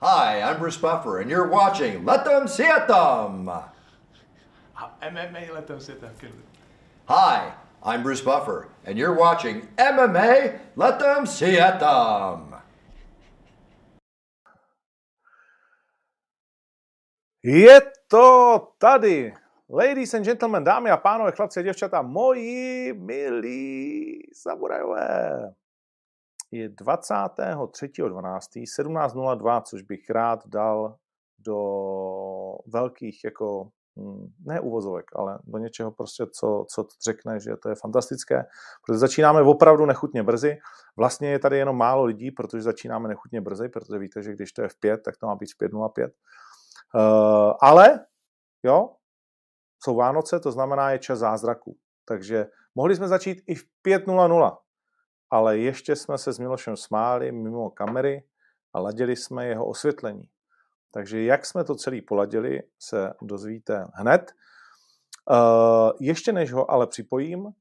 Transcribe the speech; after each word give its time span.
Hi, 0.00 0.40
I'm 0.42 0.60
Bruce 0.60 0.76
Buffer, 0.76 1.18
and 1.18 1.28
you're 1.28 1.48
watching 1.48 2.04
Let 2.04 2.24
Them 2.24 2.46
See 2.46 2.62
It 2.62 2.86
Them. 2.86 3.50
MMA 5.02 5.52
Let 5.52 5.66
Them 5.66 5.80
See 5.80 5.90
It 5.90 6.00
Them. 6.00 6.14
Hi, 7.08 7.52
I'm 7.82 8.04
Bruce 8.04 8.20
Buffer, 8.20 8.68
and 8.84 8.96
you're 8.96 9.18
watching 9.18 9.66
MMA 9.76 10.60
Let 10.76 11.00
Them 11.00 11.26
See 11.26 11.58
It 11.58 11.80
Them. 11.80 12.54
Je 17.42 17.80
to 18.08 18.68
tady. 18.78 19.34
Ladies 19.68 20.14
and 20.14 20.24
gentlemen, 20.24 20.64
dámy 20.64 20.90
a 20.90 20.96
pánové, 20.96 21.32
chlapci 21.32 21.60
a 21.60 21.62
děvčata, 21.62 22.02
moji 22.02 22.92
milí 22.92 24.22
samurajové. 24.32 25.54
Je 26.50 26.68
23.12. 26.68 28.64
17.02, 28.80 29.62
což 29.62 29.82
bych 29.82 30.10
rád 30.10 30.46
dal 30.46 30.96
do 31.38 31.56
velkých 32.66 33.24
jako 33.24 33.70
hm, 33.98 34.32
ne 34.46 34.60
uvozovek, 34.60 35.04
ale 35.16 35.38
do 35.44 35.58
něčeho 35.58 35.90
prostě, 35.90 36.24
co, 36.26 36.64
co 36.74 36.86
řekne, 37.04 37.40
že 37.40 37.56
to 37.62 37.68
je 37.68 37.74
fantastické, 37.74 38.44
protože 38.86 38.98
začínáme 38.98 39.42
opravdu 39.42 39.86
nechutně 39.86 40.22
brzy. 40.22 40.58
Vlastně 40.96 41.30
je 41.30 41.38
tady 41.38 41.58
jenom 41.58 41.76
málo 41.76 42.04
lidí, 42.04 42.30
protože 42.30 42.62
začínáme 42.62 43.08
nechutně 43.08 43.40
brzy, 43.40 43.68
protože 43.68 43.98
víte, 43.98 44.22
že 44.22 44.32
když 44.32 44.52
to 44.52 44.62
je 44.62 44.68
v 44.68 44.80
5, 44.80 45.00
tak 45.04 45.16
to 45.16 45.26
má 45.26 45.36
být 45.36 45.52
v 45.52 45.62
5.05. 45.62 46.08
Uh, 46.94 47.52
ale, 47.60 48.06
jo, 48.62 48.90
jsou 49.84 49.96
Vánoce, 49.96 50.40
to 50.40 50.52
znamená 50.52 50.90
je 50.90 50.98
čas 50.98 51.18
zázraku. 51.18 51.76
Takže 52.08 52.46
mohli 52.74 52.96
jsme 52.96 53.08
začít 53.08 53.42
i 53.46 53.54
v 53.54 53.64
5.00, 53.86 54.56
ale 55.30 55.58
ještě 55.58 55.96
jsme 55.96 56.18
se 56.18 56.32
s 56.32 56.38
Milošem 56.38 56.76
smáli 56.76 57.32
mimo 57.32 57.70
kamery 57.70 58.24
a 58.72 58.80
ladili 58.80 59.16
jsme 59.16 59.46
jeho 59.46 59.66
osvětlení. 59.66 60.28
Takže 60.90 61.24
jak 61.24 61.46
jsme 61.46 61.64
to 61.64 61.74
celý 61.74 62.02
poladili, 62.02 62.62
se 62.78 63.12
dozvíte 63.22 63.86
hned. 63.94 64.32
Uh, 65.30 65.90
ještě 66.00 66.32
než 66.32 66.52
ho 66.52 66.70
ale 66.70 66.86
připojím, 66.86 67.40
uh, 67.40 67.52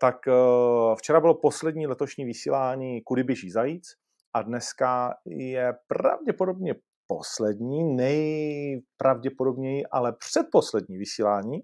tak 0.00 0.16
uh, 0.26 0.94
včera 0.94 1.20
bylo 1.20 1.34
poslední 1.34 1.86
letošní 1.86 2.24
vysílání 2.24 3.02
Kudy 3.02 3.22
běží 3.22 3.50
zajíc 3.50 3.88
a 4.32 4.42
dneska 4.42 5.14
je 5.26 5.74
pravděpodobně 5.86 6.74
poslední, 7.06 7.84
nejpravděpodobněji, 7.96 9.86
ale 9.86 10.12
předposlední 10.12 10.98
vysílání 10.98 11.60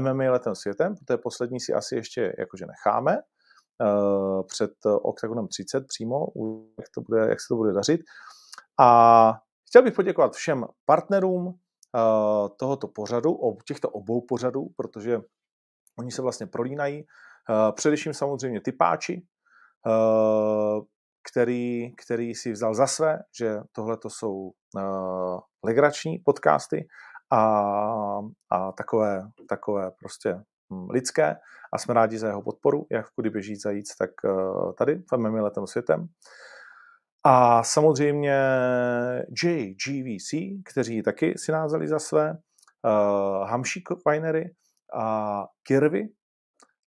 MMA 0.00 0.30
letem 0.30 0.54
světem, 0.54 0.96
protože 0.96 1.16
poslední 1.16 1.60
si 1.60 1.72
asi 1.72 1.96
ještě 1.96 2.34
jakože 2.38 2.66
necháme 2.66 3.18
před 4.46 4.72
OKTAGONem 4.84 5.48
30 5.48 5.86
přímo, 5.86 6.26
jak, 6.78 6.88
to 6.94 7.00
bude, 7.00 7.20
jak 7.20 7.40
se 7.40 7.46
to 7.48 7.56
bude 7.56 7.72
dařit. 7.72 8.00
A 8.80 9.32
chtěl 9.68 9.82
bych 9.82 9.94
poděkovat 9.94 10.34
všem 10.34 10.64
partnerům 10.84 11.46
uh, 11.46 11.52
tohoto 12.58 12.88
pořadu, 12.88 13.38
těchto 13.66 13.88
obou 13.88 14.20
pořadů, 14.20 14.66
protože 14.76 15.20
oni 15.98 16.10
se 16.10 16.22
vlastně 16.22 16.46
prolínají. 16.46 17.06
Především 17.74 18.14
samozřejmě 18.14 18.60
typáči, 18.60 19.22
který, 21.30 21.94
který 22.04 22.34
si 22.34 22.52
vzal 22.52 22.74
za 22.74 22.86
své, 22.86 23.18
že 23.38 23.58
tohle 23.72 23.96
to 23.96 24.10
jsou 24.10 24.52
legrační 25.64 26.18
podcasty 26.18 26.88
a, 27.32 27.40
a 28.50 28.72
takové, 28.72 29.22
takové 29.48 29.90
prostě 29.90 30.42
lidské 30.90 31.36
a 31.72 31.78
jsme 31.78 31.94
rádi 31.94 32.18
za 32.18 32.26
jeho 32.26 32.42
podporu, 32.42 32.86
jak 32.90 33.06
v 33.06 33.10
Kudy 33.10 33.30
běží 33.30 33.56
zajíc, 33.56 33.96
tak 33.96 34.10
uh, 34.24 34.72
tady 34.72 35.02
v 35.12 35.40
letem 35.40 35.66
světem. 35.66 36.08
A 37.24 37.62
samozřejmě 37.62 38.40
JGVC, 39.44 40.34
kteří 40.64 41.02
taky 41.02 41.34
si 41.38 41.52
názali 41.52 41.88
za 41.88 41.98
své, 41.98 42.30
uh, 42.30 43.48
Hamšík 43.48 43.88
Winery 44.08 44.54
a 44.94 45.46
Kirvy 45.62 46.08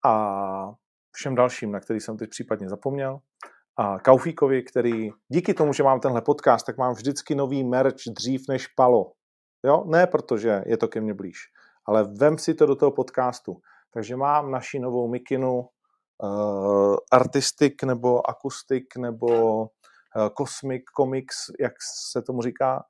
a 0.05 0.71
všem 1.11 1.35
dalším, 1.35 1.71
na 1.71 1.79
který 1.79 1.99
jsem 1.99 2.17
teď 2.17 2.29
případně 2.29 2.69
zapomněl 2.69 3.19
a 3.77 3.99
Kaufíkovi, 3.99 4.63
který 4.63 5.09
díky 5.27 5.53
tomu, 5.53 5.73
že 5.73 5.83
mám 5.83 5.99
tenhle 5.99 6.21
podcast, 6.21 6.65
tak 6.65 6.77
mám 6.77 6.93
vždycky 6.93 7.35
nový 7.35 7.63
merch 7.63 7.95
dřív 8.07 8.41
než 8.49 8.67
Palo. 8.67 9.11
Jo? 9.65 9.83
Ne 9.87 10.07
protože 10.07 10.63
je 10.65 10.77
to 10.77 10.87
ke 10.87 11.01
mně 11.01 11.13
blíž, 11.13 11.37
ale 11.85 12.03
vem 12.03 12.37
si 12.37 12.53
to 12.53 12.65
do 12.65 12.75
toho 12.75 12.91
podcastu. 12.91 13.61
Takže 13.95 14.15
mám 14.15 14.51
naši 14.51 14.79
novou 14.79 15.07
mikinu 15.07 15.69
uh, 16.23 16.95
Artistic 17.11 17.73
nebo 17.85 18.29
Akustik 18.29 18.95
nebo 18.97 19.61
uh, 19.61 19.67
Cosmic 20.37 20.83
Comics, 20.97 21.35
jak 21.59 21.73
se 22.11 22.21
tomu 22.21 22.41
říká. 22.41 22.83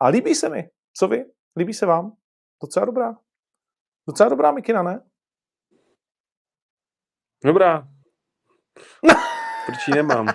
A 0.00 0.06
líbí 0.08 0.34
se 0.34 0.48
mi. 0.48 0.70
Co 0.94 1.08
vy? 1.08 1.24
Líbí 1.56 1.74
se 1.74 1.86
vám? 1.86 2.12
Docela 2.62 2.86
dobrá. 2.86 3.14
Docela 4.08 4.28
dobrá 4.28 4.52
mikina, 4.52 4.82
ne? 4.82 5.04
Dobrá. 7.44 7.88
Proč 9.66 9.88
ji 9.88 9.94
nemám? 9.94 10.26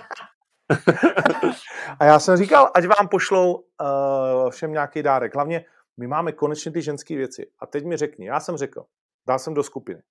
a 2.00 2.04
já 2.04 2.18
jsem 2.18 2.36
říkal, 2.36 2.70
ať 2.74 2.84
vám 2.86 3.08
pošlou 3.08 3.54
uh, 3.54 4.50
všem 4.50 4.72
nějaký 4.72 5.02
dárek. 5.02 5.34
Hlavně 5.34 5.64
my 5.96 6.06
máme 6.06 6.32
konečně 6.32 6.72
ty 6.72 6.82
ženské 6.82 7.16
věci. 7.16 7.50
A 7.58 7.66
teď 7.66 7.84
mi 7.84 7.96
řekni, 7.96 8.26
já 8.26 8.40
jsem 8.40 8.56
řekl, 8.56 8.84
dal 9.28 9.38
jsem 9.38 9.54
do 9.54 9.62
skupiny. 9.62 10.02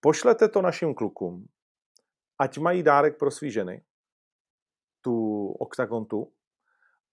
Pošlete 0.00 0.48
to 0.48 0.62
našim 0.62 0.94
klukům, 0.94 1.46
ať 2.38 2.58
mají 2.58 2.82
dárek 2.82 3.18
pro 3.18 3.30
svý 3.30 3.50
ženy, 3.50 3.82
tu 5.00 5.46
Octagon 5.52 6.04
tu, 6.04 6.32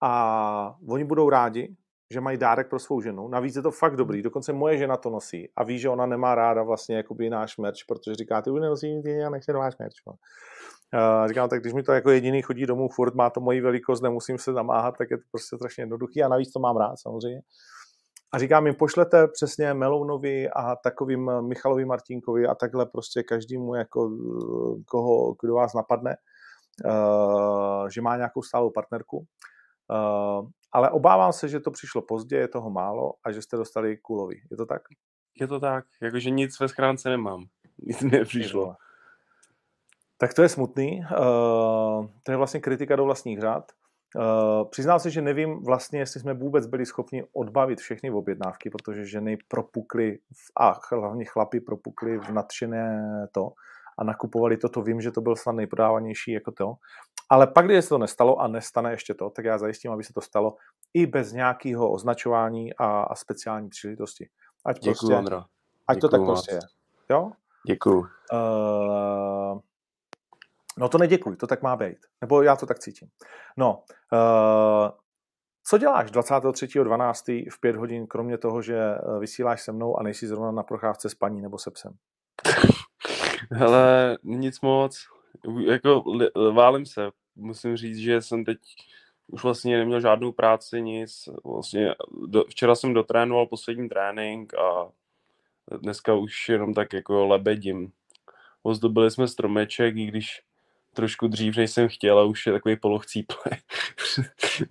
a 0.04 0.76
oni 0.90 1.04
budou 1.04 1.30
rádi, 1.30 1.76
že 2.14 2.22
mají 2.22 2.38
dárek 2.38 2.70
pro 2.70 2.80
svou 2.80 3.02
ženu. 3.02 3.28
Navíc 3.28 3.56
je 3.56 3.62
to 3.62 3.72
fakt 3.72 3.96
dobrý, 3.96 4.22
dokonce 4.22 4.54
moje 4.54 4.78
žena 4.78 4.98
to 4.98 5.10
nosí 5.10 5.50
a 5.56 5.64
ví, 5.64 5.80
že 5.80 5.90
ona 5.90 6.06
nemá 6.06 6.36
ráda 6.36 6.64
vlastně 6.64 6.98
jakoby 6.98 7.30
náš 7.30 7.58
merch, 7.58 7.78
protože 7.88 8.16
říká, 8.16 8.42
ty 8.42 8.50
už 8.50 8.62
nenosí, 8.62 9.02
ty 9.04 9.12
já 9.12 9.30
nechci 9.30 9.54
váš 9.54 9.78
merch. 9.78 9.94
Uh, 10.08 11.28
říkám, 11.28 11.50
tak 11.50 11.62
když 11.62 11.74
mi 11.74 11.84
to 11.84 11.92
jako 11.92 12.12
jediný 12.12 12.42
chodí 12.42 12.66
domů, 12.66 12.90
furt 12.90 13.16
má 13.16 13.30
to 13.30 13.42
moji 13.42 13.62
velikost, 13.62 14.02
nemusím 14.02 14.38
se 14.38 14.52
namáhat, 14.52 14.98
tak 14.98 15.12
je 15.12 15.18
to 15.18 15.24
prostě 15.32 15.56
strašně 15.56 15.82
jednoduchý 15.82 16.24
a 16.24 16.28
navíc 16.28 16.52
to 16.52 16.60
mám 16.60 16.78
rád 16.78 16.96
samozřejmě. 17.00 17.42
A 18.34 18.40
říkám 18.40 18.66
jim, 18.66 18.76
pošlete 18.76 19.28
přesně 19.28 19.74
Melounovi 19.74 20.50
a 20.50 20.76
takovým 20.76 21.32
Michalovi 21.42 21.86
Martinkovi 21.86 22.48
a 22.48 22.56
takhle 22.56 22.86
prostě 22.86 23.24
každému, 23.24 23.76
jako, 23.76 24.10
koho, 24.86 25.36
kdo 25.42 25.54
vás 25.54 25.74
napadne, 25.74 26.18
uh, 26.86 27.88
že 27.88 28.02
má 28.02 28.18
nějakou 28.18 28.42
stálou 28.42 28.72
partnerku. 28.72 29.26
Ale 30.72 30.90
obávám 30.90 31.34
se, 31.34 31.48
že 31.48 31.60
to 31.60 31.72
přišlo 31.72 32.02
pozdě, 32.02 32.36
je 32.36 32.48
toho 32.48 32.70
málo 32.70 33.14
a 33.24 33.32
že 33.32 33.42
jste 33.42 33.58
dostali 33.58 33.98
kulovi. 33.98 34.36
Je 34.52 34.58
to 34.58 34.66
tak? 34.66 34.82
Je 35.40 35.48
to 35.48 35.60
tak, 35.60 35.86
jakože 36.02 36.30
nic 36.30 36.60
ve 36.60 36.68
schránce 36.68 37.10
nemám. 37.10 37.44
Nic 37.80 38.02
mi 38.02 38.10
nepřišlo. 38.10 38.76
Tak 40.18 40.34
to 40.34 40.42
je 40.42 40.50
smutný. 40.50 41.02
To 42.24 42.32
je 42.32 42.38
vlastně 42.38 42.60
kritika 42.60 42.96
do 42.96 43.04
vlastních 43.04 43.40
řád. 43.40 43.72
Uh, 44.18 44.70
přiznám 44.70 45.00
se, 45.00 45.10
že 45.10 45.22
nevím 45.22 45.64
vlastně, 45.64 46.00
jestli 46.00 46.20
jsme 46.20 46.34
vůbec 46.34 46.68
byli 46.68 46.86
schopni 46.86 47.24
odbavit 47.34 47.80
všechny 47.80 48.12
objednávky, 48.12 48.70
protože 48.70 49.06
ženy 49.06 49.38
propukly 49.48 50.20
a 50.60 50.80
hlavně 50.92 51.26
chlapi 51.26 51.60
propukly 51.60 52.20
v 52.20 52.30
nadšené 52.30 53.28
to 53.32 53.52
a 53.98 54.04
nakupovali 54.04 54.58
to, 54.58 54.70
to 54.70 54.82
vím, 54.82 55.02
že 55.02 55.12
to 55.12 55.22
byl 55.22 55.36
snad 55.36 55.52
nejprodávanější 55.52 56.32
jako 56.32 56.52
to. 56.52 56.74
Ale 57.30 57.48
pak, 57.48 57.66
když 57.66 57.84
se 57.84 57.90
to 57.90 57.98
nestalo 57.98 58.38
a 58.38 58.48
nestane 58.48 58.92
ještě 58.92 59.14
to, 59.14 59.30
tak 59.30 59.46
já 59.46 59.58
zajistím, 59.58 59.92
aby 59.92 60.04
se 60.04 60.14
to 60.14 60.22
stalo 60.22 60.56
i 60.94 61.06
bez 61.06 61.34
nějakého 61.34 61.92
označování 61.92 62.74
a, 62.74 63.02
a 63.02 63.16
speciální 63.16 63.70
příležitosti. 63.70 64.30
Ať, 64.66 64.76
Děkuju, 64.76 64.94
prostě, 64.94 65.16
Andro. 65.16 65.44
ať 65.88 65.98
Děkuju 65.98 66.10
to 66.10 66.18
tak 66.18 66.26
prostě 66.26 66.56
je. 66.56 66.60
Jo? 67.10 67.32
Děkuju. 67.68 68.00
Uh, 68.34 69.60
no 70.78 70.90
to 70.90 70.98
neděkuj, 70.98 71.36
to 71.36 71.48
tak 71.48 71.62
má 71.62 71.76
být. 71.76 71.98
Nebo 72.22 72.42
já 72.42 72.56
to 72.56 72.66
tak 72.66 72.80
cítím. 72.80 73.08
No, 73.58 73.84
uh, 74.14 74.90
co 75.70 75.78
děláš 75.78 76.12
23.12. 76.12 77.46
v 77.52 77.60
5 77.60 77.76
hodin, 77.76 78.08
kromě 78.08 78.38
toho, 78.38 78.62
že 78.62 78.78
eh, 78.78 79.20
vysíláš 79.20 79.62
se 79.62 79.72
mnou 79.72 80.00
a 80.00 80.04
nejsi 80.04 80.28
zrovna 80.28 80.52
na 80.52 80.64
procházce 80.64 81.10
s 81.10 81.16
paní 81.16 81.42
nebo 81.42 81.58
se 81.58 81.72
psem? 81.72 81.92
Hele, 83.52 84.18
nic 84.24 84.62
moc. 84.62 84.98
Jako 85.66 86.04
válím 86.54 86.86
se. 86.86 87.10
Musím 87.36 87.78
říct, 87.78 87.98
že 87.98 88.22
jsem 88.22 88.46
teď 88.46 88.58
už 89.28 89.44
vlastně 89.44 89.78
neměl 89.78 90.02
žádnou 90.02 90.32
práci, 90.32 90.82
nic. 90.82 91.30
Vlastně 91.46 91.96
do, 92.28 92.44
včera 92.44 92.76
jsem 92.76 92.94
dotrénoval 92.94 93.48
poslední 93.48 93.90
trénink 93.90 94.54
a 94.54 94.90
dneska 95.82 96.14
už 96.14 96.50
jenom 96.50 96.74
tak 96.74 96.94
jako 96.94 97.26
lebedím. 97.26 97.92
Ozdobili 98.64 99.12
jsme 99.12 99.28
stromeček, 99.28 99.96
i 99.96 100.06
když 100.06 100.42
trošku 100.98 101.28
dřív, 101.28 101.58
než 101.58 101.72
jsem 101.72 101.88
chtěl 101.90 102.20
a 102.20 102.24
už 102.24 102.46
je 102.48 102.54
takový 102.54 102.76
polochcíple. 102.76 103.38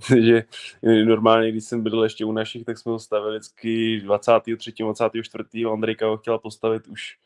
Takže 0.08 0.42
normálně, 1.04 1.52
když 1.52 1.64
jsem 1.64 1.82
byl 1.82 2.02
ještě 2.02 2.24
u 2.24 2.32
našich, 2.32 2.64
tak 2.64 2.78
jsme 2.78 2.92
ho 2.92 2.98
stavili 2.98 3.38
vždycky 3.38 4.00
23. 4.00 4.72
24. 4.78 5.44
Andrejka 5.72 6.06
ho 6.06 6.16
chtěla 6.16 6.38
postavit 6.38 6.86
už 6.88 7.16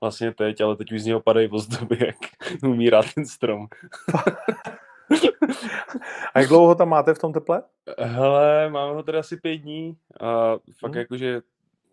vlastně 0.00 0.34
teď, 0.34 0.60
ale 0.60 0.76
teď 0.76 0.92
už 0.92 1.00
z 1.02 1.06
něho 1.06 1.20
padají 1.20 1.48
ozdoby, 1.48 1.98
jak 2.06 2.16
umírá 2.62 3.02
ten 3.14 3.26
strom. 3.26 3.66
A 6.34 6.40
jak 6.40 6.48
dlouho 6.48 6.66
ho 6.66 6.74
tam 6.74 6.88
máte 6.88 7.14
v 7.14 7.18
tom 7.18 7.32
teple? 7.32 7.62
Hele, 7.98 8.70
máme 8.70 8.94
ho 8.94 9.02
tady 9.02 9.18
asi 9.18 9.36
pět 9.36 9.56
dní 9.56 9.96
a 10.20 10.56
fakt 10.78 10.90
Hmm. 10.92 10.98
jakože 10.98 11.40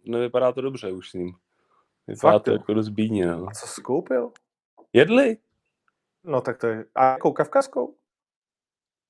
nevypadá 0.05 0.51
to 0.51 0.61
dobře 0.61 0.91
už 0.91 1.09
s 1.09 1.13
ním. 1.13 1.33
Vypadá 2.07 2.33
Fakt, 2.33 2.43
to 2.43 2.51
jo? 2.51 2.55
jako 2.57 2.73
dost 2.73 2.89
bídně, 2.89 3.25
no. 3.27 3.47
A 3.47 3.51
co 3.51 3.67
jsi 3.67 3.81
koupil? 3.81 4.31
Jedli? 4.93 5.37
No 6.27 6.41
tak 6.41 6.57
to 6.57 6.67
je... 6.67 6.85
A 6.95 7.11
jakou 7.11 7.31
kavkazskou? 7.31 7.95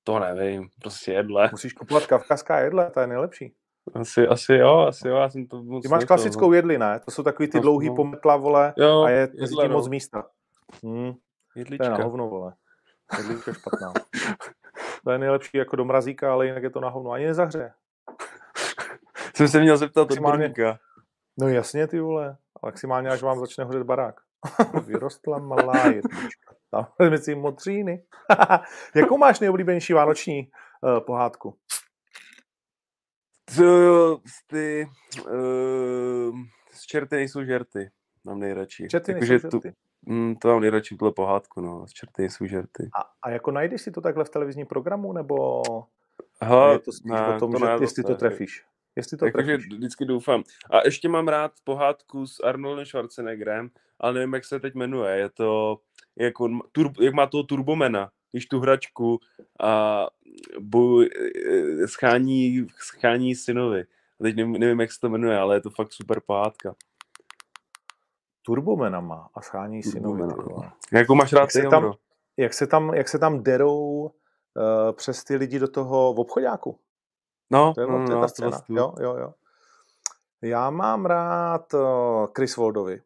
To 0.04 0.18
nevím, 0.18 0.68
prostě 0.82 1.12
jedle. 1.12 1.48
Musíš 1.52 1.72
kupovat 1.72 2.06
kavkazská 2.06 2.58
jedle, 2.60 2.90
ta 2.90 3.00
je 3.00 3.06
nejlepší. 3.06 3.54
Asi, 3.94 4.26
asi 4.28 4.54
jo, 4.54 4.78
asi 4.78 5.08
jo, 5.08 5.16
já 5.16 5.30
jsem 5.30 5.46
to 5.46 5.62
moc 5.62 5.82
Ty 5.82 5.88
máš 5.88 6.04
klasickou 6.04 6.52
jedli, 6.52 6.78
ne? 6.78 7.00
To 7.00 7.10
jsou 7.10 7.22
takový 7.22 7.48
ty 7.48 7.56
No, 7.58 7.62
dlouhý 7.62 7.88
no. 7.88 7.94
pometla, 7.94 8.36
vole, 8.36 8.74
Jo, 8.76 9.02
a 9.02 9.10
je 9.10 9.28
mezi 9.40 9.54
tím 9.54 9.70
no. 9.70 9.76
moc 9.76 9.88
místa. 9.88 10.26
Hmm, 10.84 11.12
to 11.12 11.18
je 11.56 11.60
Jedlička. 11.60 11.88
na 11.88 12.04
hovno, 12.04 12.28
vole. 12.28 12.54
Jedlička 13.18 13.50
je 13.50 13.54
špatná. 13.54 13.92
To 15.04 15.10
je 15.10 15.18
nejlepší 15.18 15.56
jako 15.58 15.76
do 15.76 15.84
mrazíka, 15.84 16.32
ale 16.32 16.46
jinak 16.46 16.62
je 16.62 16.70
to 16.70 16.80
na 16.80 16.88
hovno. 16.88 17.10
Ani 17.10 17.26
nezahřeje. 17.26 17.72
Jsem 19.36 19.48
se 19.48 19.60
měl 19.60 19.76
zeptat 19.76 20.08
Maximálně- 20.08 20.44
odborníka. 20.44 20.78
No 21.38 21.48
jasně, 21.48 21.86
ty 21.86 22.00
vole. 22.00 22.36
Maximálně, 22.62 23.08
až 23.08 23.22
vám 23.22 23.40
začne 23.40 23.64
hořet 23.64 23.82
barák. 23.82 24.14
Vyrostla 24.86 25.38
malá 25.38 25.86
jedlička. 25.86 26.47
Tam 26.70 26.86
mezi 27.10 27.34
modříny. 27.34 28.04
Jakou 28.94 29.18
máš 29.18 29.40
nejoblíbenější 29.40 29.92
vánoční 29.92 30.50
uh, 30.82 31.00
pohádku? 31.00 31.58
Ty, 34.46 34.88
uh, 35.26 36.38
z 36.72 36.82
čerty 36.86 37.16
nejsou 37.16 37.44
žerty. 37.44 37.90
Mám 38.24 38.40
nejradši. 38.40 38.88
Čety 38.88 39.12
Jakože 39.12 39.32
nejsou 39.32 39.48
tu, 39.48 39.60
mm, 40.06 40.36
to 40.36 40.48
mám 40.48 40.60
nejradši 40.60 40.96
tuhle 40.96 41.12
pohádku, 41.12 41.60
no. 41.60 41.86
Z 41.86 41.92
čerty 41.92 42.22
nejsou 42.22 42.46
žerty. 42.46 42.90
A, 42.94 43.10
a 43.22 43.30
jako 43.30 43.50
najdeš 43.50 43.82
si 43.82 43.90
to 43.90 44.00
takhle 44.00 44.24
v 44.24 44.28
televizním 44.28 44.66
programu, 44.66 45.12
nebo 45.12 45.62
Aha, 46.40 46.72
je 46.72 46.78
to 46.78 46.92
spíš 46.92 47.12
o 47.36 47.38
tom, 47.38 47.52
že 47.58 47.64
ne, 47.64 47.76
jestli 47.80 48.02
to 48.02 48.12
ne. 48.12 48.16
trefíš? 48.16 48.64
Jestli 48.96 49.16
to 49.16 49.26
Jakože 49.26 49.46
trefíš. 49.46 49.74
vždycky 49.74 50.04
doufám. 50.04 50.42
A 50.70 50.84
ještě 50.84 51.08
mám 51.08 51.28
rád 51.28 51.52
pohádku 51.64 52.26
s 52.26 52.40
Arnoldem 52.40 52.86
Schwarzeneggerem, 52.86 53.70
ale 54.00 54.14
nevím, 54.14 54.34
jak 54.34 54.44
se 54.44 54.60
teď 54.60 54.74
jmenuje. 54.74 55.16
Je 55.16 55.28
to, 55.28 55.78
jak, 56.18 56.40
on, 56.40 56.60
tur, 56.72 56.90
jak 57.00 57.14
má 57.14 57.26
toho 57.26 57.42
Turbomena, 57.42 58.10
když 58.32 58.46
tu 58.46 58.60
hračku 58.60 59.20
a 59.60 60.06
boj, 60.60 61.10
eh, 61.82 61.88
schání, 61.88 62.66
schání 62.78 63.34
synovi. 63.34 63.80
A 64.20 64.24
teď 64.24 64.36
nevím, 64.36 64.52
nevím, 64.52 64.80
jak 64.80 64.92
se 64.92 65.00
to 65.00 65.08
jmenuje, 65.08 65.38
ale 65.38 65.56
je 65.56 65.60
to 65.60 65.70
fakt 65.70 65.92
super 65.92 66.20
pohádka. 66.26 66.74
Turbomena 68.42 69.00
má 69.00 69.28
a 69.34 69.42
schání 69.42 69.82
synovi. 69.82 70.22
Vole. 70.22 70.72
Jakou 70.92 71.14
máš 71.14 71.32
rád 71.32 71.40
Jak 71.40 71.50
se 71.52 71.62
tam-? 71.62 71.92
Jak 72.36 72.54
se 72.54 72.66
tam, 72.66 72.94
jak 72.94 73.08
se 73.08 73.18
tam 73.18 73.42
derou 73.42 73.80
uh, 74.04 74.12
přes 74.92 75.24
ty 75.24 75.36
lidi 75.36 75.58
do 75.58 75.68
toho 75.68 76.14
v 76.14 76.20
obchodáku. 76.20 76.78
No, 77.50 77.74
To 77.74 77.80
je, 77.80 77.86
no, 77.86 77.98
no, 77.98 78.06
to 78.06 78.12
je 78.12 78.16
no, 78.16 78.20
ta 78.20 78.28
scéna. 78.28 78.48
vlastně- 78.48 78.78
Jo, 78.78 78.94
jo, 79.00 79.16
jo. 79.16 79.34
Já 80.42 80.70
mám 80.70 81.06
rád 81.06 81.74
uh, 81.74 82.26
Chris 82.36 82.56
Waldovi. 82.56 83.02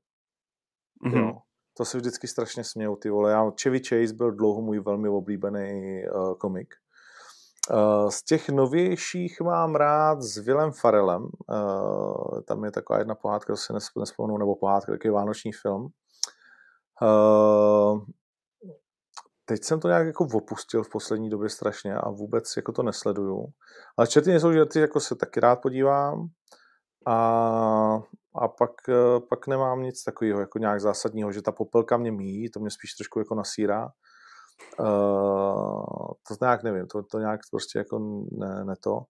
Mhm. 1.03 1.19
Jo. 1.19 1.38
To 1.76 1.84
se 1.84 1.98
vždycky 1.98 2.28
strašně 2.28 2.64
smějou, 2.64 2.96
ty 2.96 3.10
vole. 3.10 3.30
Já, 3.30 3.50
Chevy 3.62 3.80
Chase 3.84 4.14
byl 4.14 4.30
dlouho 4.32 4.62
můj 4.62 4.80
velmi 4.80 5.08
oblíbený 5.08 6.02
uh, 6.14 6.34
komik. 6.34 6.74
Uh, 7.70 8.08
z 8.10 8.24
těch 8.24 8.48
novějších 8.48 9.40
mám 9.40 9.74
rád 9.74 10.22
s 10.22 10.38
Willem 10.38 10.72
Farelem. 10.72 11.22
Uh, 11.22 12.40
tam 12.48 12.64
je 12.64 12.70
taková 12.70 12.98
jedna 12.98 13.14
pohádka, 13.14 13.56
si 13.56 13.72
nesp- 13.72 14.00
nespomenu, 14.00 14.38
nebo 14.38 14.56
pohádka, 14.56 14.92
takový 14.92 15.14
vánoční 15.14 15.52
film. 15.52 15.88
Uh, 17.02 18.00
teď 19.44 19.64
jsem 19.64 19.80
to 19.80 19.88
nějak 19.88 20.06
jako 20.06 20.26
opustil 20.32 20.84
v 20.84 20.90
poslední 20.90 21.30
době 21.30 21.48
strašně 21.48 21.94
a 21.94 22.10
vůbec 22.10 22.56
jako 22.56 22.72
to 22.72 22.82
nesleduju. 22.82 23.46
Ale 23.96 24.06
čety 24.06 24.30
nejsou 24.30 24.52
žerty, 24.52 24.80
jako 24.80 25.00
se 25.00 25.16
taky 25.16 25.40
rád 25.40 25.56
podívám. 25.62 26.28
A, 27.06 28.02
a 28.34 28.49
pak, 28.49 28.70
eh, 28.88 29.20
pak 29.28 29.46
nemám 29.46 29.82
nic 29.82 30.04
takového 30.04 30.40
jako 30.40 30.58
nějak 30.58 30.81
zásadního, 30.81 31.32
že 31.32 31.43
ta 31.43 31.52
popelka 31.52 31.96
mě 31.96 32.12
míjí, 32.12 32.50
to 32.50 32.60
mě 32.60 32.70
spíš 32.70 32.94
trošku 32.94 33.19
jako 33.19 33.34
nasírá. 33.34 33.88
Uh, 34.81 34.87
to 36.28 36.34
nějak 36.40 36.62
nevím, 36.62 36.87
to, 36.87 37.02
to 37.02 37.19
nějak 37.19 37.40
prostě 37.50 37.78
jako 37.78 37.99
ne, 38.32 38.64
ne 38.64 38.75
to. 38.81 39.00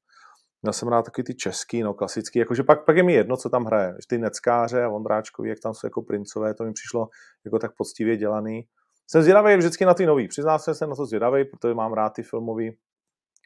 Měl 0.63 0.73
jsem 0.73 0.89
rád 0.89 1.03
taky 1.03 1.23
ty 1.23 1.35
český, 1.35 1.83
no 1.83 1.95
klasický, 1.95 2.39
jakože 2.39 2.63
pak, 2.63 2.85
pak 2.85 2.97
je 2.97 3.03
mi 3.03 3.13
jedno, 3.13 3.37
co 3.37 3.49
tam 3.49 3.65
hraje. 3.65 3.89
Že 3.89 4.07
Ty 4.09 4.19
neckáře 4.19 4.85
a 4.85 4.89
Vondráčkovi, 4.89 5.49
jak 5.49 5.61
tam 5.61 5.75
jsou 5.75 5.87
jako 5.87 6.03
princové, 6.03 6.55
to 6.55 6.65
mi 6.65 6.73
přišlo 6.73 7.09
jako 7.45 7.59
tak 7.59 7.77
poctivě 7.77 8.17
dělaný. 8.17 8.63
Jsem 9.11 9.23
zvědavý 9.23 9.57
vždycky 9.57 9.85
na 9.85 9.95
ty 9.95 10.07
nový. 10.07 10.29
Přiznám 10.29 10.59
se, 10.59 10.75
jsem 10.75 10.91
na 10.91 10.97
to 10.97 11.07
zvědavý, 11.07 11.45
protože 11.45 11.75
mám 11.75 11.93
rád 11.93 12.11
ty 12.11 12.23
filmové 12.23 12.71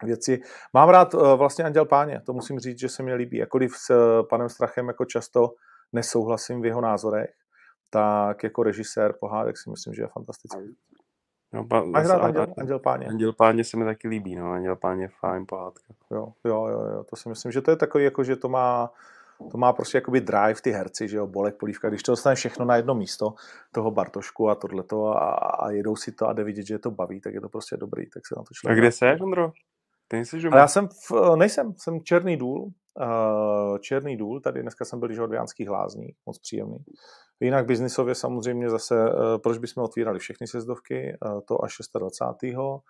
věci. 0.03 0.41
Mám 0.75 0.89
rád 0.89 1.15
uh, 1.15 1.33
vlastně 1.33 1.65
Anděl 1.65 1.85
Páně, 1.85 2.21
to 2.27 2.33
musím 2.33 2.59
říct, 2.59 2.79
že 2.79 2.89
se 2.89 3.03
mi 3.03 3.15
líbí. 3.15 3.37
Jakkoliv 3.37 3.77
s 3.77 3.91
uh, 3.91 4.29
panem 4.29 4.49
Strachem 4.49 4.89
jako 4.89 5.05
často 5.05 5.55
nesouhlasím 5.93 6.63
v 6.63 6.67
jeho 6.67 6.81
názorech, 6.81 7.31
tak 7.91 8.43
jako 8.43 8.63
režisér 8.63 9.15
pohádek 9.21 9.59
si 9.59 9.71
myslím, 9.71 9.95
že 9.95 10.03
je 10.03 10.09
fantastický. 10.09 10.77
No, 11.53 11.65
pa, 11.65 11.85
Máš 11.85 12.07
rád 12.07 12.23
Anděl, 12.23 12.47
Anděl 12.59 12.79
Páně? 12.79 13.07
Anděl 13.07 13.33
páně 13.33 13.65
se 13.65 13.77
mi 13.77 13.85
taky 13.85 14.09
líbí, 14.09 14.37
no. 14.37 14.51
Anděl 14.53 14.77
páně 14.77 15.05
je 15.05 15.09
fajn 15.21 15.45
pohádka. 15.49 15.95
Jo, 16.11 16.33
jo, 16.45 16.67
jo, 16.67 16.87
jo, 16.95 17.05
to 17.05 17.17
si 17.17 17.29
myslím, 17.29 17.53
že 17.53 17.63
to 17.63 17.71
je 17.71 17.77
takový, 17.77 18.05
jako, 18.05 18.25
že 18.25 18.37
to 18.37 18.49
má, 18.49 18.93
to 19.51 19.59
má 19.59 19.73
prostě 19.73 19.99
jakoby 19.99 20.21
drive 20.21 20.61
ty 20.63 20.71
herci, 20.71 21.09
že 21.09 21.17
jo, 21.17 21.27
Bolek, 21.27 21.57
Polívka, 21.57 21.89
když 21.89 22.03
to 22.03 22.13
dostane 22.13 22.37
všechno 22.37 22.65
na 22.65 22.77
jedno 22.77 22.95
místo, 22.95 23.35
toho 23.73 23.91
Bartošku 23.91 24.51
a 24.51 24.55
tohleto 24.55 25.07
a, 25.07 25.31
a 25.31 25.71
jedou 25.71 25.97
si 25.97 26.13
to 26.13 26.29
a 26.29 26.33
jde 26.33 26.45
vidět, 26.45 26.67
že 26.67 26.75
je 26.75 26.79
to 26.79 26.91
baví, 26.91 27.21
tak 27.21 27.35
je 27.35 27.41
to 27.41 27.49
prostě 27.49 27.77
dobrý, 27.77 28.11
tak 28.11 28.27
se 28.27 28.35
na 28.37 28.43
to 28.43 28.49
A 28.51 28.55
člověk... 28.55 28.79
kde 28.79 28.93
jsi, 28.93 29.07
Ondro? 29.21 29.53
Ty 30.09 30.25
jsi 30.25 30.49
Ale 30.49 30.61
já 30.61 30.69
jsem, 30.69 30.89
v, 30.89 31.37
nejsem, 31.37 31.75
jsem 31.79 32.01
Černý 32.01 32.37
důl, 32.37 32.63
uh, 32.63 33.79
Černý 33.79 34.17
důl, 34.17 34.41
tady 34.41 34.63
dneska 34.63 34.85
jsem 34.85 35.01
byl, 35.01 35.25
od 35.25 35.31
Viánských 35.31 35.71
lázní, 35.71 36.09
moc 36.27 36.39
příjemný. 36.39 36.79
Jinak 37.41 37.67
biznisově 37.67 38.15
samozřejmě 38.15 38.71
zase, 38.71 38.95
uh, 38.95 39.39
proč 39.43 39.59
bychom 39.59 39.85
otvírali 39.85 40.19
všechny 40.19 40.47
sjezdovky, 40.47 41.19
uh, 41.25 41.41
to 41.49 41.65
až 41.65 41.77
26. 41.99 42.57
Uh, 42.57 42.81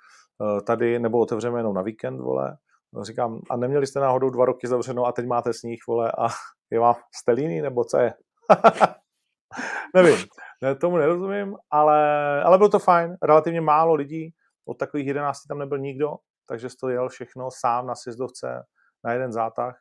tady, 0.66 0.98
nebo 0.98 1.18
otevřeme 1.18 1.58
jenom 1.58 1.74
na 1.74 1.82
víkend, 1.82 2.20
vole. 2.20 2.56
Říkám, 3.02 3.40
a 3.50 3.56
neměli 3.56 3.86
jste 3.86 4.00
náhodou 4.00 4.30
dva 4.30 4.44
roky 4.44 4.66
zavřeno 4.66 5.04
a 5.04 5.12
teď 5.12 5.26
máte 5.26 5.52
sníh, 5.52 5.80
vole, 5.88 6.12
a 6.18 6.28
je 6.70 6.80
vám 6.80 6.94
stelíný, 7.14 7.60
nebo 7.60 7.84
co 7.84 7.98
je? 7.98 8.14
Nevím, 9.94 10.26
ne, 10.62 10.74
tomu 10.74 10.96
nerozumím, 10.96 11.56
ale, 11.70 12.42
ale 12.42 12.58
bylo 12.58 12.68
to 12.68 12.78
fajn, 12.78 13.16
relativně 13.22 13.60
málo 13.60 13.94
lidí, 13.94 14.34
od 14.66 14.78
takových 14.78 15.06
11 15.06 15.42
tam 15.48 15.58
nebyl 15.58 15.78
nikdo, 15.78 16.14
takže 16.48 16.70
jsi 16.70 16.76
to 16.76 16.88
jel 16.88 17.08
všechno 17.08 17.48
sám 17.50 17.86
na 17.86 17.94
sjezdovce 17.94 18.64
na 19.04 19.12
jeden 19.12 19.32
zátah. 19.32 19.80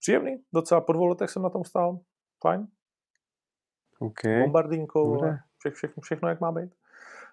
Příjemný, 0.00 0.36
docela 0.54 0.80
po 0.80 0.92
dvou 0.92 1.06
letech 1.06 1.30
jsem 1.30 1.42
na 1.42 1.50
tom 1.50 1.64
stál. 1.64 1.98
Fajn, 2.42 2.66
OK. 3.98 4.20
bombardínkou, 4.42 5.20
vše, 5.58 5.70
všechno, 5.70 6.00
všechno, 6.00 6.28
jak 6.28 6.40
má 6.40 6.52
být. 6.52 6.74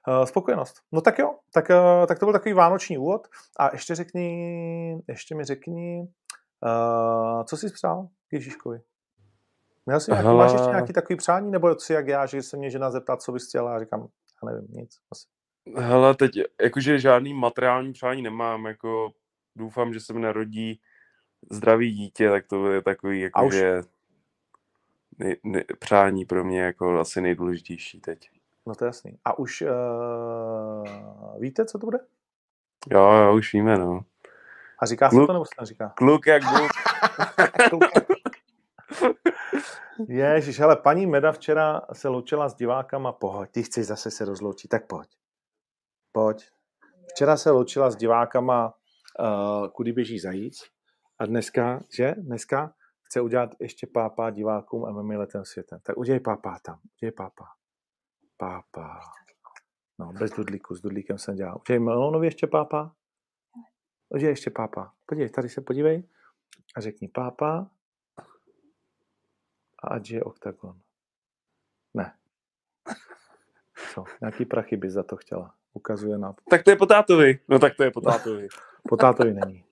Uh, 0.07 0.25
spokojenost. 0.25 0.81
No 0.91 1.01
tak 1.01 1.19
jo, 1.19 1.39
tak, 1.53 1.69
uh, 1.69 2.05
tak 2.05 2.19
to 2.19 2.25
byl 2.25 2.33
takový 2.33 2.53
vánoční 2.53 2.97
úvod. 2.97 3.27
A 3.59 3.69
ještě 3.73 3.95
řekni, 3.95 5.03
ještě 5.07 5.35
mi 5.35 5.43
řekni, 5.43 6.07
uh, 6.65 7.43
co 7.43 7.57
jsi 7.57 7.69
přál 7.69 8.07
k 8.29 8.33
Ježíškovi? 8.33 8.81
Měl 9.85 9.99
jsi 9.99 10.11
nějaký, 10.11 10.27
máš 10.27 10.51
ještě 10.51 10.67
nějaký 10.67 10.93
takový 10.93 11.17
přání, 11.17 11.51
nebo 11.51 11.79
si 11.79 11.93
jak 11.93 12.07
já, 12.07 12.25
že 12.25 12.43
se 12.43 12.57
mě 12.57 12.69
žena 12.69 12.91
zeptá, 12.91 13.17
co 13.17 13.31
bys 13.31 13.47
chtěla, 13.47 13.75
a 13.75 13.79
říkám, 13.79 14.07
já 14.43 14.51
nevím, 14.51 14.67
nic. 14.69 14.97
Asi. 15.11 15.27
Hele, 15.73 16.15
teď 16.15 16.31
jakože 16.61 16.99
žádný 16.99 17.33
materiální 17.33 17.93
přání 17.93 18.21
nemám, 18.21 18.65
jako 18.65 19.11
doufám, 19.55 19.93
že 19.93 19.99
se 19.99 20.13
mi 20.13 20.19
narodí 20.19 20.81
zdravý 21.51 21.91
dítě, 21.91 22.29
tak 22.29 22.47
to 22.47 22.71
je 22.71 22.81
takový 22.81 23.21
jakože 23.21 23.81
nej, 25.19 25.37
ne, 25.43 25.63
přání 25.79 26.25
pro 26.25 26.43
mě 26.43 26.61
jako 26.61 26.99
asi 26.99 27.21
nejdůležitější 27.21 27.99
teď. 27.99 28.29
No 28.65 28.75
to 28.75 28.85
je 28.85 28.87
jasný. 28.87 29.19
A 29.25 29.39
už 29.39 29.61
uh, 29.61 29.69
víte, 31.39 31.65
co 31.65 31.79
to 31.79 31.85
bude? 31.85 31.99
Jo, 32.91 33.11
jo, 33.11 33.35
už 33.35 33.53
víme, 33.53 33.77
no. 33.77 34.05
A 34.79 34.85
říká 34.85 35.09
se 35.09 35.15
Kluk- 35.15 35.27
to, 35.27 35.33
nebo 35.33 35.45
se 35.45 35.51
neříká? 35.59 35.93
Kluk 35.97 36.27
jak 36.27 36.43
kluk. 37.69 37.83
Ježiš, 40.07 40.59
hele, 40.59 40.75
paní 40.75 41.07
Meda 41.07 41.31
včera 41.31 41.81
se 41.93 42.07
loučila 42.07 42.49
s 42.49 42.55
divákama, 42.55 43.11
pojď, 43.11 43.51
ty 43.51 43.63
chceš 43.63 43.85
zase 43.85 44.11
se 44.11 44.25
rozloučit, 44.25 44.69
tak 44.69 44.87
pojď. 44.87 45.09
Pojď. 46.15 46.49
Včera 47.09 47.37
se 47.37 47.51
loučila 47.51 47.91
s 47.91 47.95
divákama, 47.95 48.73
uh, 49.19 49.67
kudy 49.67 49.91
běží 49.91 50.19
zajíc 50.19 50.63
a 51.19 51.25
dneska, 51.25 51.79
že? 51.95 52.15
Dneska 52.17 52.73
chce 53.03 53.21
udělat 53.21 53.49
ještě 53.59 53.87
pápá 53.87 54.29
divákům 54.29 54.81
MMA 54.91 55.17
letem 55.19 55.45
světem. 55.45 55.79
Tak 55.83 55.97
udělej 55.97 56.19
pápá 56.19 56.59
tam, 56.59 56.79
udělej 56.97 57.11
pápá. 57.11 57.45
Pápá. 58.37 58.99
No, 59.99 60.13
bez 60.13 60.31
dudlíku, 60.31 60.75
s 60.75 60.81
dudlíkem 60.81 61.17
jsem 61.17 61.35
dělal. 61.35 61.61
Udělej 61.61 61.79
Melonovi 61.79 62.27
ještě 62.27 62.47
pápá. 62.47 62.95
Udělej 64.09 64.31
ještě 64.31 64.49
pápá. 64.49 64.93
Podívej, 65.05 65.29
tady 65.29 65.49
se 65.49 65.61
podívej 65.61 66.09
a 66.75 66.81
řekni 66.81 67.07
pápá 67.07 67.71
a 69.83 69.87
ať 69.87 70.11
je 70.11 70.23
oktagon. 70.23 70.79
Ne. 71.93 72.17
Co? 73.93 74.03
Nějaký 74.21 74.45
prachy 74.45 74.77
bys 74.77 74.93
za 74.93 75.03
to 75.03 75.17
chtěla. 75.17 75.55
Ukazuje 75.75 76.17
na... 76.17 76.33
Tak 76.49 76.63
to 76.63 76.69
je 76.71 76.75
po 76.75 76.85
tátovi. 76.85 77.39
No 77.47 77.59
tak 77.59 77.75
to 77.75 77.83
je 77.83 77.91
po 77.91 78.01
tátovi. 78.01 78.47
Po 78.89 78.97
tátovi 78.97 79.33
není. 79.33 79.63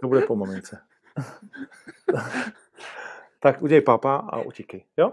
To 0.00 0.08
bude 0.08 0.20
po 0.20 0.36
mamince. 0.36 0.78
tak 3.40 3.62
udělej 3.62 3.82
papa 3.82 4.16
a 4.16 4.40
utíkej, 4.40 4.84
jo? 4.96 5.12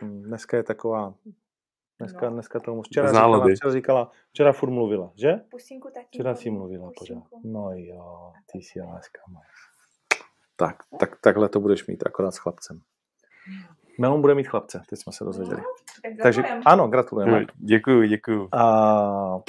Hm, 0.00 0.22
Dneska 0.22 0.56
je 0.56 0.62
taková... 0.62 1.14
Dneska, 1.98 2.26
No. 2.26 2.32
dneska 2.32 2.60
tomu 2.60 2.82
včera 2.82 3.06
Bez 3.06 3.16
říkala, 3.16 3.44
včera 3.54 3.72
říkala, 3.72 4.10
včera 4.30 4.52
furt 4.52 4.70
mluvila, 4.70 5.12
že? 5.14 5.32
Pusinku 5.50 5.90
taky. 5.94 6.06
Včera 6.06 6.34
si 6.34 6.50
mluvila 6.50 6.90
pořád. 6.98 7.22
No 7.44 7.70
jo, 7.74 8.32
ty 8.52 8.58
jsi 8.58 8.80
láska 8.80 9.20
moje. 9.28 9.46
Tak, 10.56 10.76
tak, 11.00 11.20
takhle 11.20 11.48
to 11.48 11.60
budeš 11.60 11.86
mít 11.86 12.06
akorát 12.06 12.30
s 12.30 12.38
chlapcem. 12.38 12.80
Melon 13.98 14.20
bude 14.20 14.34
mít 14.34 14.48
chlapce, 14.48 14.82
teď 14.88 14.98
jsme 14.98 15.12
se 15.12 15.24
dozvěděli. 15.24 15.60
No, 15.60 15.64
tak 16.02 16.12
Takže 16.22 16.42
ano, 16.66 16.88
gratulujeme. 16.88 17.40
No, 17.40 17.46
děkuju, 17.56 18.02
děkuju. 18.08 18.48
A 18.52 18.62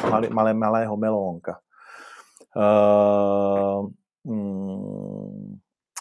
malé, 0.10 0.30
malé, 0.30 0.54
malého 0.54 0.98
melonka. 0.98 1.60
Uh, 2.56 3.90
mm, 4.24 5.58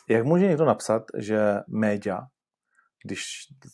jak 0.09 0.25
může 0.25 0.49
někdo 0.49 0.65
napsat, 0.65 1.03
že 1.19 1.61
média, 1.69 2.21
když 3.05 3.25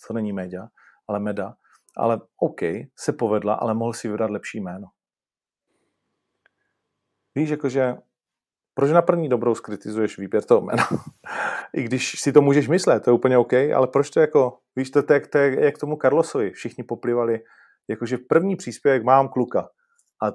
to 0.06 0.14
není 0.14 0.32
média, 0.32 0.68
ale 1.08 1.20
meda, 1.20 1.54
ale 1.96 2.20
OK, 2.40 2.60
se 2.96 3.12
povedla, 3.12 3.54
ale 3.54 3.74
mohl 3.74 3.92
si 3.92 4.08
vybrat 4.08 4.30
lepší 4.30 4.60
jméno. 4.60 4.86
Víš, 7.34 7.50
jakože 7.50 7.96
proč 8.74 8.90
na 8.90 9.02
první 9.02 9.28
dobrou 9.28 9.54
skritizuješ 9.54 10.18
výběr 10.18 10.44
toho 10.44 10.60
jména? 10.60 10.84
I 11.76 11.82
když 11.82 12.20
si 12.20 12.32
to 12.32 12.42
můžeš 12.42 12.68
myslet, 12.68 13.00
to 13.00 13.10
je 13.10 13.14
úplně 13.14 13.38
OK, 13.38 13.52
ale 13.52 13.86
proč 13.86 14.10
to 14.10 14.20
jako, 14.20 14.58
víš, 14.76 14.90
to, 14.90 15.02
to, 15.02 15.12
je, 15.12 15.20
to 15.20 15.38
jak 15.38 15.78
tomu 15.78 15.96
Carlosovi, 15.96 16.50
všichni 16.50 16.84
poplivali, 16.84 17.40
jakože 17.88 18.18
první 18.18 18.56
příspěvek 18.56 19.02
mám 19.02 19.28
kluka 19.28 19.68
a 20.22 20.32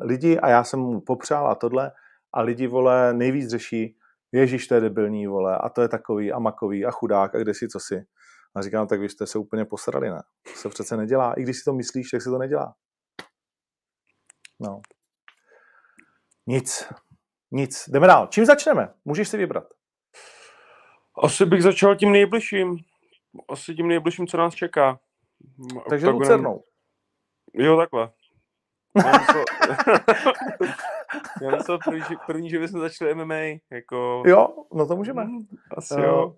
lidi, 0.00 0.38
a 0.38 0.48
já 0.48 0.64
jsem 0.64 0.80
mu 0.80 1.00
popřál 1.00 1.48
a 1.48 1.54
tohle, 1.54 1.92
a 2.32 2.42
lidi, 2.42 2.66
vole, 2.66 3.14
nejvíc 3.14 3.50
řeší, 3.50 3.96
ježíš, 4.32 4.66
to 4.66 4.74
je 4.74 4.80
debilní, 4.80 5.26
vole, 5.26 5.58
a 5.58 5.68
to 5.68 5.82
je 5.82 5.88
takový, 5.88 6.32
a 6.32 6.38
makový, 6.38 6.84
a 6.84 6.90
chudák, 6.90 7.34
a 7.34 7.38
kde 7.38 7.54
si, 7.54 7.68
co 7.68 7.80
si. 7.80 8.04
A 8.54 8.62
říkám, 8.62 8.86
tak 8.86 9.00
vy 9.00 9.08
jste 9.08 9.26
se 9.26 9.38
úplně 9.38 9.64
posrali, 9.64 10.10
ne? 10.10 10.22
To 10.42 10.58
se 10.58 10.68
přece 10.68 10.96
nedělá. 10.96 11.32
I 11.32 11.42
když 11.42 11.56
si 11.56 11.64
to 11.64 11.72
myslíš, 11.72 12.10
tak 12.10 12.22
se 12.22 12.30
to 12.30 12.38
nedělá. 12.38 12.74
No. 14.60 14.80
Nic. 16.46 16.92
Nic. 17.50 17.84
Jdeme 17.88 18.06
dál. 18.06 18.26
Čím 18.26 18.46
začneme? 18.46 18.94
Můžeš 19.04 19.28
si 19.28 19.36
vybrat. 19.36 19.77
Asi 21.22 21.46
bych 21.46 21.62
začal 21.62 21.96
tím 21.96 22.12
nejbližším. 22.12 22.76
Asi 23.48 23.74
tím 23.74 23.88
nejbližším, 23.88 24.26
co 24.26 24.36
nás 24.36 24.54
čeká. 24.54 24.98
Takže 25.88 26.06
Oktagonem- 26.06 26.12
Lucernou. 26.20 26.64
Jo, 27.54 27.76
takhle. 27.76 28.10
Já 31.42 31.56
myslel, 31.56 31.78
první, 31.84 32.00
že- 32.08 32.16
první, 32.26 32.50
že 32.50 32.58
bychom 32.58 32.80
začali 32.80 33.14
MMA, 33.14 33.34
jako... 33.70 34.22
Jo, 34.26 34.48
no 34.74 34.86
to 34.86 34.96
můžeme. 34.96 35.24
Hm, 35.24 35.46
Asi 35.76 35.94
Eh, 35.98 36.02
jo. 36.06 36.36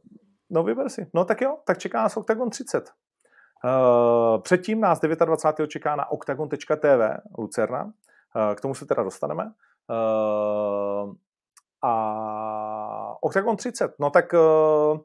No 0.50 0.62
vyber 0.62 0.88
si. 0.88 1.06
No 1.14 1.24
tak 1.24 1.40
jo, 1.40 1.56
tak 1.64 1.78
čeká 1.78 2.02
nás 2.02 2.16
Octagon 2.16 2.50
30. 2.50 2.90
Uh, 3.64 4.42
předtím 4.42 4.80
nás 4.80 5.00
29. 5.00 5.70
čeká 5.70 5.96
na 5.96 6.10
octagon.tv 6.10 7.16
Lucerna. 7.38 7.84
Uh, 7.84 7.92
k 8.54 8.60
tomu 8.60 8.74
se 8.74 8.86
teda 8.86 9.02
dostaneme. 9.02 9.44
Uh, 9.90 11.14
a 11.82 11.92
Octagon 13.20 13.56
30. 13.56 13.94
No 13.98 14.10
tak 14.10 14.32
uh, 14.32 15.00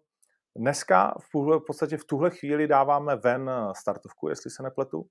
dneska 0.56 1.14
v, 1.20 1.30
tuhle, 1.32 1.58
v 1.58 1.64
podstatě 1.68 1.98
v 1.98 2.06
tuhle 2.06 2.30
chvíli 2.30 2.68
dáváme 2.68 3.16
ven 3.16 3.52
startovku, 3.76 4.30
jestli 4.30 4.52
se 4.52 4.64
nepletu, 4.64 5.08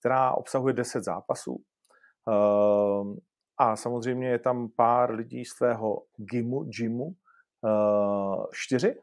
která 0.00 0.32
obsahuje 0.32 0.74
10 0.74 1.04
zápasů. 1.04 1.62
Uh, 2.26 3.16
a 3.58 3.76
samozřejmě 3.76 4.28
je 4.28 4.38
tam 4.38 4.68
pár 4.68 5.10
lidí 5.10 5.44
z 5.44 5.54
tvého 5.54 6.02
gymu, 6.16 6.62
gymu, 6.64 7.14
čtyři, 8.52 9.02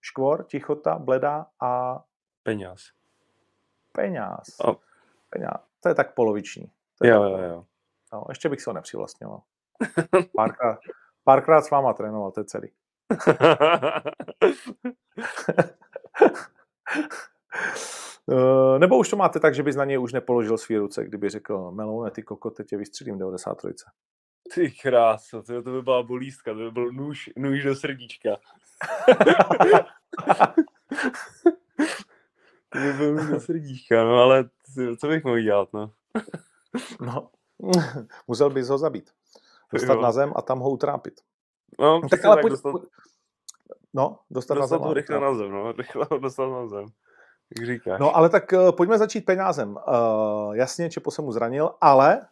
Škvor, 0.00 0.44
Tichota, 0.44 0.98
Bleda 0.98 1.46
a 1.60 2.02
Peněz. 2.42 2.80
Peňáz. 3.92 4.60
A- 4.60 4.76
Peňáz. 5.30 5.60
To 5.80 5.88
je 5.88 5.94
tak 5.94 6.14
poloviční. 6.14 6.72
To 6.98 7.06
je 7.06 7.12
Jo, 7.12 7.22
tak 7.22 7.32
jo, 7.32 7.38
jo. 7.38 7.64
No, 8.12 8.24
ještě 8.28 8.48
bych 8.48 8.60
se 8.60 8.70
ho 8.70 8.74
nepřivlastňoval. 8.74 9.42
Párkrát, 10.36 10.78
párkrát 11.28 11.62
s 11.62 11.70
váma 11.70 11.92
trénoval, 11.92 12.30
to 12.30 12.40
je 12.40 12.44
celý. 12.44 12.68
Eh, 18.32 18.78
Nebo 18.78 18.98
už 18.98 19.08
to 19.08 19.16
máte 19.16 19.40
tak, 19.40 19.54
že 19.54 19.62
bys 19.62 19.76
na 19.76 19.84
něj 19.84 19.98
už 19.98 20.12
nepoložil 20.12 20.58
svý 20.58 20.76
ruce, 20.76 21.04
kdyby 21.04 21.30
řekl 21.30 21.70
Melone, 21.70 22.10
ty 22.10 22.22
koko, 22.22 22.50
teď 22.50 22.66
tě 22.66 22.76
vystřelím 22.76 23.18
93. 23.18 23.84
Ty 24.54 24.70
krása, 24.70 25.42
to, 25.42 25.62
to 25.62 25.70
by 25.70 25.82
byla 25.82 26.02
bolístka, 26.02 26.52
to 26.52 26.58
by 26.58 26.70
byl 26.70 26.92
nůž, 26.92 27.30
nůž 27.36 27.62
do 27.62 27.74
srdíčka. 27.74 28.30
to 32.68 32.78
by 32.78 32.92
byl 32.92 33.14
nůž 33.14 33.26
do 33.30 33.40
srdíčka, 33.40 34.04
no 34.04 34.14
ale 34.14 34.50
co 34.98 35.08
bych 35.08 35.24
mohl 35.24 35.40
dělat, 35.40 35.68
no. 35.72 35.92
No, 37.00 37.30
musel 38.26 38.50
bys 38.50 38.68
ho 38.68 38.78
zabít. 38.78 39.10
Dostat 39.72 39.94
Jo. 39.94 40.00
na 40.02 40.12
zem 40.12 40.32
a 40.36 40.42
tam 40.42 40.58
ho 40.60 40.70
utrápit. 40.70 41.20
No, 41.80 42.00
No, 42.00 42.08
tak 42.08 42.24
ale 42.24 42.36
tak, 42.36 42.42
pojď, 42.42 42.50
dostat, 42.50 42.74
no, 43.94 44.18
dostat, 44.30 44.54
na 44.54 44.60
dostat 44.60 44.76
zem. 44.76 44.82
a 44.84 44.86
ho 44.86 44.94
rychle 44.94 45.16
utrápit. 45.16 45.32
na 45.32 45.38
zem, 45.44 45.50
no, 45.52 45.72
rychle 45.78 46.06
ho 46.10 46.18
dostat 46.18 46.46
na 46.46 46.66
zem. 46.68 46.86
Jak 47.58 47.66
říkáš. 47.66 48.00
No 48.00 48.16
ale 48.16 48.28
tak 48.28 48.52
uh, 48.52 48.72
pojďme 48.72 48.98
začít 48.98 49.20
peňázem. 49.24 49.76
Uh, 49.88 50.52
jasně, 50.56 50.90
Čepo 50.90 51.10
se 51.10 51.22
mu 51.22 51.32
zranil, 51.32 51.70
ale 51.80 52.26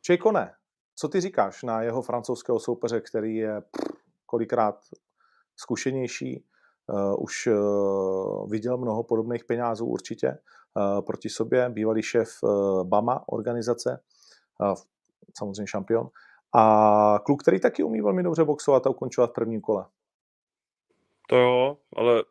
Čejko 0.00 0.32
ne. 0.32 0.54
Co 0.94 1.08
ty 1.08 1.20
říkáš 1.20 1.62
na 1.62 1.82
jeho 1.82 2.02
francouzského 2.02 2.60
soupeře, 2.60 3.00
který 3.00 3.36
je 3.36 3.60
pff, 3.60 4.02
kolikrát 4.26 4.78
zkušenější, 5.56 6.44
uh, 6.86 7.22
už 7.24 7.46
uh, 7.46 8.50
viděl 8.50 8.76
mnoho 8.78 9.02
podobných 9.02 9.44
peňázů 9.44 9.86
určitě 9.86 10.38
uh, 10.74 11.00
proti 11.00 11.28
sobě, 11.28 11.68
bývalý 11.70 12.02
šéf 12.02 12.28
uh, 12.42 12.84
BAMA 12.84 13.24
organizace, 13.28 14.00
uh, 14.60 14.74
samozřejmě 15.38 15.66
šampion, 15.66 16.08
a 16.54 17.18
kluk, 17.24 17.42
který 17.42 17.60
taky 17.60 17.82
umí 17.82 18.00
velmi 18.00 18.22
dobře 18.22 18.44
boxovat 18.44 18.86
a 18.86 18.90
ukončovat 18.90 19.30
v 19.30 19.34
prvním 19.34 19.60
kole. 19.60 19.86
To 21.28 21.36
jo, 21.36 21.76
ale 21.96 22.24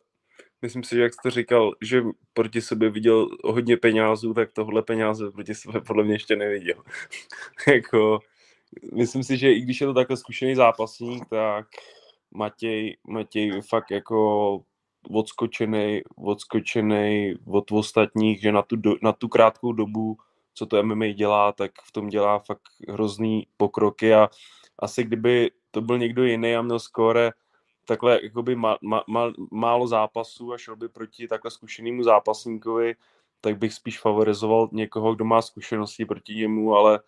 myslím 0.61 0.83
si, 0.83 0.95
že 0.95 1.01
jak 1.01 1.13
jsi 1.13 1.19
to 1.23 1.29
říkal, 1.29 1.71
že 1.81 2.03
proti 2.33 2.61
sobě 2.61 2.89
viděl 2.89 3.27
hodně 3.43 3.77
penězů, 3.77 4.33
tak 4.33 4.51
tohle 4.51 4.81
peněze 4.81 5.31
proti 5.31 5.55
sobě 5.55 5.81
podle 5.81 6.03
mě 6.03 6.13
ještě 6.13 6.35
neviděl. 6.35 6.83
jako, 7.67 8.19
myslím 8.93 9.23
si, 9.23 9.37
že 9.37 9.51
i 9.51 9.61
když 9.61 9.81
je 9.81 9.87
to 9.87 9.93
takhle 9.93 10.17
zkušený 10.17 10.55
zápasník, 10.55 11.29
tak 11.29 11.67
Matěj, 12.31 12.97
Matěj 13.07 13.61
fakt 13.69 13.91
jako 13.91 14.59
odskočený, 15.09 16.01
odskočený 16.17 17.33
od 17.47 17.71
ostatních, 17.71 18.41
že 18.41 18.51
na 18.51 18.61
tu, 18.61 18.75
do, 18.75 18.95
na 19.01 19.11
tu 19.11 19.27
krátkou 19.27 19.73
dobu, 19.73 20.17
co 20.55 20.65
to 20.65 20.83
MMA 20.83 21.07
dělá, 21.07 21.51
tak 21.51 21.71
v 21.83 21.91
tom 21.91 22.07
dělá 22.07 22.39
fakt 22.39 22.61
hrozný 22.89 23.47
pokroky 23.57 24.13
a 24.13 24.29
asi 24.79 25.03
kdyby 25.03 25.51
to 25.71 25.81
byl 25.81 25.97
někdo 25.97 26.23
jiný 26.23 26.55
a 26.55 26.61
měl 26.61 26.79
skóre 26.79 27.31
takhle 27.85 28.19
jakoby 28.23 28.55
ma, 28.55 28.77
ma, 28.81 29.03
ma, 29.07 29.33
málo 29.51 29.87
zápasů 29.87 30.53
a 30.53 30.57
šel 30.57 30.75
by 30.75 30.89
proti 30.89 31.27
takhle 31.27 31.51
zkušenému 31.51 32.03
zápasníkovi, 32.03 32.95
tak 33.41 33.57
bych 33.57 33.73
spíš 33.73 33.99
favorizoval 33.99 34.69
někoho, 34.71 35.15
kdo 35.15 35.25
má 35.25 35.41
zkušenosti 35.41 36.05
proti 36.05 36.35
němu, 36.35 36.75
ale 36.75 36.99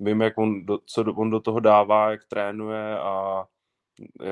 vím, 0.00 0.20
jak 0.20 0.38
on 0.38 0.66
do, 0.66 0.78
co 0.86 1.02
do, 1.02 1.14
on 1.14 1.30
do 1.30 1.40
toho 1.40 1.60
dává, 1.60 2.10
jak 2.10 2.24
trénuje 2.24 2.98
a 2.98 3.44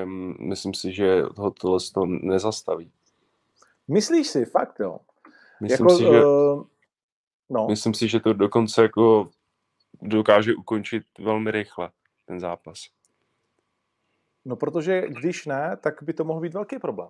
um, 0.03 0.35
myslím 0.39 0.73
si, 0.73 0.93
že 0.93 1.23
ho 1.37 1.51
tohle 1.51 1.79
to 1.93 2.05
nezastaví. 2.05 2.91
Myslíš 3.87 4.27
si, 4.27 4.45
fakt 4.45 4.79
jo? 4.79 4.99
Myslím, 5.61 5.87
jako, 5.87 5.97
si, 5.97 6.03
že, 6.03 6.25
uh, 6.25 6.63
no. 7.51 7.67
myslím 7.67 7.93
si, 7.93 8.07
že 8.07 8.19
to 8.19 8.33
dokonce 8.33 8.81
jako 8.81 9.29
dokáže 10.01 10.55
ukončit 10.55 11.03
velmi 11.19 11.51
rychle, 11.51 11.89
ten 12.25 12.39
zápas. 12.39 12.87
No 14.45 14.55
protože 14.55 15.01
když 15.07 15.45
ne, 15.45 15.77
tak 15.83 16.03
by 16.03 16.13
to 16.13 16.23
mohl 16.23 16.41
být 16.41 16.53
velký 16.53 16.79
problém. 16.79 17.09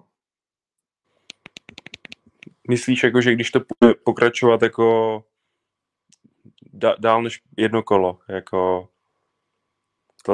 Myslíš, 2.69 3.03
jako, 3.03 3.21
že 3.21 3.33
když 3.33 3.51
to 3.51 3.59
bude 3.59 3.93
pokračovat 3.93 4.61
jako 4.61 5.23
dál 6.99 7.23
než 7.23 7.41
jedno 7.57 7.83
kolo, 7.83 8.19
jako 8.27 8.89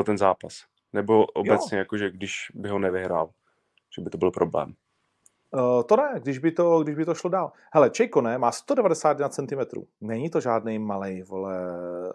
ten 0.05 0.17
zápas? 0.17 0.65
Nebo 0.93 1.25
obecně, 1.25 1.77
jako, 1.77 1.97
že 1.97 2.11
když 2.11 2.51
by 2.53 2.69
ho 2.69 2.79
nevyhrál, 2.79 3.29
že 3.95 4.01
by 4.01 4.09
to 4.09 4.17
byl 4.17 4.31
problém? 4.31 4.75
Uh, 5.51 5.83
to 5.83 5.95
ne, 5.95 6.19
když 6.23 6.39
by 6.39 6.51
to, 6.51 6.83
když 6.83 6.95
by 6.95 7.05
to 7.05 7.13
šlo 7.13 7.29
dál. 7.29 7.51
Hele, 7.73 7.89
Čejkone 7.89 8.37
má 8.37 8.51
191 8.51 9.29
cm. 9.29 9.81
Není 10.01 10.29
to 10.29 10.39
žádný 10.41 10.79
malý, 10.79 11.21
vole, 11.21 11.57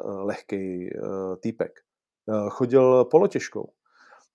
uh, 0.05 0.27
lehký 0.27 0.91
uh, 1.03 1.37
týpek. 1.43 1.73
Uh, 2.27 2.49
chodil 2.49 3.05
polotěžkou. 3.05 3.73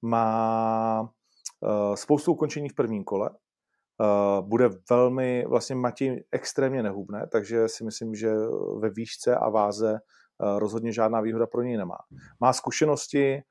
Má 0.01 1.01
uh, 1.01 1.95
spoustu 1.95 2.31
ukončení 2.31 2.69
v 2.69 2.75
prvním 2.75 3.03
kole. 3.03 3.29
uh, 3.29 4.47
bude 4.47 4.69
velmi, 4.89 5.45
vlastně 5.47 5.75
Matěj 5.75 6.23
extrémně 6.31 6.83
nehubné, 6.83 7.27
takže 7.31 7.67
si 7.67 7.83
myslím, 7.83 8.15
že 8.15 8.33
ve 8.79 8.89
výšce 8.89 9.35
a 9.35 9.49
váze 9.49 9.91
uh, 9.91 10.59
rozhodně 10.59 10.91
žádná 10.93 11.21
výhoda 11.21 11.47
pro 11.47 11.61
něj 11.61 11.77
nemá. 11.77 11.97
Má 12.39 12.53
zkušenosti 12.53 13.41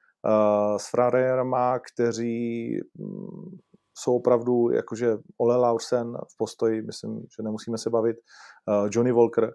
s 0.76 0.90
frajerama, 0.90 1.78
kteří 1.78 2.70
um, 2.98 3.58
jsou 3.98 4.16
opravdu 4.16 4.70
jakože 4.70 5.16
Ole 5.38 5.56
Laursen 5.56 6.12
v 6.12 6.36
postoji, 6.38 6.82
myslím, 6.82 7.20
že 7.36 7.42
nemusíme 7.42 7.78
se 7.78 7.90
bavit, 7.90 8.16
uh, 8.16 8.88
Johnny 8.92 9.12
Walker, 9.12 9.52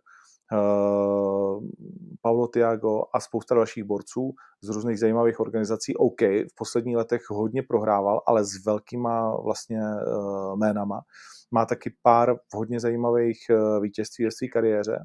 Uh, 0.53 1.63
Paulo 2.21 2.47
Tiago 2.47 3.01
a 3.13 3.19
spousta 3.19 3.55
dalších 3.55 3.83
borců 3.83 4.31
z 4.61 4.69
různých 4.69 4.99
zajímavých 4.99 5.39
organizací. 5.39 5.95
OK, 5.95 6.21
v 6.21 6.55
posledních 6.57 6.95
letech 6.97 7.21
hodně 7.29 7.63
prohrával, 7.63 8.21
ale 8.27 8.45
s 8.45 8.65
velkýma 8.65 9.35
vlastně 9.43 9.79
uh, 9.79 10.55
jménama. 10.55 11.01
Má 11.51 11.65
taky 11.65 11.95
pár 12.01 12.35
hodně 12.55 12.79
zajímavých 12.79 13.37
vítězství 13.81 14.25
ve 14.25 14.31
své 14.31 14.47
kariéře. 14.47 14.99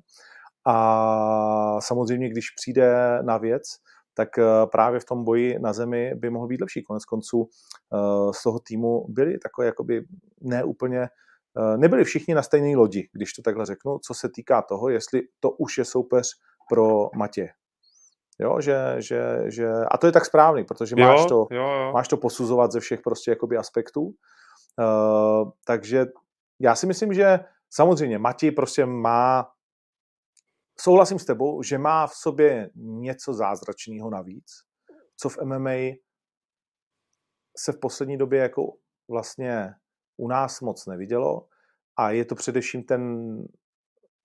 A 0.67 1.81
samozřejmě, 1.81 2.29
když 2.29 2.51
přijde 2.51 3.19
na 3.23 3.39
věc, 3.39 3.63
tak 4.17 4.29
právě 4.73 5.01
v 5.01 5.05
tom 5.05 5.25
boji 5.25 5.59
na 5.59 5.73
zemi 5.73 6.15
by 6.15 6.31
mohl 6.31 6.47
být 6.47 6.61
lepší. 6.61 6.83
Konec 6.83 7.05
konců 7.05 7.49
z 8.31 8.43
toho 8.43 8.59
týmu 8.59 9.07
byli 9.09 9.39
takové 9.39 9.67
jakoby 9.67 10.05
neúplně 10.41 11.09
Eh, 11.59 11.77
nebyli 11.77 12.05
všichni 12.05 12.35
na 12.35 12.43
stejné 12.43 12.77
lodi, 12.77 13.09
když 13.13 13.33
to 13.33 13.43
takhle 13.43 13.67
řeknu, 13.67 13.99
co 13.99 14.15
se 14.15 14.29
týká 14.35 14.63
toho, 14.63 14.89
jestli 14.89 15.23
to 15.41 15.51
už 15.51 15.79
je 15.79 15.85
soupeř 15.85 16.29
pro 16.69 17.09
Matě. 17.17 17.49
Jo, 18.39 18.61
že, 18.61 18.95
že, 18.99 19.45
že, 19.47 19.69
a 19.91 19.99
to 19.99 20.07
je 20.07 20.13
tak 20.13 20.25
správný, 20.25 20.65
protože 20.65 20.95
jo, 20.99 21.07
máš, 21.07 21.27
to, 21.27 21.47
jo, 21.51 21.63
jo. 21.63 21.93
máš 21.95 22.09
to 22.09 22.17
posuzovat 22.17 22.73
ze 22.73 22.81
všech 22.81 23.01
prostě 23.01 23.31
jakoby 23.31 23.57
aspektů. 23.57 24.03
Uh, 24.03 25.51
takže 25.67 26.07
já 26.61 26.75
si 26.75 26.87
myslím, 26.87 27.13
že 27.13 27.41
samozřejmě 27.71 28.19
Mati 28.19 28.51
prostě 28.51 28.87
má, 28.87 29.49
souhlasím 30.81 31.19
s 31.19 31.25
tebou, 31.25 31.63
že 31.63 31.79
má 31.79 32.07
v 32.07 32.15
sobě 32.15 32.71
něco 32.75 33.35
zázračného 33.35 34.11
navíc, 34.11 34.53
co 35.17 35.29
v 35.29 35.39
MMA 35.45 35.97
se 37.57 37.73
v 37.73 37.81
poslední 37.81 38.17
době 38.17 38.41
jako 38.41 38.73
vlastně 39.11 39.75
u 40.17 40.29
nás 40.29 40.61
moc 40.61 40.87
nevidělo 40.87 41.49
a 41.97 42.11
je 42.11 42.25
to 42.25 42.35
především 42.35 42.83
ten 42.83 43.37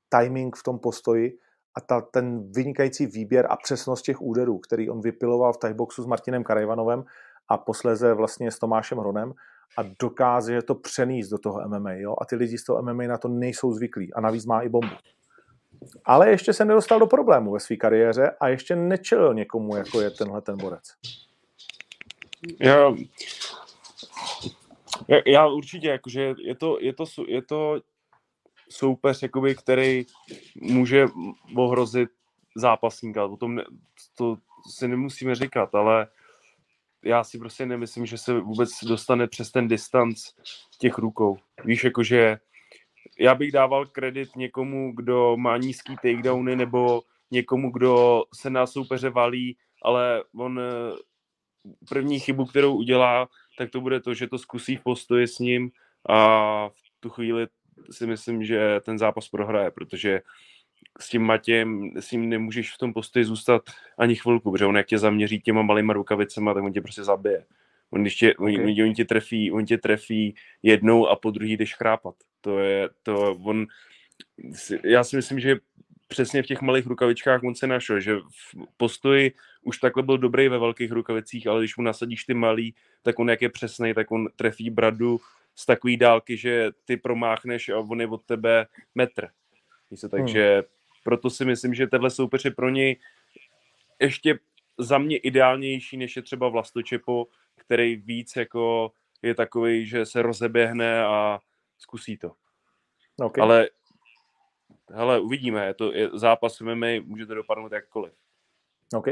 timing 0.10 0.56
v 0.56 0.64
tom 0.64 0.80
postoji 0.80 1.38
a 1.76 1.82
ta, 1.82 2.02
ten 2.02 2.52
vynikající 2.52 3.06
výběr 3.06 3.48
a 3.50 3.56
přesnost 3.56 4.02
těch 4.02 4.22
úderů, 4.22 4.60
který 4.60 4.90
on 4.90 5.02
vypiloval 5.02 5.54
v 5.54 5.58
tieboxu 5.58 6.04
s 6.04 6.06
Martinem 6.06 6.44
Karajvanovem 6.44 7.04
a 7.48 7.58
posléze 7.58 8.14
vlastně 8.14 8.52
s 8.52 8.60
Tomášem 8.60 8.98
Hronem 8.98 9.34
a 9.78 9.84
dokáže 10.00 10.62
to 10.62 10.76
přenést 10.76 11.30
do 11.30 11.38
toho 11.38 11.62
MMA. 11.68 11.94
Jo? 11.94 12.16
A 12.22 12.26
ty 12.26 12.36
lidi 12.36 12.58
z 12.58 12.64
toho 12.64 12.82
MMA 12.82 13.04
na 13.04 13.18
to 13.18 13.28
nejsou 13.28 13.74
zvyklí 13.74 14.14
a 14.14 14.22
navíc 14.22 14.46
má 14.46 14.62
i 14.62 14.70
bombu. 14.70 14.96
Ale 16.06 16.30
ještě 16.30 16.54
se 16.54 16.66
nedostal 16.66 17.00
do 17.00 17.08
problému 17.08 17.52
ve 17.52 17.60
své 17.60 17.76
kariéře 17.76 18.32
a 18.40 18.48
ještě 18.48 18.76
nečelil 18.76 19.34
někomu, 19.34 19.76
jako 19.76 20.02
je 20.02 20.12
tenhle 20.12 20.42
ten 20.42 20.58
borec. 20.58 20.84
Já, 22.60 22.96
já 25.26 25.48
určitě, 25.48 25.88
jakože 25.88 26.34
je 26.38 26.56
to, 26.56 26.78
je 26.80 26.94
to, 26.94 27.06
je 27.28 27.42
to 27.42 27.82
soupeř, 28.70 29.22
jakoby, 29.22 29.56
který 29.56 30.06
může 30.62 31.06
ohrozit 31.56 32.10
zápasníka. 32.56 33.26
O 33.26 33.38
tom 33.38 33.56
ne, 33.56 33.64
to 34.18 34.38
si 34.70 34.88
nemusíme 34.88 35.36
říkat, 35.36 35.76
ale 35.76 36.08
já 37.04 37.24
si 37.24 37.40
prostě 37.40 37.66
nemyslím, 37.66 38.06
že 38.06 38.18
se 38.18 38.40
vůbec 38.40 38.70
dostane 38.84 39.28
přes 39.28 39.52
ten 39.52 39.68
distanc 39.68 40.24
těch 40.78 40.98
rukou. 40.98 41.38
Víš, 41.66 41.84
jakože 41.84 42.40
já 43.22 43.36
bych 43.36 43.52
dával 43.52 43.86
kredit 43.86 44.36
někomu, 44.36 44.94
kdo 44.96 45.38
má 45.38 45.58
nízký 45.58 45.96
takedowny, 45.96 46.56
nebo 46.56 47.02
někomu, 47.32 47.72
kdo 47.72 48.24
se 48.34 48.50
na 48.50 48.68
soupeře 48.68 49.10
valí, 49.10 49.58
ale 49.84 50.24
on 50.36 50.60
eh, 50.60 50.96
první 51.90 52.20
chybu, 52.20 52.46
kterou 52.46 52.76
udělá, 52.76 53.30
tak 53.58 53.70
to 53.70 53.82
bude 53.82 54.00
to, 54.00 54.14
že 54.14 54.28
to 54.28 54.38
zkusí 54.38 54.76
v 54.76 54.84
postoji 54.84 55.28
s 55.28 55.40
ním 55.40 55.72
a 56.10 56.70
v 56.70 56.74
tu 57.00 57.10
chvíli 57.10 57.48
si 57.92 58.08
myslím, 58.08 58.44
že 58.44 58.80
ten 58.84 58.98
zápas 58.98 59.30
prohraje, 59.30 59.72
protože 59.72 60.22
s 61.00 61.10
tím 61.10 61.22
Matějem, 61.22 61.92
s 62.00 62.12
ním 62.12 62.30
nemůžeš 62.30 62.74
v 62.74 62.78
tom 62.78 62.94
postoji 62.94 63.26
zůstat 63.26 63.62
ani 63.98 64.16
chvilku, 64.16 64.52
protože 64.52 64.66
on 64.66 64.78
jak 64.78 64.88
tě 64.88 64.98
zaměří 64.98 65.42
těma 65.42 65.62
malýma 65.62 65.94
rukavicema, 65.94 66.54
tak 66.54 66.64
on 66.64 66.74
tě 66.74 66.82
prostě 66.82 67.04
zabije. 67.04 67.46
On, 67.92 68.02
když 68.02 68.16
tě, 68.16 68.36
okay. 68.36 68.82
on, 68.82 68.90
on, 68.90 68.94
tě 68.94 69.06
trefí, 69.06 69.52
on 69.52 69.66
tě 69.66 69.78
trefí 69.78 70.36
jednou 70.64 71.08
a 71.08 71.16
po 71.16 71.32
druhý 71.32 71.58
jdeš 71.58 71.76
chrápat. 71.76 72.16
To 72.42 72.60
je, 72.60 72.90
to 73.04 73.36
on, 73.36 73.68
já 74.84 75.04
si 75.04 75.16
myslím, 75.16 75.40
že 75.40 75.56
přesně 76.08 76.44
v 76.44 76.46
těch 76.46 76.62
malých 76.62 76.86
rukavičkách 76.86 77.44
on 77.44 77.56
se 77.56 77.68
našel, 77.68 78.00
že 78.00 78.16
v 78.16 78.56
postoji 78.78 79.32
už 79.64 79.78
takhle 79.78 80.04
byl 80.04 80.18
dobrý 80.18 80.48
ve 80.48 80.60
velkých 80.60 80.92
rukavicích, 80.92 81.48
ale 81.48 81.62
když 81.62 81.78
mu 81.78 81.84
nasadíš 81.84 82.24
ty 82.24 82.34
malý, 82.34 82.76
tak 83.02 83.20
on 83.20 83.30
jak 83.30 83.42
je 83.42 83.50
přesný, 83.50 83.94
tak 83.94 84.12
on 84.12 84.28
trefí 84.36 84.70
bradu 84.70 85.20
z 85.56 85.66
takové 85.66 85.98
dálky, 85.98 86.38
že 86.38 86.72
ty 86.86 86.98
promáchneš 86.98 87.70
a 87.70 87.80
on 87.80 88.02
je 88.02 88.08
od 88.08 88.24
tebe 88.26 88.66
metr. 88.96 89.28
Takže 90.10 90.54
hmm. 90.54 90.64
proto 91.04 91.30
si 91.30 91.46
myslím, 91.46 91.74
že 91.74 91.88
tenhle 91.88 92.10
soupeř 92.10 92.46
je 92.46 92.52
pro 92.52 92.70
něj 92.70 93.00
ještě 94.02 94.40
za 94.78 94.98
mě 94.98 95.18
ideálnější, 95.18 95.98
než 95.98 96.16
je 96.16 96.22
třeba 96.22 96.50
Vlastočepo, 96.50 97.28
který 97.56 97.96
víc 97.96 98.36
jako 98.36 98.92
je 99.22 99.36
takový, 99.36 99.86
že 99.86 100.06
se 100.06 100.22
rozeběhne 100.22 101.06
a 101.06 101.40
zkusí 101.82 102.18
to. 102.18 102.32
Okay. 103.22 103.42
Ale 103.42 103.68
hele, 104.94 105.20
uvidíme, 105.20 105.66
je 105.66 105.74
to 105.74 105.94
je 105.94 106.10
zápas 106.14 106.62
MMA, 106.62 106.88
může 107.06 107.26
to 107.26 107.36
dopadnout 107.36 107.72
jakkoliv. 107.72 108.14
OK. 108.96 109.08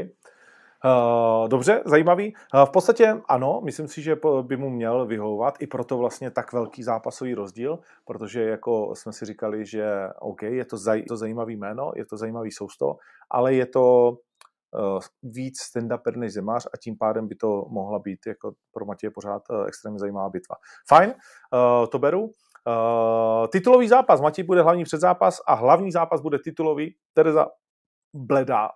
Uh, 0.84 1.48
dobře, 1.48 1.82
zajímavý. 1.86 2.34
Uh, 2.54 2.64
v 2.64 2.70
podstatě 2.70 3.20
ano, 3.28 3.60
myslím 3.64 3.88
si, 3.88 4.02
že 4.02 4.16
by 4.42 4.56
mu 4.56 4.70
měl 4.70 5.06
vyhovovat, 5.06 5.62
i 5.62 5.66
proto 5.66 5.98
vlastně 5.98 6.30
tak 6.30 6.52
velký 6.52 6.82
zápasový 6.82 7.34
rozdíl, 7.34 7.78
protože 8.04 8.42
jako 8.42 8.94
jsme 8.94 9.12
si 9.12 9.24
říkali, 9.24 9.66
že 9.66 10.08
OK, 10.20 10.42
je 10.42 10.64
to, 10.64 10.76
zaj, 10.76 11.02
to 11.02 11.16
zajímavý 11.16 11.56
jméno, 11.56 11.92
je 11.96 12.06
to 12.06 12.16
zajímavý 12.16 12.52
sousto, 12.52 12.96
ale 13.30 13.54
je 13.54 13.66
to 13.66 14.10
uh, 14.10 14.98
víc 15.22 15.58
stand-up 15.60 16.16
než 16.16 16.32
zemář 16.32 16.66
a 16.74 16.76
tím 16.76 16.98
pádem 16.98 17.28
by 17.28 17.34
to 17.34 17.66
mohla 17.68 17.98
být 17.98 18.26
jako 18.26 18.52
pro 18.72 18.84
Matěje 18.84 19.10
pořád 19.10 19.42
uh, 19.50 19.66
extrémně 19.66 19.98
zajímavá 19.98 20.28
bitva. 20.28 20.56
Fajn, 20.88 21.10
uh, 21.10 21.86
to 21.86 21.98
beru. 21.98 22.34
Uh, 22.66 23.46
titulový 23.46 23.88
zápas, 23.88 24.20
Matěj 24.20 24.44
bude 24.44 24.62
hlavní 24.62 24.84
předzápas 24.84 25.40
a 25.46 25.54
hlavní 25.54 25.92
zápas 25.92 26.20
bude 26.20 26.38
titulový 26.38 26.96
Tereza 27.14 27.46
Bledá. 28.14 28.68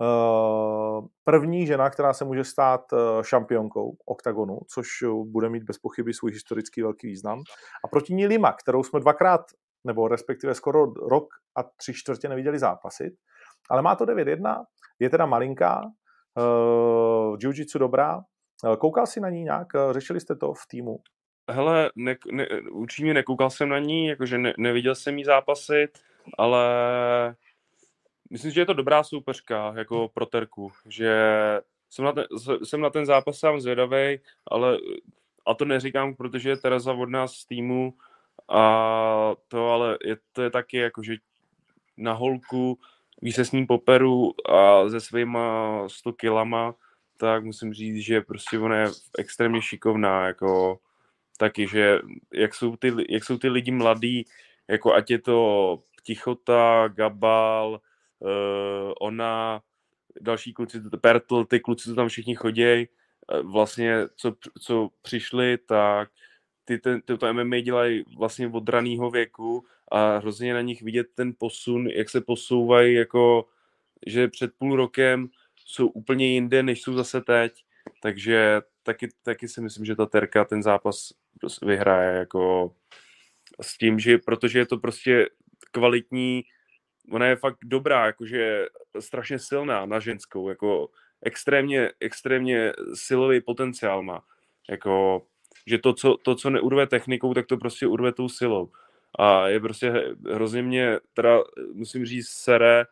Uh, 0.00 1.06
první 1.24 1.66
žena, 1.66 1.90
která 1.90 2.12
se 2.12 2.24
může 2.24 2.44
stát 2.44 2.92
uh, 2.92 2.98
šampionkou 3.22 3.96
oktagonu, 4.06 4.58
což 4.74 4.86
bude 5.24 5.48
mít 5.48 5.62
bez 5.62 5.78
pochyby 5.78 6.14
svůj 6.14 6.32
historický 6.32 6.82
velký 6.82 7.06
význam. 7.06 7.42
A 7.84 7.88
proti 7.88 8.14
ní 8.14 8.26
Lima, 8.26 8.52
kterou 8.52 8.82
jsme 8.82 9.00
dvakrát, 9.00 9.40
nebo 9.86 10.08
respektive 10.08 10.54
skoro 10.54 10.84
rok 10.84 11.24
a 11.58 11.62
tři 11.62 11.94
čtvrtě 11.94 12.28
neviděli 12.28 12.58
zápasit. 12.58 13.12
Ale 13.70 13.82
má 13.82 13.96
to 13.96 14.04
9-1, 14.04 14.64
je 14.98 15.10
teda 15.10 15.26
malinká, 15.26 15.80
uh, 16.38 17.36
jiu-jitsu 17.36 17.78
dobrá. 17.78 18.20
Koukal 18.78 19.06
jsi 19.06 19.20
na 19.20 19.30
ní 19.30 19.42
nějak? 19.42 19.66
Řešili 19.90 20.20
jste 20.20 20.36
to 20.36 20.52
v 20.52 20.66
týmu? 20.70 20.96
Hele, 21.48 21.90
ne, 21.96 22.16
ne, 22.30 22.48
určitě 22.70 23.14
nekoukal 23.14 23.50
jsem 23.50 23.68
na 23.68 23.78
ní, 23.78 24.06
jakože 24.06 24.38
ne, 24.38 24.54
neviděl 24.58 24.94
jsem 24.94 25.18
jí 25.18 25.24
zápasit, 25.24 25.98
ale 26.38 26.64
myslím, 28.30 28.52
že 28.52 28.60
je 28.60 28.66
to 28.66 28.74
dobrá 28.74 29.02
soupeřka, 29.02 29.74
jako 29.76 30.08
pro 30.14 30.26
terku, 30.26 30.72
že 30.88 31.16
jsem 31.90 32.04
na 32.04 32.12
ten, 32.12 32.24
jsem 32.64 32.80
na 32.80 32.90
ten 32.90 33.06
zápas 33.06 33.38
sám 33.38 33.60
zvědavý, 33.60 34.20
ale 34.46 34.78
a 35.46 35.54
to 35.54 35.64
neříkám, 35.64 36.14
protože 36.14 36.48
je 36.48 36.56
Tereza 36.56 36.92
od 36.92 37.10
nás 37.10 37.32
z 37.32 37.46
týmu 37.46 37.94
a 38.48 39.34
to 39.48 39.70
ale 39.70 39.98
je, 40.04 40.16
to 40.32 40.42
je 40.42 40.50
taky 40.50 40.76
jako, 40.76 41.02
že 41.02 41.16
na 41.96 42.12
holku, 42.12 42.78
ví 43.22 43.32
se 43.32 43.44
s 43.44 43.52
ním 43.52 43.66
poperu 43.66 44.34
a 44.50 44.88
se 44.88 45.00
svýma 45.00 45.84
100 45.88 46.12
kilama, 46.12 46.74
tak 47.16 47.44
musím 47.44 47.72
říct, 47.74 47.96
že 47.96 48.20
prostě 48.20 48.58
ona 48.58 48.76
je 48.76 48.88
extrémně 49.18 49.62
šikovná, 49.62 50.26
jako 50.26 50.78
taky, 51.36 51.68
že 51.68 51.98
jak 52.34 52.54
jsou 52.54 52.76
ty, 52.76 52.92
jak 53.08 53.24
jsou 53.24 53.38
ty 53.38 53.48
lidi 53.48 53.70
mladí, 53.70 54.24
jako 54.68 54.94
ať 54.94 55.10
je 55.10 55.18
to 55.18 55.82
Tichota, 56.02 56.88
Gabal, 56.88 57.80
uh, 58.18 58.92
ona, 59.00 59.62
další 60.20 60.52
kluci, 60.52 60.80
Pertl, 61.00 61.44
ty 61.44 61.60
kluci, 61.60 61.88
co 61.88 61.94
tam 61.94 62.08
všichni 62.08 62.34
chodí, 62.34 62.64
uh, 62.66 63.52
vlastně, 63.52 63.96
co, 64.16 64.34
co 64.60 64.88
přišli, 65.02 65.58
tak 65.58 66.10
ty, 66.64 66.78
ten, 66.78 67.02
to 67.02 67.32
MMA 67.32 67.60
dělají 67.60 68.04
vlastně 68.18 68.48
od 68.48 68.68
raného 68.68 69.10
věku 69.10 69.64
a 69.92 70.18
hrozně 70.18 70.54
na 70.54 70.60
nich 70.60 70.82
vidět 70.82 71.06
ten 71.14 71.34
posun, 71.38 71.86
jak 71.88 72.10
se 72.10 72.20
posouvají, 72.20 72.94
jako 72.94 73.46
že 74.06 74.28
před 74.28 74.50
půl 74.58 74.76
rokem 74.76 75.28
jsou 75.66 75.88
úplně 75.88 76.26
jinde, 76.26 76.62
než 76.62 76.82
jsou 76.82 76.94
zase 76.94 77.20
teď 77.20 77.66
takže 78.02 78.60
taky, 78.86 79.08
taky 79.22 79.48
si 79.48 79.60
myslím, 79.60 79.84
že 79.84 79.96
ta 79.96 80.06
Terka 80.06 80.44
ten 80.44 80.62
zápas 80.62 81.12
vyhraje 81.62 82.18
jako 82.18 82.74
s 83.60 83.78
tím, 83.78 83.98
že 83.98 84.18
protože 84.18 84.58
je 84.58 84.66
to 84.66 84.78
prostě 84.78 85.28
kvalitní, 85.72 86.44
ona 87.12 87.26
je 87.26 87.36
fakt 87.36 87.58
dobrá, 87.64 88.06
jakože 88.06 88.66
strašně 89.00 89.38
silná 89.38 89.86
na 89.86 90.00
ženskou, 90.00 90.48
jako 90.48 90.88
extrémně, 91.22 91.90
extrémně 92.00 92.72
silový 92.94 93.40
potenciál 93.40 94.02
má. 94.02 94.22
Jako, 94.70 95.26
že 95.66 95.78
to 95.78 95.92
co, 95.92 96.16
to, 96.16 96.34
co 96.34 96.50
neurve 96.50 96.86
technikou, 96.86 97.34
tak 97.34 97.46
to 97.46 97.56
prostě 97.56 97.86
urve 97.86 98.12
tou 98.12 98.28
silou. 98.28 98.70
A 99.18 99.48
je 99.48 99.60
prostě 99.60 100.16
hrozně 100.32 100.62
mě, 100.62 100.98
teda 101.14 101.38
musím 101.72 102.06
říct, 102.06 102.28
sere, 102.28 102.84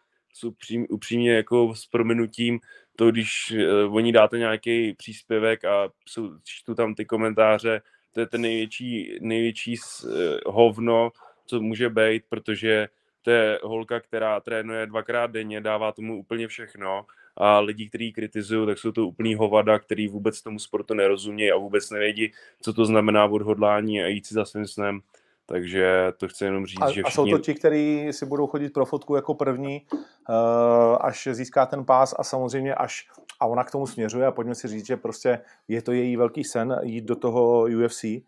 upřím, 0.44 0.86
upřímně 0.90 1.34
jako 1.34 1.74
s 1.74 1.86
prominutím, 1.86 2.60
to 2.96 3.10
když 3.10 3.54
uh, 3.86 3.96
oni 3.96 4.12
dáte 4.12 4.38
nějaký 4.38 4.92
příspěvek 4.92 5.64
a 5.64 5.88
jsou, 6.06 6.30
čtu 6.44 6.74
tam 6.74 6.94
ty 6.94 7.04
komentáře, 7.04 7.82
to 8.12 8.20
je 8.20 8.26
ten 8.26 8.40
největší, 8.40 9.18
největší 9.20 9.76
uh, 10.04 10.10
hovno, 10.46 11.12
co 11.46 11.60
může 11.60 11.88
být, 11.88 12.24
protože 12.28 12.88
to 13.22 13.30
je 13.30 13.58
holka, 13.62 14.00
která 14.00 14.40
trénuje 14.40 14.86
dvakrát 14.86 15.30
denně, 15.30 15.60
dává 15.60 15.92
tomu 15.92 16.18
úplně 16.18 16.48
všechno 16.48 17.06
a 17.36 17.60
lidi, 17.60 17.88
kteří 17.88 18.12
kritizují, 18.12 18.66
tak 18.66 18.78
jsou 18.78 18.92
to 18.92 19.06
úplný 19.06 19.34
hovada, 19.34 19.78
který 19.78 20.08
vůbec 20.08 20.42
tomu 20.42 20.58
sportu 20.58 20.94
nerozumějí 20.94 21.52
a 21.52 21.56
vůbec 21.56 21.90
nevědí, 21.90 22.32
co 22.60 22.72
to 22.72 22.84
znamená 22.84 23.24
odhodlání 23.24 24.02
a 24.02 24.06
jít 24.06 24.26
si 24.26 24.34
za 24.34 24.44
svým 24.44 24.66
snem. 24.66 25.00
Takže 25.46 26.12
to 26.16 26.28
chci 26.28 26.44
jenom 26.44 26.66
říct, 26.66 26.82
a, 26.82 26.86
že 26.90 27.02
všichni... 27.02 27.08
A 27.08 27.10
jsou 27.10 27.26
to 27.26 27.38
ti, 27.38 27.54
kteří 27.54 28.08
si 28.10 28.26
budou 28.26 28.46
chodit 28.46 28.72
pro 28.72 28.86
fotku 28.86 29.16
jako 29.16 29.34
první, 29.34 29.86
uh, 29.92 30.96
až 31.00 31.28
získá 31.32 31.66
ten 31.66 31.84
pás 31.84 32.14
a 32.18 32.24
samozřejmě 32.24 32.74
až, 32.74 33.08
a 33.40 33.46
ona 33.46 33.64
k 33.64 33.70
tomu 33.70 33.86
směřuje 33.86 34.26
a 34.26 34.32
pojďme 34.32 34.54
si 34.54 34.68
říct, 34.68 34.86
že 34.86 34.96
prostě 34.96 35.40
je 35.68 35.82
to 35.82 35.92
její 35.92 36.16
velký 36.16 36.44
sen 36.44 36.80
jít 36.82 37.04
do 37.04 37.16
toho 37.16 37.66
UFC 37.84 38.04
eh, 38.04 38.20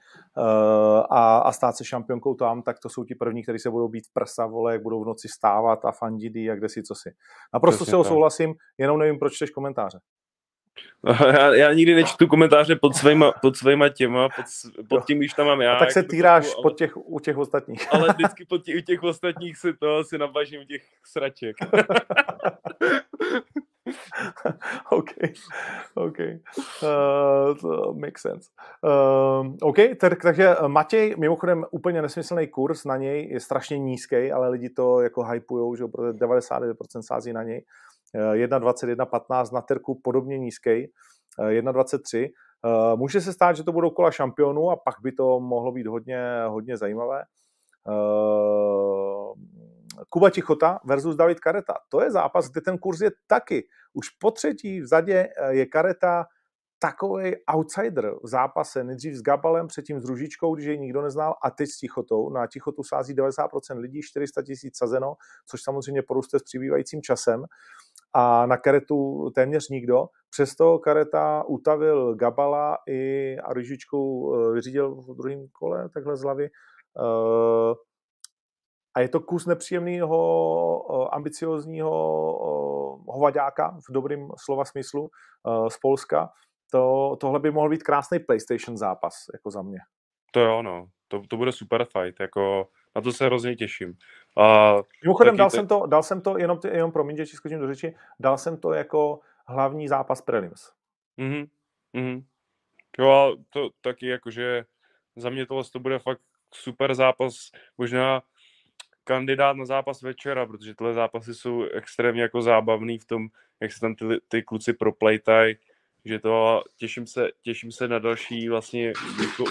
a, 1.10 1.38
a 1.38 1.52
stát 1.52 1.76
se 1.76 1.84
šampionkou 1.84 2.34
tam, 2.34 2.62
tak 2.62 2.78
to 2.78 2.88
jsou 2.88 3.04
ti 3.04 3.14
první, 3.14 3.42
kteří 3.42 3.58
se 3.58 3.70
budou 3.70 3.88
být 3.88 4.06
v 4.06 4.12
prsa, 4.12 4.46
vole, 4.46 4.72
jak 4.72 4.82
budou 4.82 5.04
v 5.04 5.06
noci 5.06 5.28
stávat 5.28 5.84
a 5.84 5.92
fandit 5.92 6.50
a 6.50 6.54
kde 6.54 6.68
si 6.68 6.82
co 6.82 6.94
si. 6.94 7.10
Naprosto 7.54 7.84
se 7.84 7.90
souhlasím, 7.90 8.54
jenom 8.78 8.98
nevím, 8.98 9.18
proč 9.18 9.34
čteš 9.34 9.50
komentáře. 9.50 9.98
Já, 11.26 11.54
já 11.54 11.72
nikdy 11.72 11.94
nečtu 11.94 12.26
komentáře 12.26 12.76
pod 12.76 12.96
svýma, 12.96 13.32
pod 13.42 13.56
svýma 13.56 13.88
těma, 13.88 14.28
pod, 14.28 14.44
pod 14.88 15.06
tím, 15.06 15.18
když 15.18 15.32
tam 15.32 15.46
mám 15.46 15.60
já. 15.60 15.76
A 15.76 15.78
tak 15.78 15.92
se 15.92 16.02
týráš 16.02 16.46
ale, 16.54 16.62
pod 16.62 16.78
těch, 16.78 16.96
u 16.96 17.20
těch 17.20 17.36
ostatních. 17.36 17.86
Ale 17.94 18.08
vždycky 18.08 18.44
pod 18.48 18.64
těch, 18.64 18.76
u 18.76 18.80
těch 18.80 19.02
ostatních 19.02 19.56
si 19.58 19.74
to 19.74 20.04
si 20.04 20.18
nabažím 20.18 20.66
těch 20.66 20.82
sraček. 21.04 21.56
OK, 24.90 25.10
OK. 25.94 26.18
Uh, 26.18 27.58
to 27.60 27.94
makes 27.94 28.22
sense. 28.22 28.50
Uh, 28.82 29.54
OK, 29.60 29.76
tak, 30.00 30.22
takže 30.22 30.56
Matěj, 30.66 31.14
mimochodem 31.18 31.64
úplně 31.70 32.02
nesmyslný 32.02 32.46
kurz 32.46 32.84
na 32.84 32.96
něj, 32.96 33.28
je 33.30 33.40
strašně 33.40 33.78
nízký, 33.78 34.32
ale 34.32 34.48
lidi 34.48 34.70
to 34.70 35.00
jako 35.00 35.24
hypujou, 35.24 35.76
že 35.76 35.84
99% 35.84 36.74
sází 37.00 37.32
na 37.32 37.42
něj. 37.42 37.64
1.21.15 38.32 39.54
na 39.54 39.60
terku 39.60 40.00
podobně 40.04 40.38
nízký, 40.38 40.92
1.23. 41.38 42.28
Eh, 42.64 42.96
může 42.96 43.20
se 43.20 43.32
stát, 43.32 43.56
že 43.56 43.64
to 43.64 43.72
budou 43.72 43.90
kola 43.90 44.10
šampionů 44.10 44.70
a 44.70 44.76
pak 44.76 44.94
by 45.02 45.12
to 45.12 45.40
mohlo 45.40 45.72
být 45.72 45.86
hodně, 45.86 46.20
hodně 46.46 46.76
zajímavé. 46.76 47.22
Eh, 47.88 47.96
Kuba 50.08 50.30
Tichota 50.30 50.80
versus 50.84 51.16
David 51.16 51.40
Kareta. 51.40 51.74
To 51.88 52.02
je 52.02 52.10
zápas, 52.10 52.50
kde 52.50 52.60
ten 52.60 52.78
kurz 52.78 53.00
je 53.00 53.10
taky. 53.26 53.68
Už 53.92 54.08
po 54.08 54.30
třetí 54.30 54.80
vzadě 54.80 55.28
eh, 55.36 55.54
je 55.54 55.66
Kareta 55.66 56.26
takový 56.78 57.36
outsider 57.56 58.14
v 58.22 58.28
zápase, 58.28 58.84
nejdřív 58.84 59.14
s 59.14 59.22
Gabalem, 59.22 59.66
předtím 59.66 60.00
s 60.00 60.04
Ružičkou, 60.04 60.54
když 60.54 60.66
jej 60.66 60.78
nikdo 60.78 61.02
neznal, 61.02 61.34
a 61.42 61.50
teď 61.50 61.68
s 61.68 61.78
Tichotou. 61.78 62.30
Na 62.30 62.46
Tichotu 62.46 62.82
sází 62.82 63.14
90% 63.14 63.78
lidí, 63.78 64.02
400 64.02 64.42
tisíc 64.42 64.78
sazeno, 64.78 65.14
což 65.46 65.62
samozřejmě 65.62 66.02
poroste 66.02 66.38
s 66.38 66.42
přibývajícím 66.42 67.02
časem 67.02 67.44
a 68.18 68.46
na 68.46 68.56
karetu 68.56 69.30
téměř 69.34 69.68
nikdo. 69.68 70.06
Přesto 70.30 70.78
kareta 70.78 71.44
utavil 71.48 72.14
Gabala 72.14 72.78
i 72.88 73.36
a 73.38 73.52
Ryžičku 73.52 74.32
eh, 74.34 74.52
vyřídil 74.52 74.94
v 74.94 75.16
druhém 75.16 75.48
kole, 75.52 75.88
takhle 75.88 76.16
z 76.16 76.22
hlavy. 76.22 76.44
Eh, 76.44 77.74
a 78.94 79.00
je 79.00 79.08
to 79.08 79.20
kus 79.20 79.46
nepříjemného, 79.46 80.16
eh, 80.90 81.08
ambiciozního 81.12 81.92
hovaďáka 83.08 83.78
v 83.88 83.92
dobrém 83.92 84.28
slova 84.44 84.64
smyslu 84.64 85.08
z 85.68 85.78
Polska. 85.78 86.28
To, 86.70 87.16
tohle 87.20 87.40
by 87.40 87.50
mohl 87.50 87.68
být 87.68 87.82
krásný 87.82 88.18
PlayStation 88.18 88.76
zápas, 88.76 89.26
jako 89.32 89.50
za 89.50 89.62
mě. 89.62 89.78
To 90.30 90.40
jo, 90.40 90.62
no. 90.62 90.88
To, 91.08 91.22
to 91.28 91.36
bude 91.36 91.52
super 91.52 91.84
fight, 91.84 92.20
jako 92.20 92.68
na 92.96 93.02
to 93.02 93.12
se 93.12 93.26
hrozně 93.26 93.56
těším. 93.56 93.98
A 94.36 94.76
Mimochodem, 95.02 95.36
dal, 95.36 95.50
te... 95.50 95.56
jsem 95.56 95.66
to, 95.66 95.86
dal 95.86 96.02
jsem 96.02 96.20
to, 96.20 96.38
jenom, 96.38 96.58
jenom 96.72 96.92
promiň, 96.92 97.16
že 97.16 97.26
skočím 97.26 97.58
do 97.58 97.66
řeči, 97.66 97.96
dal 98.20 98.38
jsem 98.38 98.56
to 98.56 98.72
jako 98.72 99.20
hlavní 99.46 99.88
zápas 99.88 100.20
prelims. 100.20 100.72
Mhm, 101.16 101.46
mhm. 101.92 102.24
Jo, 102.98 103.10
a 103.10 103.44
to 103.50 103.70
taky 103.80 104.06
jakože 104.06 104.64
za 105.16 105.30
mě 105.30 105.46
tohle 105.46 105.64
to 105.72 105.78
bude 105.78 105.98
fakt 105.98 106.20
super 106.54 106.94
zápas, 106.94 107.34
možná 107.78 108.22
kandidát 109.04 109.56
na 109.56 109.64
zápas 109.64 110.02
večera, 110.02 110.46
protože 110.46 110.74
tyhle 110.74 110.94
zápasy 110.94 111.34
jsou 111.34 111.62
extrémně 111.62 112.22
jako 112.22 112.42
zábavný 112.42 112.98
v 112.98 113.04
tom, 113.04 113.28
jak 113.60 113.72
se 113.72 113.80
tam 113.80 113.94
ty, 113.94 114.04
ty 114.28 114.42
kluci 114.42 114.72
proplejtají, 114.72 115.56
že 116.06 116.18
to 116.18 116.62
těším 116.76 117.06
se, 117.06 117.28
těším 117.42 117.72
se 117.72 117.88
na 117.88 117.98
další 117.98 118.48
vlastně 118.48 118.92
jako 119.22 119.44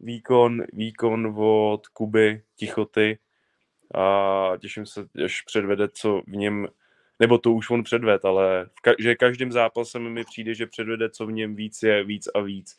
výkon, 0.00 0.62
výkon 0.72 1.34
od 1.36 1.86
Kuby 1.88 2.42
Tichoty 2.56 3.18
a 3.94 4.52
těším 4.60 4.86
se, 4.86 5.08
až 5.24 5.42
předvede, 5.42 5.88
co 5.88 6.22
v 6.26 6.36
něm, 6.36 6.68
nebo 7.20 7.38
to 7.38 7.52
už 7.52 7.70
on 7.70 7.82
předved, 7.82 8.24
ale 8.24 8.66
ka- 8.84 8.96
že 8.98 9.14
každým 9.14 9.52
zápasem 9.52 10.08
mi 10.08 10.24
přijde, 10.24 10.54
že 10.54 10.66
předvede, 10.66 11.10
co 11.10 11.26
v 11.26 11.32
něm 11.32 11.54
víc 11.54 11.82
je, 11.82 12.04
víc 12.04 12.28
a 12.34 12.40
víc. 12.40 12.76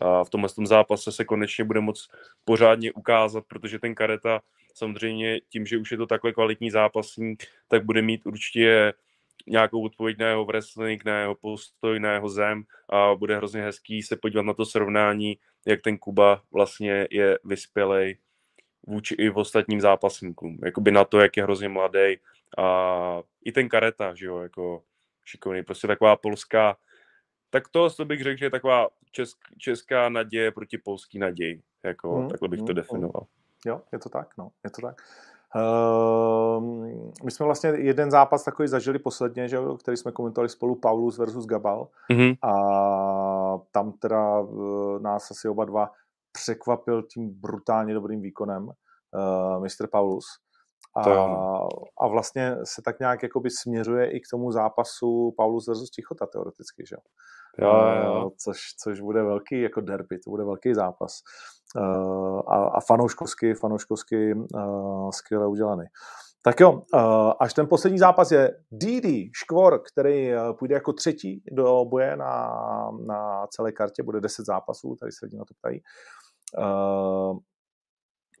A 0.00 0.24
v 0.24 0.30
tomhle 0.30 0.50
tom 0.50 0.66
zápase 0.66 1.12
se 1.12 1.24
konečně 1.24 1.64
bude 1.64 1.80
moc 1.80 2.08
pořádně 2.44 2.92
ukázat, 2.92 3.44
protože 3.48 3.78
ten 3.78 3.94
Kareta 3.94 4.40
samozřejmě 4.74 5.40
tím, 5.48 5.66
že 5.66 5.78
už 5.78 5.90
je 5.90 5.96
to 5.96 6.06
takhle 6.06 6.32
kvalitní 6.32 6.70
zápasník, 6.70 7.44
tak 7.68 7.84
bude 7.84 8.02
mít 8.02 8.26
určitě 8.26 8.92
nějakou 9.46 9.84
odpověď 9.84 10.18
na 10.18 10.28
jeho 10.28 10.44
wrestling, 10.44 11.04
na 11.04 11.20
jeho 11.20 11.34
postoj, 11.34 12.00
na 12.00 12.12
jeho 12.12 12.28
zem 12.28 12.62
a 12.88 13.14
bude 13.14 13.36
hrozně 13.36 13.62
hezký 13.62 14.02
se 14.02 14.16
podívat 14.16 14.42
na 14.42 14.54
to 14.54 14.66
srovnání, 14.66 15.38
jak 15.66 15.82
ten 15.82 15.98
Kuba 15.98 16.42
vlastně 16.52 17.08
je 17.10 17.38
vyspělej 17.44 18.18
vůči 18.86 19.14
i 19.14 19.28
v 19.28 19.38
ostatním 19.38 19.80
zápasníkům. 19.80 20.58
Jakoby 20.64 20.90
na 20.90 21.04
to, 21.04 21.20
jak 21.20 21.36
je 21.36 21.42
hrozně 21.42 21.68
mladý 21.68 22.16
a 22.58 23.22
i 23.44 23.52
ten 23.52 23.68
Kareta, 23.68 24.14
že 24.14 24.26
jo, 24.26 24.38
jako 24.38 24.82
šikovný, 25.24 25.62
prostě 25.62 25.86
taková 25.86 26.16
polská, 26.16 26.76
tak 27.50 27.68
to, 27.68 27.90
to 27.90 28.04
bych 28.04 28.22
řekl, 28.22 28.38
že 28.38 28.46
je 28.46 28.50
taková 28.50 28.88
česk, 29.10 29.38
česká 29.58 30.08
naděje 30.08 30.52
proti 30.52 30.78
polský 30.78 31.18
naději, 31.18 31.62
jako 31.82 32.16
hmm, 32.16 32.28
takhle 32.28 32.48
bych 32.48 32.60
to 32.60 32.64
hmm, 32.64 32.74
definoval. 32.74 33.26
Jo, 33.66 33.82
je 33.92 33.98
to 33.98 34.08
tak, 34.08 34.28
no, 34.38 34.50
je 34.64 34.70
to 34.70 34.82
tak. 34.82 35.02
Uh, 35.56 36.64
my 37.24 37.30
jsme 37.30 37.46
vlastně 37.46 37.70
jeden 37.70 38.10
zápas 38.10 38.44
takový 38.44 38.68
zažili 38.68 38.98
posledně, 38.98 39.48
že, 39.48 39.58
který 39.80 39.96
jsme 39.96 40.12
komentovali 40.12 40.48
spolu 40.48 40.74
Paulus 40.74 41.18
versus 41.18 41.46
Gabal 41.46 41.88
mm-hmm. 42.10 42.36
a 42.42 43.58
tam 43.72 43.92
teda 43.92 44.40
uh, 44.40 45.00
nás 45.00 45.30
asi 45.30 45.48
oba 45.48 45.64
dva 45.64 45.90
překvapil 46.32 47.02
tím 47.02 47.40
brutálně 47.40 47.94
dobrým 47.94 48.20
výkonem 48.20 48.64
uh, 48.64 49.64
Mr. 49.64 49.86
Paulus. 49.92 50.24
A, 50.96 51.10
a 52.00 52.08
vlastně 52.08 52.56
se 52.64 52.82
tak 52.82 53.00
nějak 53.00 53.22
jakoby 53.22 53.50
směřuje 53.50 54.10
i 54.10 54.20
k 54.20 54.30
tomu 54.30 54.52
zápasu 54.52 55.34
Paulus 55.36 55.66
versus 55.68 55.90
Tichota 55.90 56.26
teoreticky, 56.26 56.84
že 56.88 56.96
jo, 57.58 57.68
jo. 58.04 58.30
Což, 58.38 58.58
což 58.82 59.00
bude 59.00 59.22
velký 59.22 59.60
jako 59.60 59.80
derby, 59.80 60.18
to 60.18 60.30
bude 60.30 60.44
velký 60.44 60.74
zápas. 60.74 61.20
Uh, 61.74 62.40
a, 62.46 62.68
a 62.74 62.80
fanouškovsky, 62.80 63.54
fanouškovsky 63.54 64.34
uh, 64.34 65.10
skvěle 65.10 65.46
udělaný. 65.46 65.84
Tak 66.42 66.60
jo, 66.60 66.72
uh, 66.72 67.32
až 67.40 67.54
ten 67.54 67.66
poslední 67.68 67.98
zápas 67.98 68.30
je 68.30 68.56
Didi 68.70 69.30
Škvor, 69.34 69.82
který 69.92 70.30
půjde 70.58 70.74
jako 70.74 70.92
třetí 70.92 71.42
do 71.52 71.84
boje 71.84 72.16
na, 72.16 72.50
na 73.06 73.46
celé 73.46 73.72
kartě, 73.72 74.02
bude 74.02 74.20
10 74.20 74.46
zápasů, 74.46 74.96
tady 75.00 75.12
se 75.12 75.26
lidi 75.26 75.36
na 75.36 75.44
to 75.44 75.54
ptají. 75.54 75.80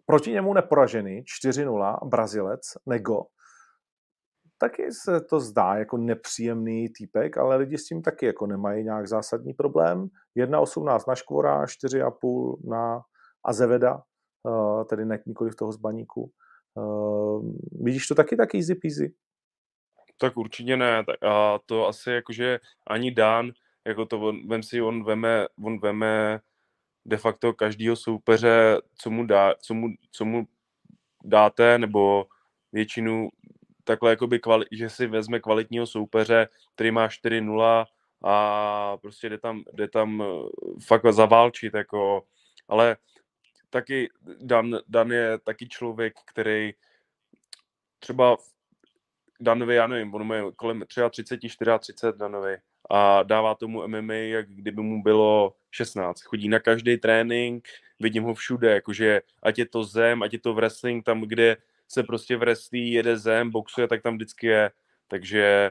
Proti 0.06 0.32
němu 0.32 0.54
neporažený, 0.54 1.24
4-0, 1.44 2.08
Brazilec, 2.08 2.60
Nego. 2.86 3.22
Taky 4.58 4.92
se 4.92 5.20
to 5.20 5.40
zdá 5.40 5.74
jako 5.74 5.96
nepříjemný 5.96 6.88
týpek, 6.88 7.36
ale 7.36 7.56
lidi 7.56 7.78
s 7.78 7.84
tím 7.84 8.02
taky 8.02 8.26
jako 8.26 8.46
nemají 8.46 8.84
nějak 8.84 9.08
zásadní 9.08 9.54
problém. 9.54 10.08
1,18 10.38 11.00
na 11.08 11.14
Škvora, 11.14 11.64
4,5 11.64 12.56
na 12.70 13.00
Azeveda, 13.46 14.02
uh, 14.42 14.84
tedy 14.84 15.04
ne 15.04 15.18
nikoliv 15.26 15.56
toho 15.56 15.72
z 15.72 15.76
baníku. 15.76 16.32
Uh, 16.74 17.54
vidíš 17.82 18.06
to 18.06 18.14
taky 18.14 18.36
tak 18.36 18.54
easy 18.54 18.74
peasy? 18.74 19.14
Tak 20.18 20.36
určitě 20.36 20.76
ne. 20.76 21.04
A 21.28 21.58
to 21.66 21.86
asi 21.86 22.10
jakože 22.10 22.60
ani 22.86 23.10
Dan 23.10 23.52
jako 23.86 24.06
to 24.06 24.20
on, 24.20 24.48
vem 24.48 24.62
si, 24.62 24.82
on 24.82 25.04
veme, 25.04 25.46
on 25.64 25.78
veme 25.80 26.40
de 27.04 27.16
facto 27.16 27.52
každýho 27.52 27.96
soupeře, 27.96 28.80
co 28.98 29.10
mu, 29.10 29.26
dá, 29.26 29.54
co 29.54 29.74
mu, 29.74 29.88
co 30.10 30.24
mu 30.24 30.46
dáte, 31.24 31.78
nebo 31.78 32.26
většinu 32.72 33.28
takhle 33.84 34.10
jakoby, 34.10 34.38
kvali, 34.38 34.66
že 34.72 34.90
si 34.90 35.06
vezme 35.06 35.40
kvalitního 35.40 35.86
soupeře, 35.86 36.48
který 36.74 36.90
má 36.90 37.08
4-0 37.08 37.84
a 38.24 38.96
prostě 38.96 39.28
jde 39.28 39.38
tam, 39.38 39.62
jde 39.72 39.88
tam 39.88 40.22
eh, 40.22 40.26
fakt 40.86 41.12
zaválčit, 41.12 41.74
jako, 41.74 42.22
ale 42.68 42.96
taky 43.76 44.08
Dan, 44.40 44.78
Dan 44.88 45.12
je 45.12 45.38
taky 45.38 45.68
člověk, 45.68 46.14
který 46.26 46.74
třeba 47.98 48.36
Danovi, 49.40 49.74
já 49.74 49.86
nevím, 49.86 50.14
on 50.14 50.32
je 50.32 50.42
kolem 50.56 50.84
33, 50.88 51.24
34 51.24 52.12
Danovi 52.18 52.56
a 52.90 53.22
dává 53.22 53.54
tomu 53.54 53.88
MMA, 53.88 54.14
jak 54.14 54.48
kdyby 54.48 54.82
mu 54.82 55.02
bylo 55.02 55.54
16. 55.70 56.20
Chodí 56.20 56.48
na 56.48 56.58
každý 56.58 56.96
trénink, 56.96 57.68
vidím 58.00 58.22
ho 58.22 58.34
všude, 58.34 58.70
jakože 58.70 59.22
ať 59.42 59.58
je 59.58 59.66
to 59.66 59.84
zem, 59.84 60.22
ať 60.22 60.32
je 60.32 60.38
to 60.38 60.54
wrestling, 60.54 61.04
tam, 61.04 61.20
kde 61.20 61.56
se 61.88 62.02
prostě 62.02 62.36
v 62.36 62.40
wrestling 62.40 62.92
jede 62.92 63.18
zem, 63.18 63.50
boxuje, 63.50 63.88
tak 63.88 64.02
tam 64.02 64.14
vždycky 64.14 64.46
je. 64.46 64.70
Takže 65.08 65.70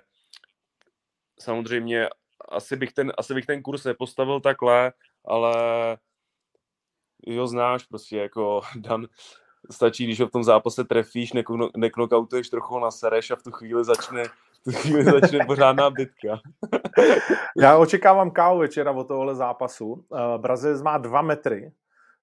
samozřejmě 1.40 2.08
asi 2.50 2.76
bych 2.76 2.94
ten, 2.94 3.14
asi 3.18 3.34
bych 3.34 3.46
ten 3.46 3.62
kurz 3.62 3.84
nepostavil 3.84 4.40
takhle, 4.40 4.94
ale 5.26 5.54
jo, 7.28 7.48
znáš 7.48 7.84
prostě, 7.86 8.18
jako 8.18 8.62
Dan, 8.76 9.06
stačí, 9.72 10.06
když 10.06 10.22
ho 10.22 10.28
v 10.28 10.32
tom 10.32 10.44
zápase 10.44 10.84
trefíš, 10.84 11.34
neknokautuješ, 11.78 12.50
trochu 12.50 12.80
na 12.80 12.92
sereš 12.92 13.32
a 13.32 13.36
v 13.36 13.44
tu 13.44 13.52
chvíli 13.52 13.86
začne, 13.86 14.24
v 14.24 14.64
tu 14.64 14.72
chvíli 14.72 15.04
začne 15.22 15.46
pořádná 15.46 15.90
bitka. 15.90 16.40
Já 17.58 17.78
očekávám 17.78 18.32
kávu 18.32 18.60
večera 18.60 18.92
od 18.92 19.08
tohohle 19.08 19.36
zápasu. 19.36 19.86
Uh, 19.86 20.20
Brazilec 20.38 20.82
má 20.82 20.98
dva 20.98 21.22
metry, 21.22 21.72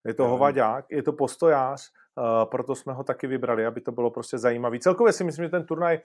je 0.05 0.15
to 0.15 0.29
hovaďák, 0.29 0.85
je 0.91 1.03
to 1.03 1.13
postojář, 1.13 1.91
uh, 2.17 2.51
proto 2.51 2.75
jsme 2.75 2.93
ho 2.93 3.05
taky 3.05 3.27
vybrali, 3.27 3.67
aby 3.67 3.81
to 3.81 3.93
bylo 3.93 4.11
prostě 4.11 4.39
zajímavý. 4.39 4.81
Celkově 4.81 5.13
si 5.13 5.25
myslím, 5.25 5.45
že 5.45 5.51
ten 5.51 5.67
turnaj 5.67 5.99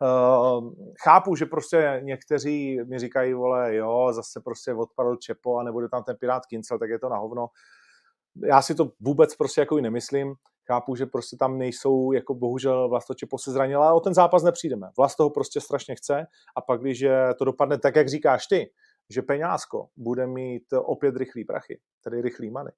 Uh, 0.00 0.72
chápu, 1.04 1.36
že 1.36 1.46
prostě 1.46 2.00
někteří 2.04 2.80
mi 2.84 2.98
říkají, 2.98 3.34
vole, 3.34 3.74
jo, 3.74 4.08
zase 4.12 4.40
prostě 4.40 4.74
odpadl 4.74 5.16
Čepo 5.16 5.58
a 5.58 5.62
nebude 5.62 5.88
tam 5.88 6.02
ten 6.02 6.16
Pirát 6.16 6.46
Kincel, 6.46 6.78
tak 6.78 6.90
je 6.90 6.98
to 6.98 7.08
na 7.08 7.16
hovno. 7.16 7.48
Já 8.46 8.62
si 8.62 8.74
to 8.74 8.92
vůbec 9.00 9.36
prostě 9.36 9.60
jako 9.60 9.78
i 9.78 9.82
nemyslím. 9.82 10.34
Chápu, 10.66 10.96
že 10.96 11.06
prostě 11.06 11.36
tam 11.36 11.58
nejsou, 11.58 12.12
jako 12.12 12.34
bohužel 12.34 12.88
Vlasto 12.88 13.14
Čepo 13.14 13.38
se 13.38 13.52
zranil, 13.52 13.82
ale 13.82 13.92
o 13.92 14.00
ten 14.00 14.14
zápas 14.14 14.42
nepřijdeme. 14.42 14.88
Vlast 14.98 15.16
toho 15.16 15.30
prostě 15.30 15.60
strašně 15.60 15.94
chce 15.94 16.26
a 16.56 16.60
pak, 16.60 16.80
když 16.80 17.04
to 17.38 17.44
dopadne 17.44 17.78
tak, 17.78 17.96
jak 17.96 18.08
říkáš 18.08 18.46
ty, 18.46 18.70
že 19.10 19.22
peňázko 19.22 19.88
bude 19.96 20.26
mít 20.26 20.62
opět 20.72 21.16
rychlý 21.16 21.44
prachy, 21.44 21.80
tedy 22.04 22.22
rychlý 22.22 22.50
many, 22.50 22.70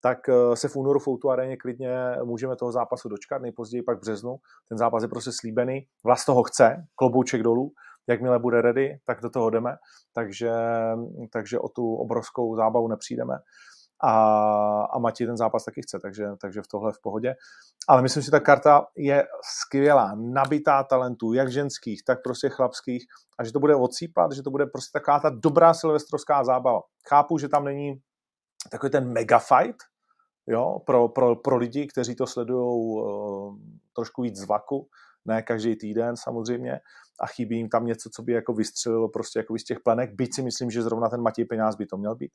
tak 0.00 0.28
eh, 0.28 0.56
se 0.56 0.68
v 0.68 0.76
únoru 0.76 0.98
v 0.98 1.08
Outu 1.08 1.30
aréně 1.30 1.56
klidně 1.56 1.90
můžeme 2.24 2.56
toho 2.56 2.72
zápasu 2.72 3.08
dočkat, 3.08 3.42
nejpozději 3.42 3.82
pak 3.82 3.98
v 3.98 4.00
březnu. 4.00 4.36
Ten 4.68 4.78
zápas 4.78 5.02
je 5.02 5.08
prostě 5.08 5.30
slíbený, 5.32 5.86
vlast 6.04 6.26
toho 6.26 6.42
chce, 6.42 6.86
klobouček 6.94 7.42
dolů, 7.42 7.72
jakmile 8.08 8.38
bude 8.38 8.62
ready, 8.62 8.98
tak 9.04 9.20
do 9.20 9.30
toho 9.30 9.50
jdeme, 9.50 9.76
takže, 10.14 10.52
takže 11.32 11.58
o 11.58 11.68
tu 11.68 11.94
obrovskou 11.94 12.56
zábavu 12.56 12.88
nepřijdeme. 12.88 13.34
A, 14.04 14.82
a 14.84 14.98
Matěj 14.98 15.26
ten 15.26 15.36
zápas 15.36 15.64
taky 15.64 15.82
chce, 15.82 15.98
takže, 15.98 16.26
takže 16.40 16.62
v 16.62 16.68
tohle 16.68 16.92
v 16.92 17.00
pohodě. 17.02 17.34
Ale 17.88 18.02
myslím 18.02 18.22
si, 18.22 18.26
že 18.26 18.30
ta 18.30 18.40
karta 18.40 18.86
je 18.96 19.26
skvělá, 19.64 20.14
nabitá 20.14 20.82
talentů, 20.82 21.32
jak 21.32 21.52
ženských, 21.52 22.04
tak 22.04 22.22
prostě 22.24 22.48
chlapských 22.48 23.04
a 23.38 23.44
že 23.44 23.52
to 23.52 23.60
bude 23.60 23.74
odsýpat, 23.74 24.32
že 24.32 24.42
to 24.42 24.50
bude 24.50 24.66
prostě 24.66 24.98
taková 24.98 25.20
ta 25.20 25.30
dobrá 25.30 25.74
silvestrovská 25.74 26.44
zábava. 26.44 26.80
Chápu, 27.08 27.38
že 27.38 27.48
tam 27.48 27.64
není 27.64 28.00
takový 28.70 28.90
ten 28.90 29.12
mega 29.12 29.38
fight, 29.38 29.76
jo, 30.46 30.78
pro, 30.86 31.08
pro, 31.08 31.36
pro 31.36 31.56
lidi, 31.56 31.86
kteří 31.86 32.14
to 32.14 32.26
sledují 32.26 33.02
uh, 33.02 33.56
trošku 33.96 34.22
víc 34.22 34.36
z 34.36 34.46
vaku, 34.46 34.88
ne 35.24 35.42
každý 35.42 35.76
týden 35.76 36.16
samozřejmě, 36.16 36.80
a 37.20 37.26
chybí 37.26 37.56
jim 37.56 37.68
tam 37.68 37.86
něco, 37.86 38.10
co 38.14 38.22
by 38.22 38.32
jako 38.32 38.52
vystřelilo 38.52 39.08
prostě 39.08 39.38
jako 39.38 39.58
z 39.58 39.64
těch 39.64 39.80
plenek, 39.80 40.10
byť 40.14 40.34
si 40.34 40.42
myslím, 40.42 40.70
že 40.70 40.82
zrovna 40.82 41.08
ten 41.08 41.20
Matěj 41.20 41.44
Peňáz 41.44 41.76
by 41.76 41.86
to 41.86 41.96
měl 41.96 42.14
být 42.14 42.32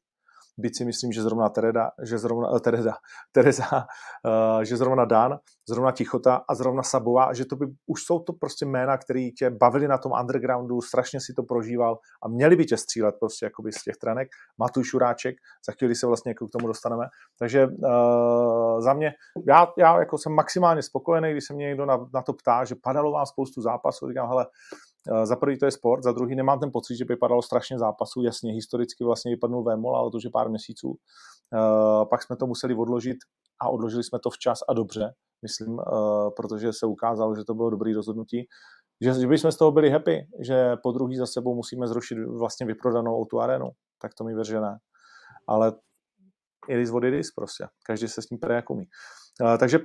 byť 0.58 0.78
si 0.78 0.86
myslím, 0.86 1.12
že 1.12 1.22
zrovna 1.22 1.50
Tereda, 1.50 1.92
že 2.04 2.18
zrovna, 2.18 2.50
uh, 2.50 2.60
Tereza, 2.60 2.94
Tereza 3.32 3.66
uh, 3.66 4.64
že 4.64 4.78
zrovna 4.78 5.06
Dan, 5.06 5.40
zrovna 5.70 5.92
Tichota 5.92 6.42
a 6.50 6.56
zrovna 6.56 6.84
Sabová, 6.84 7.34
že 7.34 7.46
to 7.46 7.56
by, 7.56 7.66
už 7.88 8.04
jsou 8.04 8.20
to 8.20 8.34
prostě 8.34 8.66
jména, 8.66 8.98
které 8.98 9.30
tě 9.38 9.50
bavili 9.50 9.88
na 9.88 9.98
tom 9.98 10.12
undergroundu, 10.22 10.82
strašně 10.82 11.20
si 11.22 11.34
to 11.34 11.44
prožíval 11.44 11.98
a 12.24 12.28
měli 12.28 12.56
by 12.56 12.66
tě 12.66 12.78
střílet 12.78 13.16
prostě 13.20 13.46
jakoby 13.46 13.72
z 13.72 13.84
těch 13.84 13.98
trenek. 13.98 14.28
Matuj 14.58 14.84
Šuráček, 14.84 15.36
za 15.68 15.74
chvíli 15.74 15.96
se 15.96 16.08
vlastně 16.08 16.30
jako 16.32 16.48
k 16.48 16.52
tomu 16.52 16.68
dostaneme. 16.68 17.06
Takže 17.40 17.68
uh, 17.68 18.82
za 18.82 18.94
mě, 18.94 19.14
já, 19.48 19.68
já 19.78 20.00
jako 20.00 20.18
jsem 20.18 20.34
maximálně 20.34 20.82
spokojený, 20.82 21.32
když 21.32 21.46
se 21.48 21.54
mě 21.54 21.66
někdo 21.66 21.86
na, 21.86 21.98
na 22.14 22.22
to 22.22 22.34
ptá, 22.34 22.66
že 22.66 22.76
padalo 22.84 23.12
vám 23.12 23.26
spoustu 23.26 23.62
zápasů, 23.62 24.08
říkám, 24.08 24.28
hele, 24.28 24.46
Eh, 24.46 24.87
za 25.24 25.36
prvý 25.36 25.58
to 25.58 25.66
je 25.66 25.72
sport, 25.72 26.04
za 26.04 26.12
druhý 26.12 26.36
nemám 26.36 26.60
ten 26.60 26.72
pocit, 26.72 26.96
že 26.96 27.06
by 27.06 27.16
padalo 27.16 27.42
strašně 27.42 27.80
zápasů. 27.80 28.24
Jasně, 28.24 28.54
historicky 28.54 29.04
vlastně 29.04 29.32
vypadnul 29.32 29.64
Vémol, 29.64 29.98
ale 29.98 30.12
to, 30.12 30.20
že 30.20 30.30
pár 30.30 30.50
měsíců. 30.50 30.98
Eh, 31.54 32.06
pak 32.06 32.24
jsme 32.24 32.36
to 32.36 32.48
museli 32.48 32.76
odložit 32.76 33.18
a 33.62 33.70
odložili 33.70 34.04
jsme 34.04 34.20
to 34.20 34.30
včas 34.30 34.60
a 34.70 34.74
dobře, 34.74 35.14
myslím, 35.42 35.80
eh, 35.80 36.32
protože 36.36 36.74
se 36.74 36.86
ukázalo, 36.86 37.36
že 37.36 37.44
to 37.44 37.54
bylo 37.54 37.70
dobrý 37.70 37.94
rozhodnutí. 37.94 38.48
Že, 39.02 39.14
že 39.14 39.28
bychom 39.28 39.52
z 39.52 39.58
toho 39.58 39.72
byli 39.72 39.90
happy, 39.90 40.28
že 40.40 40.76
po 40.84 40.92
druhý 40.92 41.18
za 41.18 41.26
sebou 41.26 41.56
musíme 41.56 41.88
zrušit 41.88 42.18
vlastně 42.26 42.66
vyprodanou 42.66 43.26
tu 43.26 43.40
arénu, 43.40 43.70
tak 44.02 44.14
to 44.14 44.24
mi 44.24 44.36
věř, 44.36 44.48
že 44.48 44.62
ne. 44.62 44.78
Ale 45.48 45.74
it 46.68 46.78
is 46.78 46.90
what 46.90 47.04
it 47.04 47.14
is 47.14 47.32
prostě. 47.32 47.68
Každý 47.86 48.08
se 48.08 48.22
s 48.22 48.26
tím 48.26 48.40
pere 48.40 48.56
jak 48.56 48.70
umí. 48.70 48.86
Eh, 49.42 49.58
takže 49.58 49.80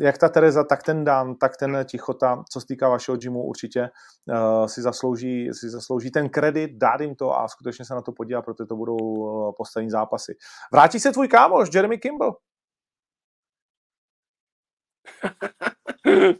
jak 0.00 0.18
ta 0.18 0.28
Tereza, 0.28 0.64
tak 0.64 0.82
ten 0.82 1.04
Dan, 1.04 1.34
tak 1.34 1.56
ten 1.56 1.84
Tichota, 1.84 2.44
co 2.50 2.60
se 2.60 2.66
týká 2.66 2.88
vašeho 2.88 3.16
gymu, 3.16 3.42
určitě 3.42 3.90
uh, 4.28 4.66
si, 4.66 4.82
zaslouží, 4.82 5.48
si 5.52 5.70
zaslouží 5.70 6.10
ten 6.10 6.28
kredit, 6.28 6.70
dát 6.74 7.00
jim 7.00 7.14
to 7.14 7.38
a 7.38 7.48
skutečně 7.48 7.84
se 7.84 7.94
na 7.94 8.02
to 8.02 8.12
podívat, 8.12 8.42
protože 8.42 8.66
to 8.66 8.76
budou 8.76 8.96
uh, 8.96 9.52
poslední 9.56 9.90
zápasy. 9.90 10.36
Vrátí 10.72 11.00
se 11.00 11.12
tvůj 11.12 11.28
kámoš, 11.28 11.68
Jeremy 11.74 11.98
Kimball? 11.98 12.36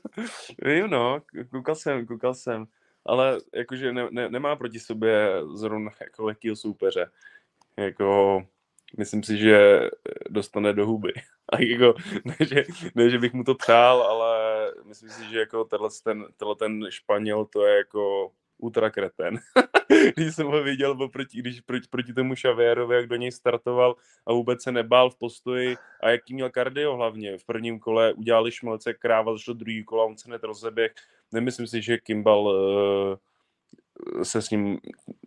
Vím, 0.65 0.91
no, 0.91 1.23
koukal 1.51 1.75
jsem, 1.75 2.07
koukal 2.07 2.35
jsem, 2.35 2.67
ale 3.07 3.39
jakože 3.55 3.93
ne, 3.93 4.09
ne, 4.11 4.29
nemá 4.29 4.57
proti 4.57 4.81
sobě 4.81 5.33
zrovna 5.55 5.91
jako 6.01 6.25
lehkýho 6.25 6.57
soupeře. 6.57 7.11
Jako, 7.77 8.41
myslím 8.99 9.23
si, 9.23 9.39
že 9.39 9.89
dostane 10.31 10.73
do 10.73 10.87
huby. 10.87 11.13
A 11.53 11.63
jako, 11.63 11.95
ne, 12.25 12.37
že, 12.41 12.65
ne, 12.95 13.11
že 13.11 13.19
bych 13.19 13.33
mu 13.33 13.45
to 13.45 13.55
přál, 13.55 14.03
ale 14.03 14.37
myslím 14.85 15.11
si, 15.11 15.31
že 15.31 15.39
jako 15.39 15.65
ten, 16.05 16.25
ten 16.59 16.87
Španěl, 16.91 17.45
to 17.45 17.67
je 17.67 17.77
jako 17.77 18.33
ultrakreten. 18.59 19.39
když 20.17 20.35
jsem 20.35 20.47
ho 20.47 20.63
viděl 20.63 21.03
oproti, 21.03 21.39
když 21.39 21.61
proti, 21.61 21.89
proti 21.91 22.13
tomu 22.13 22.35
Šavérovi, 22.35 22.97
jak 22.97 23.07
do 23.07 23.17
něj 23.17 23.33
startoval 23.33 23.97
a 24.27 24.33
vůbec 24.33 24.63
se 24.63 24.73
nebál 24.73 25.11
v 25.11 25.19
postoji 25.19 25.77
a 26.03 26.11
jaký 26.11 26.35
měl 26.35 26.51
kardio 26.51 26.97
hlavně. 26.97 27.39
V 27.39 27.45
prvním 27.45 27.79
kole 27.79 28.13
udělali 28.13 28.53
šmelce 28.53 28.95
kráva, 28.95 29.33
zašlo 29.33 29.55
druhý 29.55 29.85
kola, 29.85 30.05
on 30.05 30.17
se 30.17 30.29
hned 30.29 30.45
rozeběh. 30.45 30.93
Nemyslím 31.33 31.67
si, 31.67 31.83
že 31.83 31.99
Kimball 31.99 32.47
uh, 32.47 33.17
se 34.23 34.43
s 34.43 34.51
ním 34.51 34.79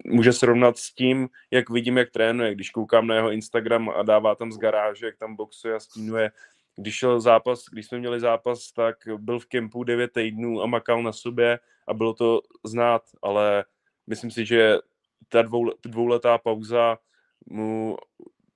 může 0.05 0.33
srovnat 0.33 0.77
s 0.77 0.93
tím, 0.93 1.29
jak 1.51 1.69
vidím, 1.69 1.97
jak 1.97 2.11
trénuje. 2.11 2.55
Když 2.55 2.69
koukám 2.69 3.07
na 3.07 3.15
jeho 3.15 3.31
Instagram 3.31 3.89
a 3.89 4.03
dává 4.03 4.35
tam 4.35 4.51
z 4.51 4.57
garáže, 4.57 5.05
jak 5.05 5.17
tam 5.17 5.35
boxuje 5.35 5.75
a 5.75 5.79
stínuje. 5.79 6.31
Když 6.75 6.95
šel 6.95 7.21
zápas, 7.21 7.65
když 7.71 7.87
jsme 7.87 7.99
měli 7.99 8.19
zápas, 8.19 8.71
tak 8.71 8.95
byl 9.17 9.39
v 9.39 9.45
kempu 9.45 9.83
9 9.83 10.11
týdnů 10.11 10.61
a 10.61 10.65
makal 10.65 11.03
na 11.03 11.11
sobě 11.11 11.59
a 11.87 11.93
bylo 11.93 12.13
to 12.13 12.41
znát, 12.63 13.01
ale 13.21 13.65
myslím 14.07 14.31
si, 14.31 14.45
že 14.45 14.77
ta 15.29 15.41
dvou, 15.41 15.71
dvouletá 15.85 16.37
pauza 16.37 16.97
mu 17.45 17.97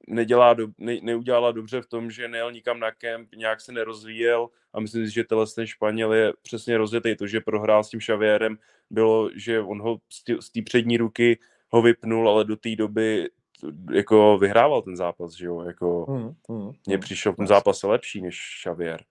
nedělá 0.08 0.54
do, 0.54 0.68
ne, 0.78 0.98
neudělala 1.02 1.52
dobře 1.52 1.82
v 1.82 1.88
tom, 1.88 2.12
že 2.12 2.28
nejel 2.28 2.52
nikam 2.52 2.80
na 2.80 2.92
kemp, 2.92 3.30
nějak 3.36 3.62
se 3.62 3.72
nerozvíjel 3.72 4.48
a 4.74 4.80
myslím 4.80 5.06
si, 5.08 5.14
že 5.14 5.24
ten 5.56 5.68
Španěl 5.68 6.14
je 6.14 6.34
přesně 6.42 6.78
rozjetý. 6.78 7.16
To, 7.16 7.28
že 7.28 7.42
prohrál 7.42 7.84
s 7.84 7.90
tím 7.90 8.00
Šavérem, 8.00 8.58
bylo, 8.90 9.30
že 9.36 9.62
on 9.62 9.82
ho 9.82 9.98
z 10.40 10.52
té 10.52 10.62
přední 10.62 10.98
ruky 10.98 11.40
ho 11.70 11.82
vypnul, 11.82 12.30
ale 12.30 12.46
do 12.46 12.56
té 12.56 12.76
doby 12.76 13.30
jako 13.92 14.38
vyhrával 14.38 14.82
ten 14.82 14.96
zápas, 14.96 15.34
že 15.34 15.46
jo, 15.46 15.62
jako 15.62 16.06
hmm, 16.06 16.34
hmm, 16.50 16.72
mně 16.88 16.96
hmm. 16.96 17.02
přišel 17.02 17.34
v 17.34 17.36
tom 17.36 17.48
zápase 17.48 17.88
lepší 17.88 18.22
než 18.22 18.40
Xavier. 18.64 19.04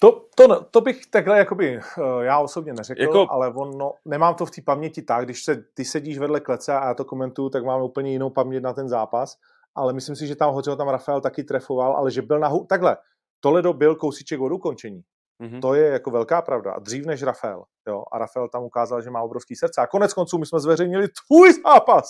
To, 0.00 0.26
to, 0.34 0.64
to 0.64 0.80
bych 0.80 1.06
takhle 1.06 1.38
jakoby, 1.38 1.76
eh, 1.76 2.24
já 2.24 2.38
osobně 2.38 2.72
neřekl, 2.72 3.02
jako... 3.02 3.26
ale 3.30 3.54
on, 3.54 3.78
no, 3.78 3.94
nemám 4.04 4.34
to 4.34 4.46
v 4.46 4.50
té 4.50 4.62
paměti 4.62 5.02
tak, 5.02 5.24
když 5.24 5.42
se, 5.42 5.64
ty 5.74 5.84
sedíš 5.84 6.18
vedle 6.18 6.40
klece 6.40 6.72
a 6.72 6.86
já 6.86 6.94
to 6.94 7.04
komentuju, 7.04 7.48
tak 7.48 7.64
mám 7.64 7.82
úplně 7.82 8.12
jinou 8.12 8.30
paměť 8.30 8.62
na 8.62 8.72
ten 8.72 8.88
zápas 8.88 9.38
ale 9.76 9.92
myslím 9.92 10.16
si, 10.16 10.26
že 10.26 10.36
tam 10.36 10.54
ho 10.54 10.62
tam 10.62 10.88
Rafael 10.88 11.20
taky 11.20 11.44
trefoval, 11.44 11.96
ale 11.96 12.10
že 12.10 12.22
byl 12.22 12.38
na... 12.38 12.50
Takhle, 12.68 12.96
Toledo 13.40 13.72
byl 13.72 13.94
kousíček 13.94 14.40
od 14.40 14.52
ukončení. 14.52 15.02
Mm-hmm. 15.42 15.60
To 15.60 15.74
je 15.74 15.88
jako 15.88 16.10
velká 16.10 16.42
pravda. 16.42 16.72
A 16.72 16.78
dřív 16.78 17.06
než 17.06 17.22
Rafael. 17.22 17.64
Jo? 17.88 18.02
A 18.12 18.18
Rafael 18.18 18.48
tam 18.48 18.62
ukázal, 18.62 19.02
že 19.02 19.10
má 19.10 19.22
obrovský 19.22 19.56
srdce. 19.56 19.80
A 19.80 19.86
konec 19.86 20.14
konců 20.14 20.38
my 20.38 20.46
jsme 20.46 20.60
zveřejnili 20.60 21.08
tvůj 21.08 21.52
zápas. 21.62 22.06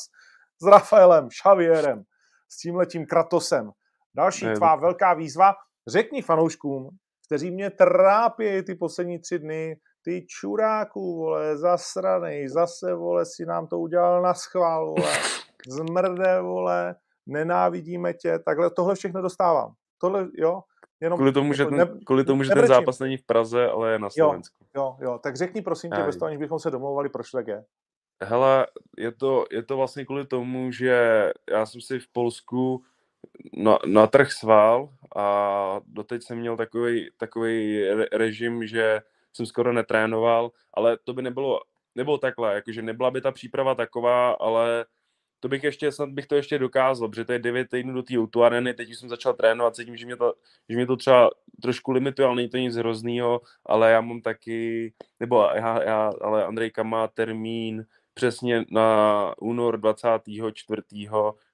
s 0.62 0.66
Rafaelem, 0.66 1.28
Xavierem, 1.28 2.02
s 2.48 2.58
tím 2.58 2.76
letím 2.76 3.06
Kratosem. 3.06 3.70
Další 4.14 4.46
Ne, 4.46 4.54
tvá 4.54 4.76
velká 4.76 5.14
výzva. 5.14 5.54
Řekni 5.86 6.22
fanouškům, 6.22 6.88
kteří 7.26 7.50
mě 7.50 7.70
trápí 7.70 8.62
ty 8.62 8.74
poslední 8.74 9.18
tři 9.18 9.38
dny, 9.38 9.76
ty 10.04 10.26
čuráků, 10.28 11.16
vole, 11.16 11.56
zasranej, 11.56 12.48
zase, 12.48 12.94
vole, 12.94 13.24
si 13.24 13.46
nám 13.46 13.66
to 13.66 13.78
udělal 13.78 14.22
na 14.22 14.34
schvál, 14.34 14.86
vole, 14.86 15.12
zmrde, 15.68 16.40
vole, 16.40 16.94
nenávidíme 17.26 18.14
tě, 18.14 18.38
takhle, 18.38 18.70
tohle 18.70 18.94
všechno 18.94 19.22
dostávám. 19.22 19.72
Tohle, 19.98 20.28
jo, 20.34 20.62
jenom, 21.00 21.16
Kvůli 21.16 21.32
tomu, 21.32 21.52
že 21.52 21.62
jako 21.62 21.76
ten, 21.76 22.00
kvůli 22.04 22.24
tomu, 22.24 22.42
že 22.42 22.50
ten 22.54 22.66
zápas 22.66 22.98
není 22.98 23.16
v 23.16 23.26
Praze, 23.26 23.68
ale 23.68 23.92
je 23.92 23.98
na 23.98 24.10
Slovensku. 24.10 24.64
jo, 24.76 24.96
jo, 25.00 25.18
tak 25.22 25.36
řekni 25.36 25.62
prosím 25.62 25.90
tě, 25.90 26.02
bez 26.02 26.16
toho, 26.16 26.26
aniž 26.26 26.38
bychom 26.38 26.58
se 26.58 26.70
domlouvali, 26.70 27.08
proč 27.08 27.30
tak 27.30 27.46
je. 27.46 27.64
Hele, 28.22 28.66
je 28.98 29.12
to, 29.12 29.44
je 29.50 29.62
to 29.62 29.76
vlastně 29.76 30.04
kvůli 30.04 30.26
tomu, 30.26 30.72
že 30.72 31.32
já 31.50 31.66
jsem 31.66 31.80
si 31.80 31.98
v 31.98 32.08
Polsku 32.12 32.82
na, 33.56 33.78
na 33.86 34.06
trh 34.06 34.32
sval 34.32 34.88
a 35.16 35.80
doteď 35.86 36.22
jsem 36.22 36.38
měl 36.38 36.56
takový, 36.56 37.10
takový 37.16 37.84
re- 37.88 38.06
režim, 38.12 38.66
že 38.66 39.00
jsem 39.32 39.46
skoro 39.46 39.72
netrénoval, 39.72 40.50
ale 40.74 40.98
to 41.04 41.14
by 41.14 41.22
nebylo, 41.22 41.60
nebylo 41.94 42.18
takhle, 42.18 42.54
jakože 42.54 42.82
nebyla 42.82 43.10
by 43.10 43.20
ta 43.20 43.32
příprava 43.32 43.74
taková, 43.74 44.30
ale 44.30 44.86
to 45.40 45.48
bych 45.48 45.64
ještě, 45.64 45.92
snad 45.92 46.08
bych 46.08 46.26
to 46.26 46.34
ještě 46.34 46.58
dokázal, 46.58 47.08
protože 47.08 47.24
to 47.24 47.32
je 47.32 47.38
9 47.38 47.68
týdnů 47.70 47.94
do 47.94 48.02
té 48.02 48.18
auto 48.18 48.42
areny, 48.42 48.74
teď 48.74 48.90
už 48.90 48.98
jsem 48.98 49.08
začal 49.08 49.34
trénovat, 49.34 49.76
cítím, 49.76 49.96
že 49.96 50.06
mě 50.06 50.16
to, 50.16 50.34
že 50.68 50.76
mě 50.76 50.86
to 50.86 50.96
třeba 50.96 51.30
trošku 51.62 51.92
limituje, 51.92 52.26
ale 52.26 52.36
není 52.36 52.48
to 52.48 52.56
nic 52.56 52.76
hroznýho, 52.76 53.40
ale 53.66 53.90
já 53.90 54.00
mám 54.00 54.20
taky, 54.20 54.92
nebo 55.20 55.48
já, 55.54 55.82
já 55.82 56.12
ale 56.20 56.44
Andrejka 56.44 56.82
má 56.82 57.08
termín 57.08 57.86
přesně 58.14 58.64
na 58.70 59.34
únor 59.40 59.80
24. 59.80 60.82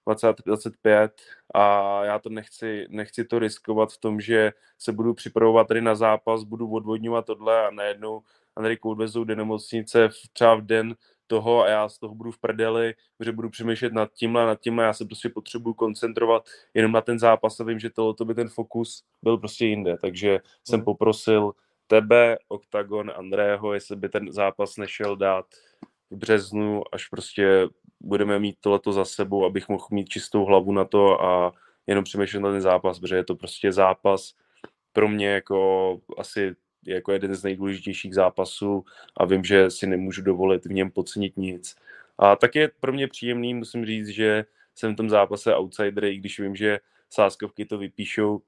2025 0.07 1.13
a 1.55 2.05
já 2.05 2.19
to 2.19 2.29
nechci, 2.29 2.87
nechci 2.91 3.25
to 3.25 3.39
riskovat 3.39 3.93
v 3.93 3.99
tom, 3.99 4.21
že 4.21 4.53
se 4.79 4.93
budu 4.93 5.15
připravovat 5.15 5.69
tady 5.69 5.81
na 5.81 5.95
zápas, 5.95 6.45
budu 6.45 6.71
odvodňovat 6.73 7.27
tohle 7.27 7.67
a 7.67 7.71
najednou 7.71 8.23
Andrejku 8.57 8.91
odvezou 8.91 9.25
do 9.25 9.37
nemocnice 9.37 10.09
v, 10.09 10.29
třeba 10.33 10.55
v 10.55 10.63
den 10.63 10.97
toho 11.33 11.63
a 11.63 11.69
já 11.69 11.89
z 11.89 11.99
toho 11.99 12.15
budu 12.15 12.31
v 12.31 12.39
prdeli, 12.39 12.95
že 13.21 13.33
budu 13.33 13.51
přemýšlet 13.51 13.93
nad 13.93 14.13
tímhle, 14.13 14.47
nad 14.47 14.61
tímhle, 14.61 14.85
já 14.85 14.93
se 14.93 15.05
prostě 15.05 15.29
potřebuju 15.29 15.75
koncentrovat 15.75 16.45
jenom 16.75 16.93
na 16.93 17.01
ten 17.01 17.19
zápas 17.19 17.61
a 17.61 17.65
vím, 17.65 17.79
že 17.79 17.91
tohle 17.91 18.15
by 18.25 18.35
ten 18.35 18.49
fokus 18.49 19.05
byl 19.23 19.39
prostě 19.39 19.67
jinde, 19.67 19.97
takže 20.01 20.41
jsem 20.65 20.79
Mhm. 20.79 20.85
poprosil 20.85 21.53
tebe, 21.87 22.37
Octagon, 22.49 23.13
Andrého, 23.17 23.75
jestli 23.75 23.97
by 23.97 24.09
ten 24.09 24.33
zápas 24.33 24.77
nešel 24.77 25.17
dát 25.17 25.47
v 26.11 26.17
březnu, 26.17 26.83
až 26.93 27.09
prostě 27.09 27.69
budeme 28.01 28.39
mít 28.39 28.57
tohleto 28.61 28.93
za 28.93 29.05
sebou, 29.05 29.45
abych 29.45 29.69
mohl 29.69 29.87
mít 29.91 30.09
čistou 30.09 30.45
hlavu 30.45 30.73
na 30.73 30.85
to 30.85 31.25
a 31.25 31.53
jenom 31.87 32.05
přemýšlet 32.05 32.41
na 32.41 32.51
ten 32.53 32.61
zápas, 32.61 32.99
protože 33.01 33.17
je 33.17 33.25
to 33.25 33.35
prostě 33.35 33.73
zápas 33.73 34.35
pro 34.93 35.09
mě 35.09 35.29
jako 35.29 35.99
asi 36.19 36.55
jako 36.87 37.13
jeden 37.13 37.35
z 37.35 37.43
nejdůležitějších 37.45 38.15
zápasů 38.15 38.85
a 39.17 39.25
vím, 39.25 39.45
že 39.45 39.71
si 39.71 39.87
nemůžu 39.87 40.23
dovolit 40.23 40.65
v 40.67 40.73
něm 40.73 40.91
podcenit 40.91 41.37
nic. 41.37 41.77
A 42.19 42.37
tak 42.37 42.55
je 42.55 42.71
pro 42.81 42.93
mě 42.93 43.09
příjemný, 43.09 43.55
musím 43.55 43.87
říct, 43.87 44.09
že 44.09 44.45
jsem 44.75 44.93
v 44.93 44.97
tom 44.97 45.11
zápase 45.11 45.55
outsider, 45.55 46.05
i 46.05 46.17
když 46.17 46.41
vím, 46.41 46.57
že 46.57 46.79
sáskovky 47.11 47.65
to 47.65 47.79
vypíšou, 47.79 48.43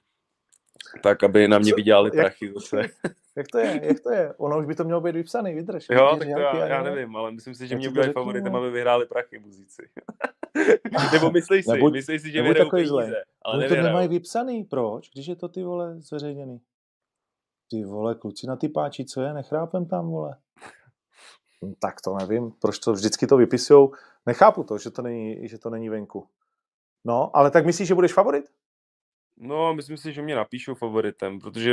tak 1.03 1.23
aby 1.25 1.49
na 1.49 1.59
mě 1.59 1.71
Co- 1.71 1.77
vydělali 1.77 2.11
jak- 2.15 2.23
prachy 2.25 2.53
zase. 2.55 2.83
Jak 3.37 3.47
to 3.53 3.59
je, 3.59 3.81
jak 3.85 4.01
to 4.01 4.11
je? 4.13 4.35
Ono 4.35 4.59
už 4.59 4.67
by 4.67 4.75
to 4.75 4.85
mělo 4.85 5.01
být 5.01 5.15
vypsaný, 5.15 5.55
vydrž. 5.55 5.87
Jo, 5.91 6.09
tak 6.11 6.19
to 6.19 6.25
nějaký 6.25 6.59
já, 6.59 6.67
já 6.67 6.83
nevím, 6.83 7.17
ale 7.17 7.31
myslím 7.33 7.55
si, 7.55 7.67
že 7.69 7.77
mě 7.77 7.91
bude 7.91 8.13
favoritem, 8.13 8.53
no. 8.53 8.59
aby 8.59 8.71
vyhráli 8.71 9.07
prachy 9.07 9.39
muzíci. 9.39 9.83
Nebo 11.13 11.31
myslíš 11.31 11.65
si, 11.65 11.71
Nebuď- 11.71 11.93
myslíš 11.93 12.23
si, 12.23 12.31
že 12.31 12.43
vyhrajou 12.43 12.65
takový 12.65 12.83
peníze, 12.83 13.23
ale 13.43 13.59
Oni 13.59 13.69
to 13.69 13.75
nemají 13.75 14.09
vypsaný, 14.09 14.65
proč? 14.65 15.11
Když 15.15 15.27
je 15.27 15.37
to 15.37 15.49
ty 15.49 15.63
vole 15.63 16.01
zveřejněný. 16.01 16.61
Ty 17.75 17.85
vole, 17.85 18.15
kluci 18.15 18.47
na 18.47 18.57
ty 18.57 18.69
páči, 18.69 19.05
co 19.05 19.23
je? 19.23 19.35
Nechrápem 19.35 19.87
tam, 19.87 20.11
vole. 20.11 20.37
Hm, 21.65 21.73
Tak 21.79 22.01
to 22.01 22.15
nevím, 22.17 22.51
proč 22.61 22.79
to 22.79 22.93
vždycky 22.93 23.27
to 23.27 23.37
vypisujou. 23.37 23.93
Nechápu 24.27 24.65
to, 24.65 24.79
že 24.79 24.91
to 24.91 25.03
není, 25.03 25.49
že 25.49 25.59
to 25.59 25.71
není 25.71 25.89
venku. 25.89 26.29
No, 27.05 27.37
ale 27.37 27.51
tak 27.51 27.67
myslíš, 27.67 27.89
že 27.89 27.95
budeš 27.95 28.13
favorit? 28.13 28.45
No, 29.37 29.75
myslím 29.75 29.97
si, 29.97 30.13
že 30.13 30.23
mě 30.23 30.35
napíšou 30.37 30.75
favoritem, 30.75 31.39
protože 31.41 31.71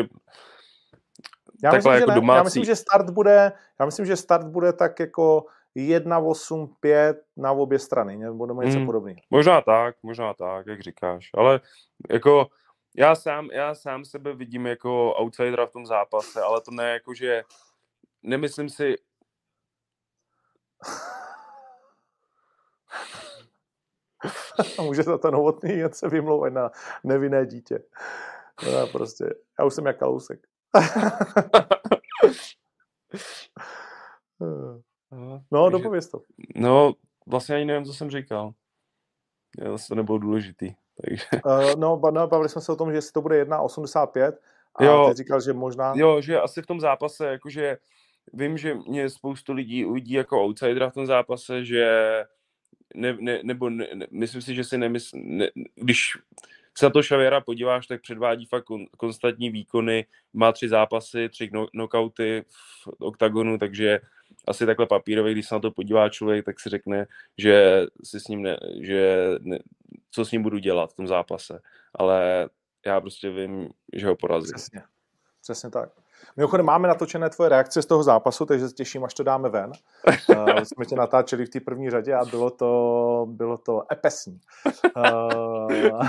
Já 1.64 1.72
Takhle 1.72 1.78
myslím, 1.78 1.94
jako 1.94 2.02
že 2.02 2.08
ne. 2.08 2.14
Já 2.14 2.20
domácí. 2.22 2.44
myslím, 2.44 2.66
že 2.66 2.76
start 2.76 3.10
bude, 3.10 3.52
já 3.80 3.86
myslím, 3.86 4.06
že 4.06 4.16
start 4.16 4.48
bude 4.48 4.74
tak 4.74 5.00
jako 5.00 5.46
1, 5.76 6.20
8, 6.20 6.76
5 6.80 7.24
na 7.38 7.52
obě 7.52 7.80
strany, 7.80 8.18
nebo 8.18 8.46
nebo 8.46 8.62
něco 8.62 8.78
Hmm. 8.78 8.86
podobného. 8.86 9.18
možná 9.30 9.62
tak, 9.62 9.96
možná 10.04 10.34
tak, 10.34 10.68
jak 10.68 10.82
říkáš, 10.82 11.30
ale 11.38 11.60
jako 12.10 12.48
já 12.96 13.16
sám, 13.16 13.50
já 13.52 13.76
sám 13.76 14.06
sebe 14.06 14.34
vidím 14.34 14.68
jako 14.68 15.14
outsidera 15.14 15.66
v 15.66 15.72
tom 15.72 15.86
zápase, 15.86 16.42
ale 16.42 16.62
to 16.62 16.72
ne 16.72 16.92
jako, 16.92 17.14
že 17.14 17.44
nemyslím 18.24 18.70
si, 18.70 18.96
A 24.80 24.82
může 24.82 25.04
za 25.04 25.18
to 25.18 25.32
novotný 25.32 25.78
jen 25.78 25.94
se 25.94 26.10
vymlouvat 26.10 26.54
na 26.54 26.72
nevinné 27.04 27.46
dítě. 27.46 27.80
No, 28.66 28.88
prostě, 28.88 29.26
já 29.60 29.66
už 29.66 29.74
jsem 29.74 29.86
jak 29.86 30.00
kalousek. 30.00 30.48
no, 35.52 35.70
dopověz 35.70 36.10
to. 36.10 36.22
no, 36.56 36.94
vlastně 37.28 37.56
ani 37.56 37.66
nevím, 37.66 37.86
co 37.86 37.94
jsem 37.94 38.10
říkal. 38.10 38.54
Já 39.60 39.78
to 39.88 39.96
nebylo 39.96 40.18
důležitý, 40.18 40.74
takže 41.02 41.26
Uh, 41.46 41.80
no, 41.80 42.02
no, 42.12 42.28
bavili 42.28 42.50
jsme 42.50 42.62
se 42.62 42.72
o 42.72 42.76
tom, 42.76 42.92
že 42.92 42.98
jestli 42.98 43.12
to 43.12 43.22
bude 43.22 43.46
1,85 43.46 44.34
a 44.76 44.84
Jo. 44.84 45.08
ty 45.10 45.18
říkal, 45.18 45.42
že 45.42 45.54
možná... 45.54 45.94
Jo, 45.96 46.22
že 46.22 46.40
asi 46.40 46.62
v 46.62 46.68
tom 46.68 46.80
zápase, 46.80 47.28
jakože 47.28 47.78
vím, 48.34 48.58
že 48.58 48.76
mě 48.76 49.10
spoustu 49.10 49.54
lidí 49.54 49.86
uvidí 49.86 50.14
jako 50.14 50.42
outsidera 50.42 50.90
v 50.90 50.94
tom 50.94 51.06
zápase, 51.06 51.66
že 51.66 51.88
ne, 52.96 53.18
ne, 53.20 53.40
nebo 53.44 53.70
ne, 53.70 53.88
ne, 53.94 54.08
myslím 54.12 54.42
si, 54.42 54.56
že 54.56 54.64
si 54.64 54.78
nemysl, 54.78 55.18
ne, 55.24 55.50
když 55.76 56.18
se 56.78 56.86
na 56.86 56.90
to 56.90 57.04
Šavěra 57.04 57.42
podíváš, 57.42 57.88
tak 57.88 58.02
předvádí 58.02 58.46
fakt 58.46 58.64
kon, 58.64 58.86
konstantní 58.98 59.50
výkony, 59.50 60.06
má 60.34 60.52
tři 60.52 60.70
zápasy, 60.70 61.30
tři 61.30 61.50
no, 61.54 61.68
knockouty 61.68 62.44
v 62.48 62.88
oktagonu, 63.00 63.58
takže 63.58 64.00
asi 64.48 64.66
takhle 64.66 64.86
papírově, 64.86 65.34
když 65.34 65.48
se 65.48 65.56
na 65.56 65.60
to 65.60 65.72
podívá 65.72 66.10
člověk, 66.10 66.46
tak 66.46 66.60
si 66.60 66.70
řekne, 66.70 67.08
že 67.38 67.86
si 68.04 68.20
s 68.20 68.28
ním 68.28 68.42
ne, 68.42 68.58
že 68.82 69.30
ne, 69.42 69.60
co 70.12 70.26
s 70.26 70.32
ním 70.32 70.44
budu 70.44 70.58
dělat 70.58 70.92
v 70.92 70.96
tom 70.96 71.08
zápase. 71.08 71.60
Ale 71.96 72.50
já 72.86 73.02
prostě 73.02 73.30
vím, 73.30 73.70
že 73.94 74.08
ho 74.08 74.16
porazím. 74.16 74.54
Přesně. 74.56 74.82
Přesně 75.42 75.70
tak. 75.70 75.90
Mimochodem 76.38 76.66
máme 76.66 76.88
natočené 76.88 77.30
tvoje 77.30 77.50
reakce 77.50 77.82
z 77.82 77.86
toho 77.86 78.04
zápasu, 78.04 78.46
takže 78.46 78.70
se 78.70 78.74
těším, 78.74 79.04
až 79.04 79.14
to 79.14 79.24
dáme 79.24 79.50
ven. 79.50 79.72
Uh, 80.30 80.60
jsme 80.60 80.86
tě 80.86 80.96
natáčeli 80.96 81.46
v 81.46 81.50
té 81.50 81.60
první 81.60 81.90
řadě 81.90 82.14
a 82.14 82.26
bylo 82.26 82.50
to, 82.50 83.26
bylo 83.30 83.58
to 83.58 83.84
epesní. 83.92 84.40
Uh, 84.98 86.04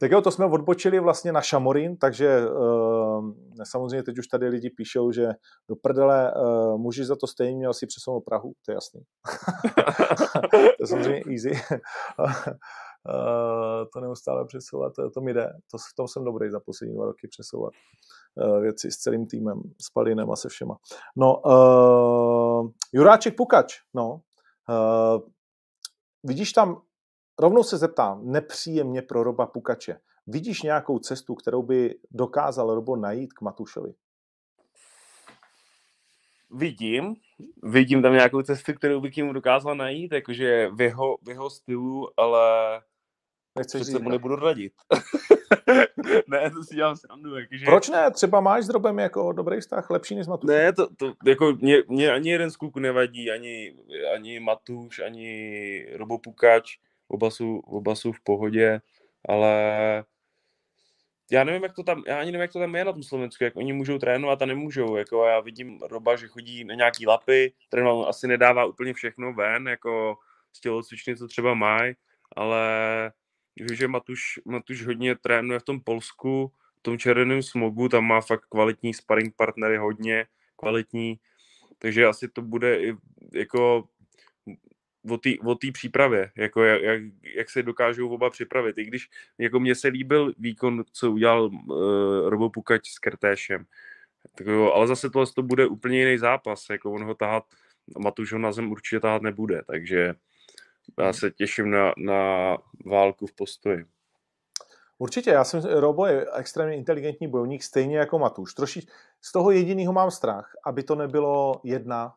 tak 0.00 0.10
jo, 0.10 0.20
to 0.20 0.30
jsme 0.30 0.46
odbočili 0.46 1.00
vlastně 1.00 1.32
na 1.32 1.40
Šamorín, 1.40 1.96
takže 1.96 2.40
uh, 2.48 3.34
samozřejmě 3.64 4.02
teď 4.02 4.18
už 4.18 4.26
tady 4.26 4.48
lidi 4.48 4.70
píšou, 4.70 5.12
že 5.12 5.28
do 5.68 5.76
prdele 5.76 6.32
uh, 6.34 6.80
muži 6.80 7.04
za 7.04 7.16
to 7.16 7.26
stejně 7.26 7.56
měl 7.56 7.74
si 7.74 7.86
přesunout 7.86 8.20
Prahu, 8.20 8.52
to 8.66 8.72
je 8.72 8.74
jasný. 8.74 9.00
to 10.50 10.56
je 10.56 10.86
samozřejmě 10.86 11.22
easy. 11.30 11.62
Uh, 13.08 13.88
to 13.92 14.00
neustále 14.00 14.44
přesouvat, 14.44 14.92
to, 15.14 15.20
mi 15.20 15.34
jde. 15.34 15.52
To, 15.70 15.78
v 15.78 15.94
tom 15.96 16.08
jsem 16.08 16.24
dobrý 16.24 16.50
za 16.50 16.60
poslední 16.60 16.94
dva 16.94 17.04
roky 17.06 17.28
přesouvat 17.28 17.72
uh, 18.34 18.60
věci 18.60 18.90
s 18.90 18.96
celým 18.96 19.26
týmem, 19.26 19.62
s 19.80 19.90
Palinem 19.90 20.30
a 20.30 20.36
se 20.36 20.48
všema. 20.48 20.76
No, 21.16 21.40
uh, 21.40 22.70
Juráček 22.92 23.36
Pukač, 23.36 23.80
no. 23.94 24.20
Uh, 24.68 25.20
vidíš 26.24 26.52
tam, 26.52 26.82
rovnou 27.40 27.62
se 27.62 27.76
zeptám, 27.76 28.20
nepříjemně 28.24 29.02
pro 29.02 29.22
Roba 29.22 29.46
Pukače. 29.46 30.00
Vidíš 30.26 30.62
nějakou 30.62 30.98
cestu, 30.98 31.34
kterou 31.34 31.62
by 31.62 31.98
dokázal 32.10 32.74
Robo 32.74 32.96
najít 32.96 33.32
k 33.32 33.40
Matušovi? 33.40 33.94
Vidím, 36.50 37.14
vidím 37.62 38.02
tam 38.02 38.12
nějakou 38.12 38.42
cestu, 38.42 38.72
kterou 38.74 39.00
bych 39.00 39.16
jim 39.16 39.32
dokázal 39.32 39.74
najít, 39.74 40.12
jakože 40.12 40.68
v 40.68 40.80
jeho, 40.80 41.16
v 41.22 41.28
jeho 41.28 41.50
stylu, 41.50 42.20
ale 42.20 42.80
Nechceš 43.56 43.82
říct, 43.82 44.00
mu 44.00 44.10
nebudu 44.10 44.36
radit. 44.36 44.72
ne, 46.28 46.50
to 46.50 46.64
si 46.64 46.74
dělám 46.74 46.96
srandu, 46.96 47.36
jakože... 47.36 47.64
Proč 47.64 47.88
ne? 47.88 48.10
Třeba 48.10 48.40
máš 48.40 48.64
s 48.64 48.68
Robem 48.68 48.98
jako 48.98 49.32
dobrý 49.32 49.60
vztah, 49.60 49.90
lepší 49.90 50.14
než 50.14 50.24
s 50.24 50.28
Matušem? 50.28 50.56
Ne, 50.56 50.72
to, 50.72 50.88
to 50.94 51.12
jako 51.26 51.52
mě, 51.60 51.76
mě, 51.88 52.12
ani 52.12 52.30
jeden 52.30 52.50
z 52.50 52.56
kluků 52.56 52.78
nevadí, 52.78 53.30
ani, 53.30 53.76
ani 54.14 54.40
Matuš, 54.40 54.98
ani 54.98 55.86
Robopukač, 55.92 56.78
oba 57.08 57.30
jsou, 57.30 57.58
oba 57.58 57.94
jsou 57.94 58.12
v 58.12 58.20
pohodě, 58.20 58.80
ale 59.28 60.04
já 61.30 61.44
nevím, 61.44 61.62
jak 61.62 61.74
to 61.74 61.82
tam, 61.82 62.02
já 62.06 62.20
ani 62.20 62.32
nevím, 62.32 62.40
jak 62.42 62.52
to 62.52 62.58
tam 62.58 62.74
je 62.74 62.84
na 62.84 62.92
tom 62.92 63.02
Slovensku, 63.02 63.44
jak 63.44 63.56
oni 63.56 63.72
můžou 63.72 63.98
trénovat 63.98 64.42
a 64.42 64.46
nemůžou, 64.46 64.96
jako 64.96 65.24
já 65.24 65.40
vidím 65.40 65.80
Roba, 65.82 66.16
že 66.16 66.28
chodí 66.28 66.64
na 66.64 66.74
nějaký 66.74 67.06
lapy, 67.06 67.52
trénovat 67.68 68.08
asi 68.08 68.28
nedává 68.28 68.64
úplně 68.64 68.94
všechno 68.94 69.32
ven, 69.32 69.68
jako 69.68 70.16
z 70.52 70.60
tělocvičny 70.60 71.16
to 71.16 71.28
třeba 71.28 71.54
mají, 71.54 71.94
ale 72.36 72.62
že 73.72 73.88
Matuš, 73.88 74.40
Matuš 74.44 74.86
hodně 74.86 75.14
trénuje 75.14 75.58
v 75.58 75.62
tom 75.62 75.80
Polsku, 75.80 76.52
v 76.78 76.82
tom 76.82 76.98
červeném 76.98 77.42
smogu, 77.42 77.88
tam 77.88 78.04
má 78.04 78.20
fakt 78.20 78.46
kvalitní 78.48 78.94
sparring 78.94 79.34
partnery, 79.36 79.76
hodně 79.76 80.26
kvalitní, 80.56 81.20
takže 81.78 82.06
asi 82.06 82.28
to 82.28 82.42
bude 82.42 82.80
i 82.80 82.96
jako 83.34 83.88
o 85.44 85.54
té 85.54 85.72
přípravě, 85.72 86.30
jako 86.36 86.64
jak, 86.64 86.82
jak, 86.82 87.02
jak, 87.36 87.50
se 87.50 87.62
dokážou 87.62 88.08
oba 88.08 88.30
připravit. 88.30 88.78
I 88.78 88.84
když 88.84 89.08
jako 89.38 89.60
mně 89.60 89.74
se 89.74 89.88
líbil 89.88 90.32
výkon, 90.38 90.84
co 90.92 91.12
udělal 91.12 91.44
uh, 91.44 92.28
Robo 92.28 92.50
Pukač 92.50 92.90
s 92.90 92.98
Krtéšem. 92.98 93.66
Tak 94.34 94.46
jo, 94.46 94.72
ale 94.72 94.86
zase 94.86 95.10
tohle 95.10 95.26
to 95.34 95.42
bude 95.42 95.66
úplně 95.66 95.98
jiný 95.98 96.18
zápas, 96.18 96.66
jako 96.70 96.92
on 96.92 97.04
ho 97.04 97.14
tahat, 97.14 97.44
Matuš 97.98 98.32
ho 98.32 98.38
na 98.38 98.52
zem 98.52 98.70
určitě 98.70 99.00
tahat 99.00 99.22
nebude, 99.22 99.62
takže 99.66 100.14
já 100.98 101.12
se 101.12 101.30
těším 101.30 101.70
na, 101.70 101.92
na 101.96 102.56
válku 102.86 103.26
v 103.26 103.32
postoji. 103.32 103.84
Určitě, 104.98 105.30
já 105.30 105.44
jsem, 105.44 105.60
Robo 105.60 106.06
je 106.06 106.26
extrémně 106.36 106.76
inteligentní 106.76 107.28
bojovník, 107.28 107.62
stejně 107.62 107.98
jako 107.98 108.18
Matuš. 108.18 108.54
Troši 108.54 108.86
z 109.20 109.32
toho 109.32 109.50
jediného 109.50 109.92
mám 109.92 110.10
strach, 110.10 110.52
aby 110.66 110.82
to 110.82 110.94
nebylo 110.94 111.60
jedna, 111.64 112.14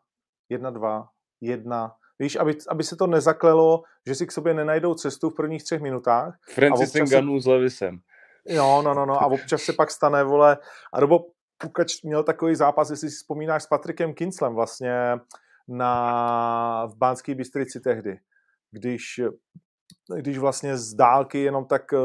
jedna, 0.50 0.70
dva, 0.70 1.10
jedna, 1.42 1.96
Víš, 2.20 2.36
aby, 2.36 2.58
aby 2.70 2.84
se 2.84 2.96
to 2.96 3.08
nezaklelo, 3.08 3.84
že 4.08 4.16
si 4.16 4.28
k 4.28 4.32
sobě 4.32 4.54
nenajdou 4.54 4.94
cestu 4.94 5.30
v 5.30 5.36
prvních 5.36 5.64
třech 5.64 5.82
minutách. 5.82 6.40
Francis 6.54 6.94
Ngannou 6.94 7.40
s 7.40 7.46
Levisem. 7.46 8.00
Jo, 8.46 8.82
no, 8.86 8.94
no, 8.94 9.06
no. 9.06 9.22
A 9.22 9.26
občas 9.26 9.62
se 9.62 9.74
pak 9.74 9.92
stane, 9.92 10.24
vole, 10.24 10.58
a 10.94 11.00
Robo 11.00 11.20
Pukač 11.58 12.04
měl 12.04 12.24
takový 12.24 12.56
zápas, 12.56 12.90
jestli 12.90 13.10
si 13.10 13.16
vzpomínáš, 13.16 13.64
s 13.64 13.68
Patrikem 13.68 14.14
Kinslem 14.14 14.54
vlastně 14.54 14.94
na, 15.68 16.86
v 16.86 16.96
Bánské 16.98 17.36
Bystrici 17.36 17.80
tehdy, 17.80 18.20
když 18.76 19.22
když 20.22 20.38
vlastně 20.38 20.78
z 20.78 20.94
dálky 20.94 21.40
jenom 21.40 21.66
tak 21.66 21.94
eh, 21.94 21.98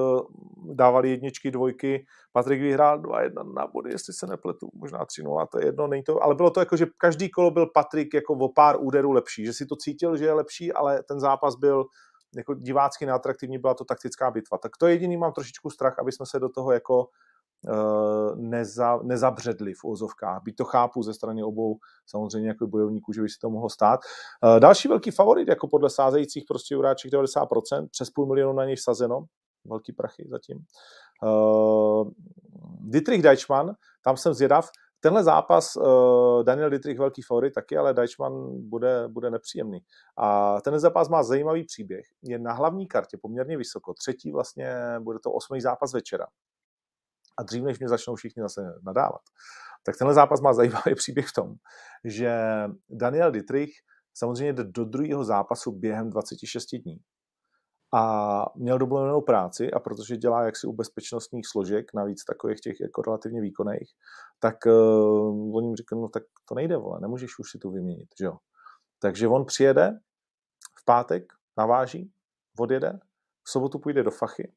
dávali 0.75 1.11
jedničky, 1.11 1.51
dvojky. 1.51 2.05
Patrik 2.33 2.61
vyhrál 2.61 3.03
2-1 3.03 3.55
na 3.55 3.67
body, 3.67 3.91
jestli 3.91 4.13
se 4.15 4.27
nepletu, 4.27 4.71
možná 4.75 4.99
3-0, 4.99 5.47
to 5.53 5.59
je 5.59 5.67
jedno, 5.67 5.87
není 5.87 6.03
to, 6.03 6.23
ale 6.23 6.35
bylo 6.35 6.51
to 6.51 6.61
jako, 6.61 6.77
že 6.77 6.87
každý 6.99 7.31
kolo 7.31 7.51
byl 7.51 7.67
Patrik 7.75 8.15
jako 8.15 8.35
o 8.35 8.53
pár 8.53 8.77
úderů 8.81 9.13
lepší, 9.13 9.47
že 9.47 9.53
si 9.53 9.67
to 9.67 9.77
cítil, 9.77 10.17
že 10.17 10.25
je 10.25 10.33
lepší, 10.33 10.73
ale 10.73 11.03
ten 11.09 11.21
zápas 11.21 11.57
byl 11.57 11.85
jako 12.37 12.55
divácky 12.55 13.07
neatraktivní, 13.07 13.59
byla 13.59 13.75
to 13.75 13.85
taktická 13.85 14.31
bitva. 14.31 14.59
Tak 14.59 14.73
to 14.77 14.87
jediný 14.87 15.17
mám 15.17 15.33
trošičku 15.33 15.71
strach, 15.71 15.99
aby 15.99 16.13
jsme 16.13 16.27
se 16.27 16.39
do 16.39 16.49
toho 16.49 16.73
jako 16.73 17.05
Eh, 17.05 17.30
neza, 18.37 18.99
nezabředli 19.03 19.75
v 19.75 19.85
úzovkách. 19.85 20.43
Byť 20.45 20.57
to 20.57 20.65
chápu 20.65 21.03
ze 21.03 21.15
strany 21.15 21.43
obou 21.43 21.79
samozřejmě 22.07 22.49
jako 22.49 22.67
bojovníků, 22.67 23.13
že 23.13 23.23
by 23.23 23.29
se 23.29 23.39
to 23.41 23.51
mohlo 23.51 23.71
stát. 23.71 24.01
Eh, 24.57 24.61
další 24.61 24.89
velký 24.89 25.11
favorit, 25.11 25.49
jako 25.49 25.69
podle 25.69 25.91
sázejících 25.91 26.45
prostě 26.49 26.75
Juráček 26.75 27.11
90%, 27.11 27.89
přes 27.91 28.11
půl 28.11 28.27
milionu 28.27 28.53
na 28.53 28.65
něj 28.65 28.77
vsazeno, 28.77 29.25
velký 29.65 29.93
prachy 29.93 30.27
zatím. 30.31 30.59
Uh, 31.23 32.11
Dietrich 32.81 33.23
Deichmann, 33.23 33.73
tam 34.03 34.17
jsem 34.17 34.35
zvědav, 34.35 34.71
Tenhle 35.03 35.25
zápas 35.25 35.77
Daniel 36.43 36.71
Dietrich 36.71 36.99
velký 36.99 37.23
favorit 37.23 37.55
taky, 37.55 37.77
ale 37.77 37.95
Deichmann 37.95 38.69
bude, 38.69 39.09
bude 39.09 39.31
nepříjemný. 39.31 39.81
A 40.17 40.61
ten 40.61 40.79
zápas 40.79 41.09
má 41.09 41.23
zajímavý 41.23 41.65
příběh. 41.65 42.07
Je 42.23 42.39
na 42.39 42.53
hlavní 42.53 42.87
kartě 42.87 43.19
poměrně 43.23 43.57
vysoko. 43.57 43.95
Třetí 43.95 44.33
vlastně 44.33 44.77
bude 45.01 45.19
to 45.19 45.33
osmý 45.33 45.61
zápas 45.61 45.93
večera 45.93 46.27
a 47.41 47.43
dřív, 47.43 47.63
než 47.65 47.79
mě 47.79 47.89
začnou 47.89 48.15
všichni 48.15 48.43
zase 48.43 48.61
nadávat. 48.83 49.21
Tak 49.87 49.97
tenhle 49.99 50.15
zápas 50.15 50.41
má 50.41 50.53
zajímavý 50.53 50.95
příběh 50.95 51.27
v 51.27 51.33
tom, 51.33 51.55
že 52.05 52.33
Daniel 52.91 53.31
Dietrich 53.31 53.71
samozřejmě 54.15 54.53
jde 54.53 54.65
do 54.65 54.85
druhého 54.85 55.25
zápasu 55.25 55.73
během 55.73 56.11
26 56.11 56.67
dní. 56.67 56.97
A 57.95 58.45
měl 58.57 58.79
dovolenou 58.79 59.21
práci 59.21 59.71
a 59.71 59.81
protože 59.81 60.17
dělá 60.17 60.45
jaksi 60.45 60.67
u 60.67 60.73
bezpečnostních 60.73 61.47
složek, 61.47 61.95
navíc 61.95 62.25
takových 62.25 62.61
těch 62.61 62.81
jako 62.81 63.03
relativně 63.03 63.41
výkonných, 63.41 63.89
tak 64.39 64.57
uh, 64.67 65.57
oni 65.57 65.69
mi 65.69 65.77
říkají, 65.77 66.03
no 66.03 66.09
tak 66.09 66.23
to 66.49 66.55
nejde, 66.55 66.77
vole, 66.77 66.99
nemůžeš 67.01 67.39
už 67.39 67.51
si 67.51 67.59
tu 67.59 67.71
vyměnit, 67.71 68.09
že 68.19 68.25
jo. 68.25 68.37
Takže 69.03 69.29
on 69.29 69.45
přijede 69.45 69.91
v 70.81 70.85
pátek, 70.85 71.23
naváží, 71.59 72.13
odjede, 72.59 72.99
v 73.47 73.51
sobotu 73.51 73.79
půjde 73.79 74.03
do 74.03 74.11
Fachy, 74.11 74.53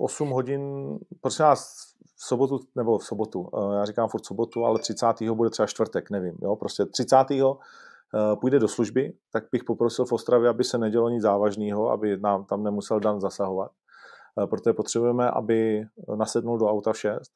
8 0.00 0.30
hodin, 0.30 0.98
prosím 1.20 1.44
vás, 1.44 1.90
v 2.16 2.24
sobotu, 2.24 2.60
nebo 2.76 2.98
v 2.98 3.04
sobotu, 3.04 3.50
eh, 3.54 3.76
já 3.76 3.84
říkám 3.84 4.08
furt 4.08 4.26
sobotu, 4.26 4.64
ale 4.64 4.78
30. 4.78 5.34
bude 5.34 5.50
třeba 5.50 5.66
čtvrtek, 5.66 6.10
nevím, 6.10 6.34
jo, 6.42 6.56
prostě 6.56 6.86
30. 6.86 7.58
Eh, 8.14 8.36
půjde 8.36 8.58
do 8.58 8.68
služby, 8.68 9.12
tak 9.32 9.44
bych 9.52 9.64
poprosil 9.64 10.04
v 10.04 10.12
Ostravě, 10.12 10.48
aby 10.48 10.64
se 10.64 10.78
nedělo 10.78 11.08
nic 11.08 11.22
závažného, 11.22 11.90
aby 11.90 12.16
nám 12.16 12.44
tam 12.44 12.62
nemusel 12.62 13.00
Dan 13.00 13.20
zasahovat, 13.20 13.70
eh, 14.42 14.46
protože 14.46 14.72
potřebujeme, 14.72 15.30
aby 15.30 15.84
nasednul 16.16 16.58
do 16.58 16.66
auta 16.66 16.92
v 16.92 16.98
6, 16.98 17.32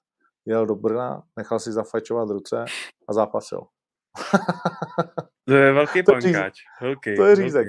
jel 0.46 0.66
do 0.66 0.74
Brna, 0.74 1.22
nechal 1.36 1.58
si 1.58 1.72
zafajčovat 1.72 2.30
ruce 2.30 2.64
a 3.08 3.12
zápasil. 3.12 3.60
To 5.46 5.54
je 5.54 5.72
velký 5.72 6.02
pankáč. 6.02 6.60
Velký, 6.80 7.16
to 7.16 7.24
je 7.24 7.36
řízek. 7.36 7.68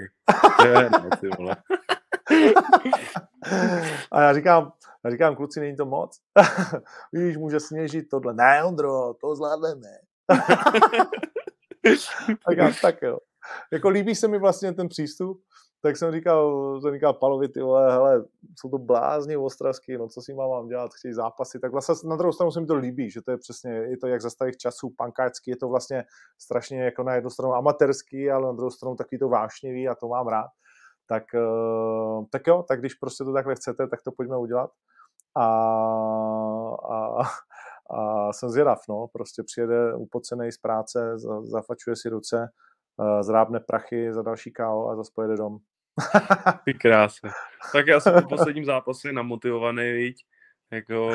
To 0.57 0.67
je. 0.67 0.89
A 4.11 4.21
já 4.21 4.33
říkám, 4.33 4.71
já 5.05 5.11
říkám, 5.11 5.35
kluci, 5.35 5.59
není 5.59 5.75
to 5.75 5.85
moc. 5.85 6.19
Víš, 7.13 7.37
může 7.37 7.59
sněžit 7.59 8.09
tohle. 8.09 8.33
Ne, 8.33 8.63
Ondro, 8.63 9.13
to 9.13 9.35
zvládneme. 9.35 9.89
tak 12.47 12.57
já, 12.57 12.71
tak 12.81 13.01
jo. 13.01 13.17
Jako 13.73 13.89
líbí 13.89 14.15
se 14.15 14.27
mi 14.27 14.39
vlastně 14.39 14.73
ten 14.73 14.87
přístup, 14.87 15.41
tak 15.81 15.97
jsem 15.97 16.11
říkal, 16.11 16.81
jsem 16.81 16.93
říkal 16.93 17.13
Palovi, 17.13 17.49
ty 17.49 17.61
vole, 17.61 17.91
hele, 17.91 18.25
jsou 18.59 18.69
to 18.69 18.77
blázni 18.77 19.37
ostravský, 19.37 19.97
no 19.97 20.07
co 20.07 20.21
si 20.21 20.33
mám, 20.33 20.49
mám 20.49 20.67
dělat, 20.67 20.91
chtějí 20.93 21.13
zápasy, 21.13 21.59
tak 21.59 21.71
vlastně 21.71 22.09
na 22.09 22.15
druhou 22.15 22.31
stranu 22.31 22.51
se 22.51 22.61
mi 22.61 22.67
to 22.67 22.75
líbí, 22.75 23.11
že 23.11 23.21
to 23.21 23.31
je 23.31 23.37
přesně, 23.37 23.71
je 23.71 23.97
to 23.97 24.07
jak 24.07 24.21
za 24.21 24.29
starých 24.29 24.57
časů, 24.57 24.93
pankáčský, 24.97 25.51
je 25.51 25.57
to 25.57 25.67
vlastně 25.67 26.03
strašně 26.41 26.83
jako 26.83 27.03
na 27.03 27.15
jednu 27.15 27.29
stranu 27.29 27.53
amatérský, 27.53 28.31
ale 28.31 28.45
na 28.45 28.51
druhou 28.51 28.71
stranu 28.71 28.95
taky 28.95 29.17
to 29.17 29.29
vášnivý 29.29 29.87
a 29.87 29.95
to 29.95 30.07
mám 30.07 30.27
rád 30.27 30.49
tak, 31.07 31.23
eh, 31.35 32.25
tak 32.31 32.47
jo, 32.47 32.63
tak 32.67 32.79
když 32.79 32.93
prostě 32.93 33.23
to 33.23 33.33
takhle 33.33 33.55
chcete, 33.55 33.87
tak 33.87 34.01
to 34.01 34.11
pojďme 34.11 34.37
udělat. 34.37 34.71
A, 35.37 35.45
a, 36.91 37.21
a 37.99 38.33
jsem 38.33 38.49
zvědav, 38.49 38.79
no, 38.89 39.07
prostě 39.13 39.43
přijede 39.43 39.95
upocený 39.95 40.51
z 40.51 40.57
práce, 40.57 41.17
zafačuje 41.43 41.95
si 41.95 42.09
ruce, 42.09 42.49
eh, 43.01 43.23
zrábne 43.23 43.59
prachy 43.59 44.13
za 44.13 44.21
další 44.21 44.51
KO 44.53 44.89
a 44.89 44.95
zase 44.95 45.11
pojede 45.15 45.35
dom. 45.37 45.57
Ty 46.65 46.73
krásy. 46.73 47.27
Tak 47.73 47.87
já 47.87 47.99
jsem 47.99 48.13
po 48.13 48.29
posledním 48.29 48.65
zápase 48.65 49.11
namotivovaný, 49.11 49.91
viď? 49.91 50.15
Jako... 50.71 51.11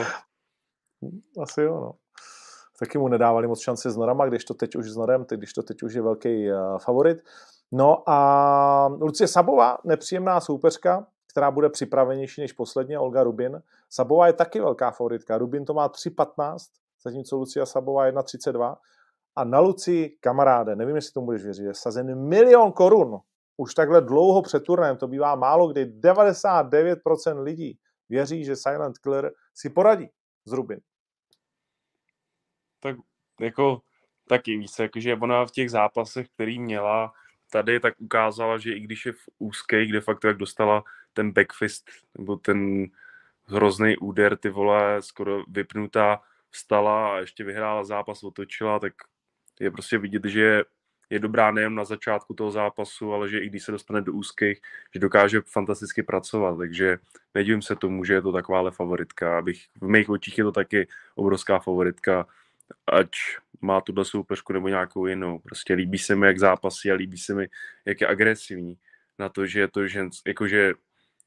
Asi 1.43 1.61
jo, 1.61 1.80
no. 1.80 1.93
Taky 2.80 2.99
mu 2.99 3.09
nedávali 3.09 3.47
moc 3.47 3.61
šance 3.61 3.91
s 3.91 3.97
Norama, 3.97 4.26
když 4.26 4.45
to 4.45 4.55
teď 4.55 4.76
už 4.76 4.91
s 4.91 4.97
Norem, 4.97 5.26
když 5.30 5.53
to 5.53 5.62
teď 5.62 5.82
už 5.82 5.95
je 5.95 6.03
velký 6.03 6.53
uh, 6.53 6.78
favorit. 6.78 7.18
No 7.73 8.03
a 8.11 8.87
Lucie 8.87 9.29
Sabová, 9.29 9.79
nepříjemná 9.85 10.41
soupeřka, 10.41 11.07
která 11.31 11.51
bude 11.51 11.68
připravenější 11.68 12.41
než 12.41 12.53
posledně, 12.53 12.99
Olga 12.99 13.23
Rubin. 13.23 13.62
Sabová 13.91 14.27
je 14.27 14.33
taky 14.33 14.61
velká 14.61 14.91
favoritka. 14.91 15.39
Rubin 15.39 15.64
to 15.64 15.75
má 15.75 15.89
3,15, 15.89 16.57
zatímco 17.03 17.37
Lucia 17.37 17.66
Sabová 17.66 18.11
1,32. 18.11 18.77
A 19.37 19.45
na 19.45 19.61
Luci, 19.61 20.16
kamaráde, 20.21 20.77
nevím, 20.77 20.97
jestli 20.97 21.12
tomu 21.12 21.25
budeš 21.25 21.43
věřit, 21.43 21.64
je 21.64 21.75
sazen 21.75 22.29
milion 22.29 22.73
korun. 22.73 23.18
Už 23.57 23.75
takhle 23.75 24.01
dlouho 24.01 24.43
před 24.43 24.64
turnajem, 24.64 24.97
to 24.97 25.09
bývá 25.09 25.35
málo 25.35 25.68
kdy, 25.68 25.85
99% 25.85 27.43
lidí 27.43 27.79
věří, 28.09 28.45
že 28.45 28.57
Silent 28.57 28.99
Killer 28.99 29.33
si 29.55 29.71
poradí 29.71 30.11
s 30.45 30.53
Rubin. 30.53 30.81
Tak 32.81 32.97
jako 33.41 33.81
taky 34.29 34.57
víc, 34.57 34.79
jakože 34.79 35.14
ona 35.14 35.47
v 35.47 35.51
těch 35.51 35.71
zápasech, 35.71 36.29
který 36.29 36.59
měla, 36.59 37.12
tady 37.51 37.80
tak 37.80 37.94
ukázala, 37.98 38.59
že 38.59 38.72
i 38.72 38.80
když 38.80 39.07
je 39.07 39.12
v 39.12 39.28
úzké, 39.38 39.86
kde 39.86 40.01
fakt 40.01 40.20
tak 40.20 40.36
dostala 40.36 40.84
ten 41.12 41.32
backfist, 41.32 41.90
nebo 42.18 42.36
ten 42.36 42.86
hrozný 43.44 43.96
úder, 43.96 44.36
ty 44.36 44.48
vole, 44.48 45.03
skoro 45.03 45.44
vypnutá, 45.48 46.20
vstala 46.51 47.14
a 47.14 47.18
ještě 47.18 47.44
vyhrála 47.44 47.84
zápas, 47.84 48.22
otočila, 48.22 48.78
tak 48.78 48.92
je 49.61 49.70
prostě 49.70 49.98
vidět, 49.98 50.24
že 50.24 50.62
je 51.11 51.18
dobrá 51.18 51.51
nejen 51.51 51.74
na 51.74 51.84
začátku 51.84 52.34
toho 52.34 52.51
zápasu, 52.51 53.12
ale 53.12 53.28
že 53.28 53.38
i 53.38 53.48
když 53.48 53.64
se 53.64 53.72
dostane 53.72 54.03
do 54.03 54.12
úzkých, 54.12 54.61
že 54.94 55.01
dokáže 55.01 55.40
fantasticky 55.46 56.03
pracovat, 56.03 56.57
takže 56.59 56.98
nedivím 57.34 57.62
se 57.62 57.76
tomu, 57.76 58.05
že 58.05 58.14
je 58.14 58.22
to 58.22 58.32
takováhle 58.32 58.70
favoritka, 58.70 59.38
abych 59.38 59.66
v 59.80 59.88
mých 59.88 60.11
očích 60.11 60.38
je 60.38 60.44
to 60.44 60.53
taky 60.53 60.88
obrovská 61.14 61.59
favoritka, 61.59 62.26
ať 62.87 63.11
má 63.61 63.81
tuhle 63.81 64.05
soupeřku 64.05 64.53
nebo 64.53 64.68
nějakou 64.68 65.07
jinou. 65.07 65.39
Prostě 65.39 65.75
líbí 65.75 65.99
se 65.99 66.16
mi, 66.16 66.27
jak 66.27 66.39
zápasí 66.39 66.91
a 66.91 66.95
líbí 66.95 67.18
se 67.18 67.35
mi, 67.35 67.49
jak 67.85 68.01
je 68.01 68.07
agresivní. 68.07 68.79
Na 69.18 69.29
to, 69.29 69.47
že 69.47 69.61
je 69.61 69.68
to 69.68 69.87
žens, 69.87 70.21
jakože 70.27 70.75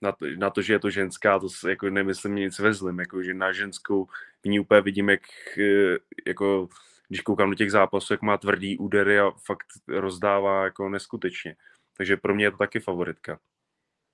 na 0.02 0.12
to, 0.12 0.26
na 0.38 0.50
to, 0.50 0.62
že 0.62 0.74
je 0.74 0.80
to 0.80 0.90
ženská, 0.90 1.40
to 1.40 1.70
jako 1.70 1.90
nemyslím 1.90 2.36
nic 2.36 2.60
ve 2.60 2.74
zlým, 2.74 3.00
jako, 3.00 3.24
že 3.24 3.34
na 3.34 3.52
ženskou 3.52 4.06
v 4.44 4.50
ní 4.50 4.60
úplně 4.60 4.82
vidím, 4.82 5.10
jak 5.10 5.22
eh, 5.60 5.98
jako, 6.28 6.68
když 7.08 7.22
koukám 7.22 7.50
do 7.50 7.56
těch 7.56 7.72
zápasů, 7.72 8.14
jak 8.14 8.22
má 8.22 8.38
tvrdý 8.38 8.78
údery 8.78 9.20
a 9.20 9.32
fakt 9.46 9.68
rozdává 9.88 10.64
jako 10.64 10.90
neskutečně. 10.90 11.56
Takže 11.98 12.18
pro 12.18 12.36
mě 12.36 12.46
je 12.46 12.52
to 12.52 12.58
taky 12.58 12.80
favoritka. 12.80 13.40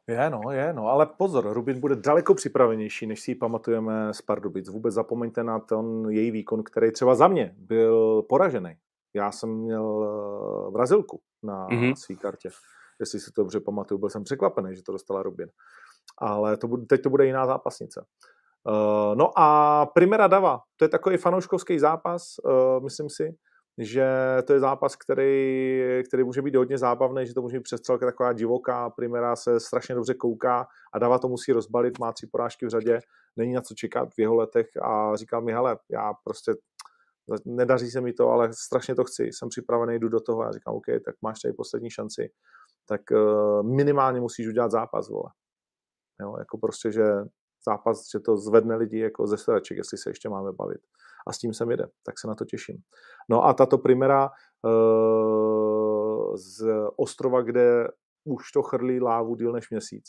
Je, 0.09 0.29
no, 0.29 0.51
je, 0.51 0.73
no, 0.73 0.87
ale 0.87 1.05
pozor, 1.05 1.53
Rubin 1.53 1.79
bude 1.79 1.95
daleko 1.95 2.33
připravenější, 2.33 3.07
než 3.07 3.21
si 3.21 3.31
ji 3.31 3.35
pamatujeme 3.35 4.13
z 4.13 4.21
Pardubic. 4.21 4.69
Vůbec 4.69 4.93
zapomeňte 4.93 5.43
na 5.43 5.59
ten 5.59 6.09
její 6.09 6.31
výkon, 6.31 6.63
který 6.63 6.91
třeba 6.91 7.15
za 7.15 7.27
mě 7.27 7.55
byl 7.57 8.21
poražený. 8.21 8.75
Já 9.13 9.31
jsem 9.31 9.49
měl 9.49 10.07
eh, 10.67 10.71
Brazilku 10.71 11.21
na 11.43 11.67
mm-hmm. 11.67 11.95
své 11.95 12.15
kartě, 12.15 12.49
jestli 12.99 13.19
si 13.19 13.31
to 13.31 13.41
dobře 13.41 13.59
pamatuju. 13.59 13.97
Byl 13.99 14.09
jsem 14.09 14.23
překvapený, 14.23 14.75
že 14.75 14.83
to 14.83 14.91
dostala 14.91 15.23
Rubin. 15.23 15.49
Ale 16.17 16.57
to 16.57 16.67
bude, 16.67 16.85
teď 16.85 17.01
to 17.01 17.09
bude 17.09 17.25
jiná 17.25 17.45
zápasnice. 17.45 18.05
Uh, 18.63 19.15
no 19.15 19.31
a 19.39 19.85
Primera 19.85 20.27
Dava, 20.27 20.59
to 20.77 20.85
je 20.85 20.89
takový 20.89 21.17
fanouškovský 21.17 21.79
zápas, 21.79 22.35
uh, 22.43 22.83
myslím 22.83 23.09
si, 23.09 23.35
že 23.79 24.07
to 24.47 24.53
je 24.53 24.59
zápas, 24.59 24.95
který, 24.95 26.03
který 26.07 26.23
může 26.23 26.41
být 26.41 26.55
hodně 26.55 26.77
zábavný, 26.77 27.27
že 27.27 27.33
to 27.33 27.41
může 27.41 27.57
být 27.57 27.63
přestřelka 27.63 28.05
taková 28.05 28.33
divoká, 28.33 28.89
Primera 28.89 29.35
se 29.35 29.59
strašně 29.59 29.95
dobře 29.95 30.13
kouká 30.13 30.67
a 30.93 30.99
Dava 30.99 31.19
to 31.19 31.27
musí 31.27 31.51
rozbalit, 31.51 31.99
má 31.99 32.11
tři 32.11 32.27
porážky 32.27 32.65
v 32.65 32.69
řadě, 32.69 32.99
není 33.35 33.53
na 33.53 33.61
co 33.61 33.75
čekat 33.75 34.09
v 34.13 34.19
jeho 34.19 34.35
letech 34.35 34.67
a 34.81 35.15
říkal 35.15 35.41
mi, 35.41 35.51
hele, 35.53 35.77
já 35.89 36.13
prostě 36.23 36.55
nedaří 37.45 37.91
se 37.91 38.01
mi 38.01 38.13
to, 38.13 38.29
ale 38.29 38.53
strašně 38.53 38.95
to 38.95 39.03
chci, 39.03 39.23
jsem 39.23 39.49
připravený, 39.49 39.99
jdu 39.99 40.09
do 40.09 40.19
toho 40.19 40.41
a 40.41 40.51
říkám, 40.51 40.73
OK, 40.73 40.85
tak 41.05 41.15
máš 41.21 41.39
tady 41.39 41.53
poslední 41.53 41.89
šanci, 41.89 42.31
tak 42.85 43.01
uh, 43.11 43.63
minimálně 43.63 44.21
musíš 44.21 44.47
udělat 44.47 44.71
zápas, 44.71 45.09
vole. 45.09 45.29
Jo, 46.21 46.35
jako 46.39 46.57
prostě, 46.57 46.91
že 46.91 47.03
zápas, 47.65 48.09
že 48.11 48.19
to 48.19 48.37
zvedne 48.37 48.75
lidi 48.75 48.99
jako 48.99 49.27
ze 49.27 49.37
sedaček, 49.37 49.77
jestli 49.77 49.97
se 49.97 50.09
ještě 50.09 50.29
máme 50.29 50.51
bavit. 50.51 50.81
A 51.27 51.33
s 51.33 51.37
tím 51.37 51.53
se 51.53 51.65
jde, 51.65 51.87
tak 52.05 52.19
se 52.19 52.27
na 52.27 52.35
to 52.35 52.45
těším. 52.45 52.77
No 53.29 53.45
a 53.45 53.53
tato 53.53 53.77
primera 53.77 54.29
uh, 54.63 56.35
z 56.35 56.65
ostrova, 56.97 57.41
kde 57.41 57.87
už 58.25 58.51
to 58.51 58.61
chrlí 58.61 58.99
lávu 58.99 59.35
díl 59.35 59.51
než 59.51 59.69
měsíc, 59.69 60.03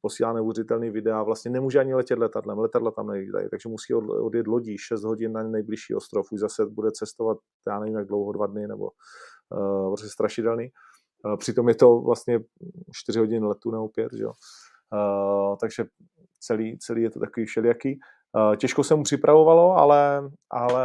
posílá 0.00 0.32
neuvěřitelný 0.32 0.90
videa, 0.90 1.22
vlastně 1.22 1.50
nemůže 1.50 1.80
ani 1.80 1.94
letět 1.94 2.18
letadlem, 2.18 2.58
letadla 2.58 2.90
tam 2.90 3.06
nejdají, 3.06 3.48
takže 3.50 3.68
musí 3.68 3.94
odjet 3.94 4.46
lodí 4.46 4.78
6 4.78 5.04
hodin 5.04 5.32
na 5.32 5.42
nejbližší 5.42 5.94
ostrov, 5.94 6.32
už 6.32 6.40
zase 6.40 6.66
bude 6.66 6.90
cestovat, 6.92 7.38
já 7.68 7.80
nevím 7.80 7.96
jak 7.96 8.06
dlouho, 8.06 8.32
dva 8.32 8.46
dny, 8.46 8.66
nebo 8.66 8.84
uh, 8.84 9.88
prostě 9.90 10.08
strašidelný. 10.08 10.68
Uh, 11.24 11.36
přitom 11.36 11.68
je 11.68 11.74
to 11.74 12.00
vlastně 12.00 12.40
4 12.92 13.18
hodiny 13.18 13.46
letu 13.46 13.70
nebo 13.70 13.88
5, 13.88 14.12
že 14.12 14.22
jo. 14.22 14.32
Uh, 14.94 15.56
takže 15.60 15.84
celý, 16.40 16.78
celý 16.78 17.02
je 17.02 17.10
to 17.10 17.20
takový 17.20 17.46
všelijaký. 17.46 18.00
Uh, 18.38 18.56
těžko 18.56 18.84
se 18.84 18.94
mu 18.94 19.02
připravovalo, 19.02 19.72
ale, 19.72 20.30
ale 20.50 20.84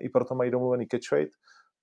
i 0.00 0.08
proto 0.08 0.34
mají 0.34 0.50
domluvený 0.50 0.86
catch 0.86 1.12
weight, 1.12 1.32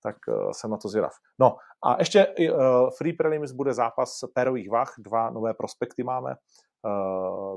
tak 0.04 0.16
uh, 0.28 0.52
jsem 0.52 0.72
na 0.72 0.78
to 0.78 0.90
zvědav. 0.90 1.12
No 1.40 1.56
a 1.86 1.96
ještě 2.00 2.28
uh, 2.28 2.90
free 2.98 3.14
prelims 3.14 3.52
bude 3.52 3.74
zápas 3.74 4.20
pérových 4.34 4.70
vah, 4.70 4.94
dva 5.00 5.30
nové 5.30 5.54
prospekty 5.54 6.04
máme. 6.04 6.36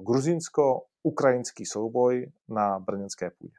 Gruzínsko-ukrajinský 0.03 1.67
souboj 1.67 2.33
na 2.49 2.79
brněnské 2.79 3.31
půdě. 3.39 3.55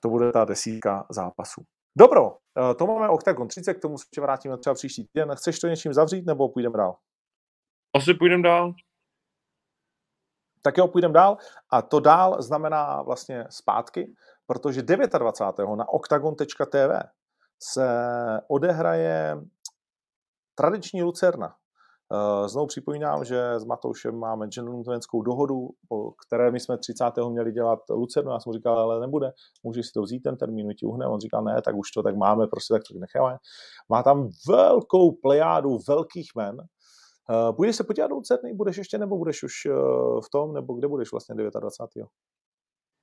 To 0.00 0.08
bude 0.08 0.32
ta 0.32 0.44
desítka 0.44 1.06
zápasů. 1.10 1.62
Dobro, 1.98 2.36
to 2.78 2.86
máme 2.86 3.08
Octagon 3.08 3.48
30, 3.48 3.74
k 3.74 3.80
tomu 3.80 3.98
se 3.98 4.20
vrátíme 4.20 4.58
třeba 4.58 4.74
příští 4.74 5.06
týden. 5.06 5.34
Chceš 5.34 5.58
to 5.58 5.68
něčím 5.68 5.92
zavřít, 5.92 6.26
nebo 6.26 6.48
půjdeme 6.48 6.78
dál? 6.78 6.96
Asi 7.96 8.14
půjdeme 8.14 8.42
dál. 8.42 8.74
Tak 10.62 10.78
jo, 10.78 10.88
půjdeme 10.88 11.14
dál. 11.14 11.36
A 11.70 11.82
to 11.82 12.00
dál 12.00 12.42
znamená 12.42 13.02
vlastně 13.02 13.46
zpátky, 13.50 14.14
protože 14.46 14.82
29. 14.82 15.76
na 15.76 15.88
octagon.tv 15.88 17.02
se 17.62 17.88
odehraje 18.48 19.36
tradiční 20.54 21.02
Lucerna. 21.02 21.54
Eh, 22.12 22.48
znovu 22.48 22.66
připomínám, 22.66 23.24
že 23.24 23.52
s 23.54 23.64
Matoušem 23.64 24.18
máme 24.18 24.46
gentlemanskou 24.46 25.22
dohodu, 25.22 25.68
po 25.88 26.12
které 26.12 26.50
my 26.50 26.60
jsme 26.60 26.78
30. 26.78 27.30
měli 27.30 27.52
dělat 27.52 27.78
Lucernu. 27.90 28.32
Já 28.32 28.40
jsem 28.40 28.52
říkal, 28.52 28.78
ale 28.78 29.00
nebude, 29.00 29.32
můžeš 29.62 29.86
si 29.86 29.92
to 29.92 30.02
vzít 30.02 30.20
ten 30.20 30.36
termín, 30.36 30.74
ti 30.78 30.86
uhne. 30.86 31.06
On 31.06 31.20
říkal, 31.20 31.44
ne, 31.44 31.62
tak 31.62 31.74
už 31.76 31.90
to 31.90 32.02
tak 32.02 32.16
máme, 32.16 32.46
prostě 32.46 32.74
tak 32.74 32.82
to 32.82 32.98
necháme. 32.98 33.36
Má 33.88 34.02
tam 34.02 34.28
velkou 34.48 35.12
plejádu 35.12 35.78
velkých 35.88 36.30
men, 36.36 36.56
Uh, 37.30 37.56
budeš 37.56 37.76
se 37.76 37.84
podívat 37.84 38.06
do 38.06 38.14
Lucerny? 38.14 38.54
Budeš 38.54 38.76
ještě, 38.76 38.98
nebo 38.98 39.18
budeš 39.18 39.42
už 39.42 39.66
uh, 39.66 40.20
v 40.20 40.30
tom, 40.30 40.54
nebo 40.54 40.74
kde 40.74 40.88
budeš 40.88 41.12
vlastně 41.12 41.34
29. 41.34 42.08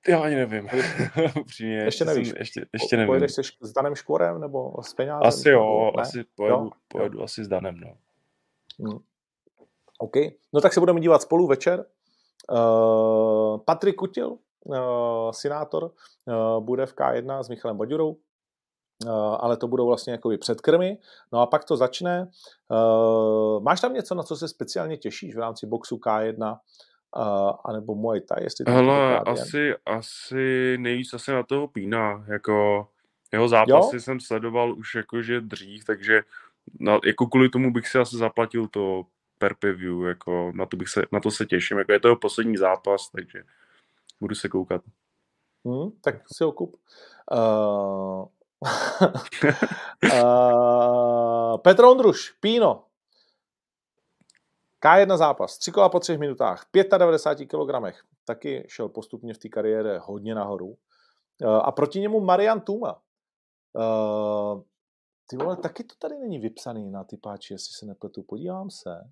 Já 0.08 0.22
ani 0.22 0.34
nevím. 0.34 0.68
Upřímně, 1.40 1.74
ještě, 1.74 1.86
ještě 1.86 2.04
nevíš. 2.04 2.28
Jsem, 2.28 2.36
ještě, 2.38 2.66
ještě 2.72 2.96
nevím. 2.96 3.08
Pojedeš 3.08 3.32
se 3.32 3.42
s 3.60 3.72
Danem 3.72 3.94
Škvorem 3.94 4.40
nebo 4.40 4.82
s 4.82 4.94
Peňázem? 4.94 5.28
Asi 5.28 5.48
jo, 5.48 5.90
ne? 5.96 6.02
asi 6.02 6.24
pojedu, 6.34 6.56
jo? 6.56 6.70
pojedu 6.88 7.18
jo. 7.18 7.24
asi 7.24 7.44
s 7.44 7.48
Danem, 7.48 7.76
no. 7.80 7.94
Hmm. 8.78 8.98
OK. 9.98 10.16
No 10.52 10.60
tak 10.60 10.72
se 10.72 10.80
budeme 10.80 11.00
dívat 11.00 11.22
spolu 11.22 11.46
večer. 11.46 11.84
Uh, 12.50 13.58
Patrik 13.58 13.96
Kutil, 13.96 14.30
uh, 14.64 15.30
senátor, 15.30 15.84
uh, 15.84 16.64
bude 16.64 16.86
v 16.86 16.94
K1 16.94 17.42
s 17.42 17.48
Michalem 17.48 17.76
Baďurou. 17.76 18.16
Eh, 19.06 19.36
ale 19.40 19.56
to 19.56 19.68
budou 19.68 19.86
vlastně 19.86 20.12
jakoby 20.12 20.38
předkrmy. 20.38 20.98
No 21.32 21.40
a 21.40 21.46
pak 21.46 21.64
to 21.64 21.76
začne. 21.76 22.28
Uh, 22.68 23.62
máš 23.62 23.80
tam 23.80 23.94
něco, 23.94 24.14
na 24.14 24.22
co 24.22 24.36
se 24.36 24.48
speciálně 24.48 24.96
těšíš 24.96 25.36
v 25.36 25.38
rámci 25.38 25.66
boxu 25.66 25.96
K1 25.96 26.50
uh, 26.50 26.56
eh, 27.16 27.52
anebo 27.64 27.94
Muay 27.94 28.20
Thai? 28.20 28.44
Jestli 28.44 28.64
Hele, 28.68 29.18
asi, 29.18 29.74
asi 29.86 30.76
nejvíc 30.80 31.14
asi 31.14 31.32
na 31.32 31.42
toho 31.42 31.68
Pína. 31.68 32.24
Jako 32.26 32.88
jeho 33.32 33.48
zápasy 33.48 33.96
jo? 33.96 34.00
jsem 34.00 34.20
sledoval 34.20 34.78
už 34.78 34.94
jakože 34.94 35.40
dřív, 35.40 35.84
takže 35.84 36.22
na, 36.80 36.98
jako 37.04 37.26
kvůli 37.26 37.48
tomu 37.48 37.72
bych 37.72 37.88
si 37.88 37.98
asi 37.98 38.16
zaplatil 38.16 38.68
to 38.68 39.02
per 39.38 39.74
view, 39.74 40.02
jako 40.02 40.52
na 40.54 40.66
to, 40.66 40.76
bych 40.76 40.88
se, 40.88 41.02
na 41.12 41.20
to 41.20 41.30
se 41.30 41.46
těším. 41.46 41.78
Jako 41.78 41.92
je 41.92 42.00
to 42.00 42.08
jeho 42.08 42.16
poslední 42.16 42.56
zápas, 42.56 43.10
takže 43.10 43.42
budu 44.20 44.34
se 44.34 44.48
koukat. 44.48 44.82
Hmm, 45.64 45.90
tak 46.00 46.14
si 46.32 46.44
ho 46.44 46.52
kup. 46.52 46.76
Uh, 47.32 48.24
uh, 48.60 48.68
Petr 51.62 51.84
Ondruš, 51.84 52.30
Píno. 52.30 52.84
K1 54.82 55.16
zápas, 55.16 55.58
tři 55.58 55.72
kola 55.72 55.88
po 55.88 56.00
třech 56.00 56.18
minutách, 56.18 56.66
95 56.98 57.46
kg. 57.46 57.96
Taky 58.24 58.66
šel 58.68 58.88
postupně 58.88 59.34
v 59.34 59.38
té 59.38 59.48
kariéře 59.48 60.00
hodně 60.02 60.34
nahoru. 60.34 60.66
Uh, 60.66 60.76
a 61.48 61.72
proti 61.72 62.00
němu 62.00 62.20
Marian 62.20 62.60
Tuma. 62.60 63.02
Uh, 63.72 64.62
ty 65.26 65.36
vole, 65.36 65.56
taky 65.56 65.84
to 65.84 65.94
tady 65.98 66.18
není 66.18 66.38
vypsaný 66.38 66.90
na 66.90 67.04
ty 67.04 67.16
páči, 67.16 67.54
jestli 67.54 67.74
se 67.74 67.86
nepletu. 67.86 68.22
Podívám 68.22 68.70
se, 68.70 69.10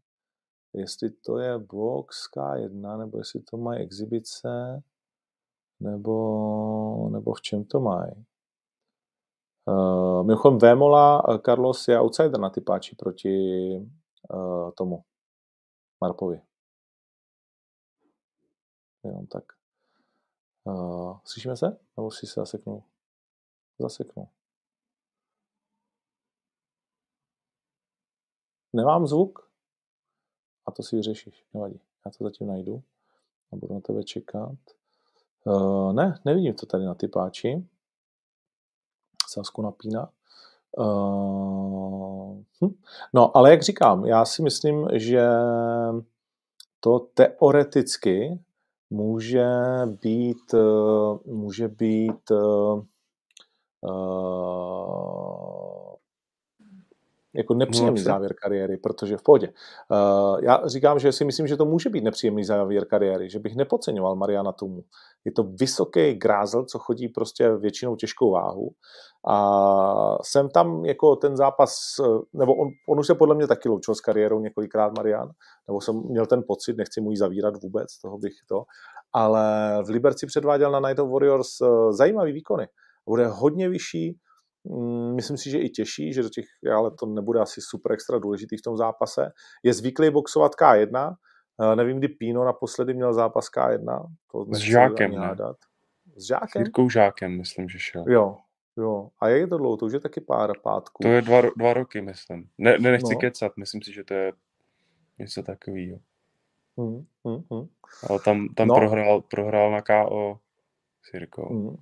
jestli 0.75 1.11
to 1.11 1.39
je 1.39 1.59
box 1.59 2.17
K1, 2.37 2.99
nebo 2.99 3.19
jestli 3.19 3.41
to 3.41 3.57
mají 3.57 3.81
exibice, 3.81 4.83
nebo, 5.81 7.09
nebo 7.13 7.35
v 7.35 7.41
čem 7.43 7.65
to 7.65 7.81
mají. 7.81 8.25
Uh, 9.69 10.25
mimochodem 10.25 10.59
Vémola 10.59 11.23
eh, 11.29 11.39
Carlos 11.39 11.89
je 11.89 12.01
outsider 12.01 12.41
na 12.41 12.51
typáči 12.51 12.97
proti 12.97 13.29
uh, 14.35 14.73
tomu 14.73 15.05
Marpovi. 16.01 16.41
Jenom 19.05 19.27
tak. 19.27 19.45
Uh, 20.65 21.19
slyšíme 21.25 21.57
se? 21.57 21.79
Nebo 21.97 22.11
si 22.11 22.27
se 22.27 22.41
zaseknul? 22.41 22.83
Zaseknul. 23.79 24.29
Nemám 28.73 29.07
zvuk? 29.07 29.51
A 30.67 30.71
to 30.73 30.83
si 30.83 30.97
vyřešíš, 30.97 31.47
nevadí. 31.55 31.81
Já 32.07 32.11
to 32.19 32.25
zatím 32.25 32.47
najdu 32.47 32.83
a 33.53 33.57
budu 33.57 33.75
na 33.75 33.81
tebe 33.81 34.05
čekat. 34.05 34.59
Uh, 35.45 35.93
ne, 35.93 36.21
nevidím 36.25 36.55
to 36.55 36.67
tady 36.67 36.85
na 36.85 36.95
typáči. 36.95 37.69
Sasku 39.29 39.63
napíná. 39.63 40.09
Uh, 40.77 42.37
hm. 42.65 42.75
No, 43.15 43.37
ale 43.37 43.51
jak 43.51 43.63
říkám, 43.63 44.07
já 44.07 44.25
si 44.25 44.43
myslím, 44.43 44.89
že 44.93 45.29
to 46.81 46.99
teoreticky 46.99 48.39
může 48.91 49.47
být, 50.03 50.55
eh, 50.55 50.59
může 51.33 51.69
být 51.69 52.31
uh, 52.31 52.83
jako 57.39 57.55
nepříjemný 57.55 58.01
závěr 58.01 58.35
kariéry, 58.43 58.77
protože 58.77 59.17
v 59.17 59.23
pohodě. 59.23 59.49
Uh, 59.49 60.41
já 60.43 60.63
říkám, 60.67 60.99
že 60.99 61.13
si 61.13 61.25
myslím, 61.25 61.47
že 61.47 61.57
to 61.57 61.65
může 61.65 61.91
být 61.91 62.05
nepříjemný 62.05 62.45
závěr 62.45 62.85
kariéry, 62.85 63.31
že 63.31 63.39
bych 63.39 63.57
nepodceňoval 63.57 64.17
Mariana 64.17 64.53
Tomu. 64.53 64.83
Je 65.25 65.33
to 65.33 65.43
vysoký 65.43 66.15
grázel, 66.15 66.65
co 66.65 66.79
chodí 66.79 67.09
prostě 67.09 67.57
většinou 67.57 67.97
těžkou 67.97 68.31
váhu. 68.31 68.71
A 69.29 70.19
jsem 70.23 70.49
tam 70.49 70.85
jako 70.85 71.17
ten 71.17 71.37
zápas, 71.37 71.71
nebo 72.33 72.55
on, 72.55 72.69
on 72.89 72.99
už 72.99 73.07
se 73.07 73.15
podle 73.15 73.35
mě 73.35 73.47
taky 73.47 73.69
loučil 73.69 73.95
s 73.95 74.01
kariérou 74.01 74.41
několikrát 74.41 74.93
Marian, 74.97 75.31
nebo 75.69 75.81
jsem 75.81 76.03
měl 76.09 76.27
ten 76.27 76.43
pocit, 76.47 76.77
nechci 76.77 77.01
mu 77.01 77.11
ji 77.11 77.17
zavírat 77.17 77.55
vůbec, 77.63 77.99
toho 78.03 78.19
bych 78.19 78.35
to, 78.49 78.63
ale 79.13 79.79
v 79.87 79.89
Liberci 79.89 80.27
předváděl 80.27 80.71
na 80.71 80.81
Night 80.89 80.99
of 80.99 81.11
Warriors 81.11 81.49
eh, 81.61 81.93
zajímavý 81.93 82.33
výkony. 82.33 82.67
Bude 83.07 83.27
hodně 83.27 83.69
vyšší, 83.69 84.19
myslím 85.15 85.37
si, 85.37 85.51
že 85.51 85.59
i 85.59 85.69
těžší, 85.69 86.13
že 86.13 86.23
do 86.23 86.29
těch, 86.29 86.45
ale 86.77 86.91
to 86.91 87.07
nebude 87.07 87.41
asi 87.41 87.61
super 87.61 87.93
extra 87.93 88.19
důležitý 88.19 88.57
v 88.57 88.63
tom 88.63 88.77
zápase. 88.77 89.31
Je 89.63 89.75
zvyklý 89.75 90.11
boxovat 90.11 90.53
K1, 90.55 91.15
uh, 91.61 91.77
nevím, 91.77 91.99
kdy 91.99 92.09
Pino 92.09 92.45
naposledy 92.45 92.95
měl 92.95 93.15
zápas 93.15 93.47
K1. 93.57 94.07
To 94.33 94.47
s 94.55 94.59
Žákem, 94.59 95.11
ne? 95.11 95.37
S 96.17 96.27
Žákem? 96.27 96.63
S 96.63 96.65
Jirkou 96.65 96.91
Žákem, 96.91 97.37
myslím, 97.39 97.69
že 97.69 97.79
šel. 97.79 98.05
Jo, 98.09 98.37
jo. 98.77 99.09
A 99.21 99.29
jak 99.29 99.41
je 99.41 99.47
to 99.47 99.59
dlouho? 99.59 99.77
To 99.77 99.87
už 99.87 99.93
je 99.93 100.01
taky 100.01 100.21
pár 100.21 100.51
pátků. 100.63 101.03
To 101.03 101.09
je 101.09 101.23
dva, 101.23 101.41
dva 101.57 101.73
roky, 101.73 102.01
myslím. 102.01 102.49
Ne, 102.59 102.79
ne 102.79 102.91
nechci 102.91 103.15
no. 103.15 103.21
kecat, 103.21 103.53
myslím 103.57 103.83
si, 103.83 103.93
že 103.93 104.05
to 104.05 104.15
je 104.15 104.33
něco 105.19 105.43
takového. 105.43 105.99
Hmm, 106.79 107.07
hmm, 107.25 107.43
hmm. 107.51 107.69
Ale 108.09 108.21
tam, 108.25 108.49
tam 108.49 108.69
no. 108.69 108.75
prohrál, 108.75 109.21
prohrál 109.21 109.71
na 109.71 109.83
KO 109.83 110.39
s 111.03 111.15
Jirkou. 111.15 111.49
Hmm. 111.49 111.77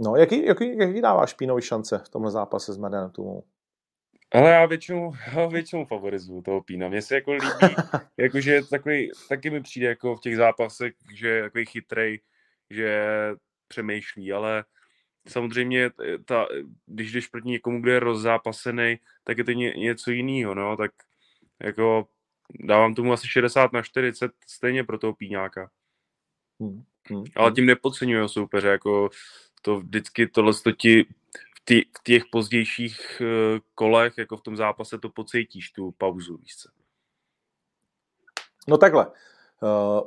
No, 0.00 0.16
jaký, 0.16 0.44
jaký, 0.46 0.78
jaký 0.78 1.00
dáváš 1.00 1.34
Pínovi 1.34 1.62
šance 1.62 1.98
v 1.98 2.08
tomhle 2.08 2.30
zápase 2.30 2.72
s 2.72 2.76
Marianem 2.76 3.10
Tumou? 3.10 3.44
Ale 4.32 4.50
já 4.50 4.66
většinou, 4.66 5.12
já 5.36 5.46
většinou 5.46 5.84
favorizuju 5.84 6.42
toho 6.42 6.62
Pína. 6.62 6.88
Mně 6.88 7.02
se 7.02 7.14
jako 7.14 7.32
líbí, 7.32 7.76
jakože 8.16 8.60
takový, 8.70 9.10
taky 9.28 9.50
mi 9.50 9.62
přijde 9.62 9.86
jako 9.86 10.16
v 10.16 10.20
těch 10.20 10.36
zápasech, 10.36 10.94
že 11.14 11.28
je 11.28 11.42
takový 11.42 11.66
chytrej, 11.66 12.20
že 12.70 13.04
přemýšlí, 13.68 14.32
ale 14.32 14.64
samozřejmě 15.28 15.90
ta, 16.24 16.46
když 16.86 17.12
jdeš 17.12 17.26
proti 17.26 17.48
někomu, 17.48 17.80
kdo 17.80 17.90
je 17.90 18.00
rozzápasený, 18.00 18.98
tak 19.24 19.38
je 19.38 19.44
to 19.44 19.52
ně, 19.52 19.70
něco 19.70 20.10
jiného, 20.10 20.54
no, 20.54 20.76
tak 20.76 20.90
jako 21.62 22.08
dávám 22.60 22.94
tomu 22.94 23.12
asi 23.12 23.28
60 23.28 23.72
na 23.72 23.82
40 23.82 24.32
stejně 24.46 24.84
pro 24.84 24.98
toho 24.98 25.12
Píňáka. 25.12 25.70
Hmm. 26.60 26.82
Hmm. 27.10 27.24
Ale 27.36 27.46
hmm. 27.46 27.54
tím 27.54 27.66
nepodceňuji 27.66 28.28
soupeře, 28.28 28.68
jako 28.68 29.10
to 29.62 29.80
vždycky 29.80 30.26
tohle 30.26 30.52
to 30.64 30.72
ti 30.72 31.06
v, 31.70 31.84
těch 32.04 32.22
pozdějších 32.32 33.20
uh, 33.20 33.26
kolech, 33.74 34.18
jako 34.18 34.36
v 34.36 34.42
tom 34.42 34.56
zápase, 34.56 34.98
to 34.98 35.08
pocítíš, 35.08 35.70
tu 35.70 35.94
pauzu, 35.98 36.36
víš 36.36 36.56
co? 36.56 36.68
No 38.68 38.78
takhle. 38.78 39.06
Uh, 39.06 40.00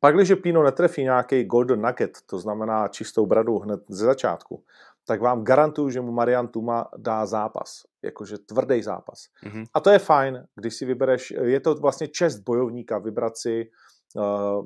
pak, 0.00 0.14
když 0.14 0.32
Pino 0.42 0.62
netrefí 0.62 1.02
nějaký 1.02 1.44
golden 1.44 1.82
nugget, 1.82 2.18
to 2.26 2.38
znamená 2.38 2.88
čistou 2.88 3.26
bradu 3.26 3.58
hned 3.58 3.80
ze 3.88 4.04
začátku, 4.04 4.64
tak 5.06 5.20
vám 5.20 5.44
garantuju, 5.44 5.90
že 5.90 6.00
mu 6.00 6.12
Marian 6.12 6.48
Tuma 6.48 6.88
dá 6.96 7.26
zápas, 7.26 7.82
jakože 8.02 8.38
tvrdý 8.38 8.82
zápas. 8.82 9.28
Mm-hmm. 9.44 9.66
A 9.74 9.80
to 9.80 9.90
je 9.90 9.98
fajn, 9.98 10.46
když 10.54 10.74
si 10.74 10.84
vybereš, 10.84 11.30
je 11.30 11.60
to 11.60 11.74
vlastně 11.74 12.08
čest 12.08 12.38
bojovníka 12.38 12.98
vybrat 12.98 13.36
si 13.36 13.70
Uh, 13.70 13.91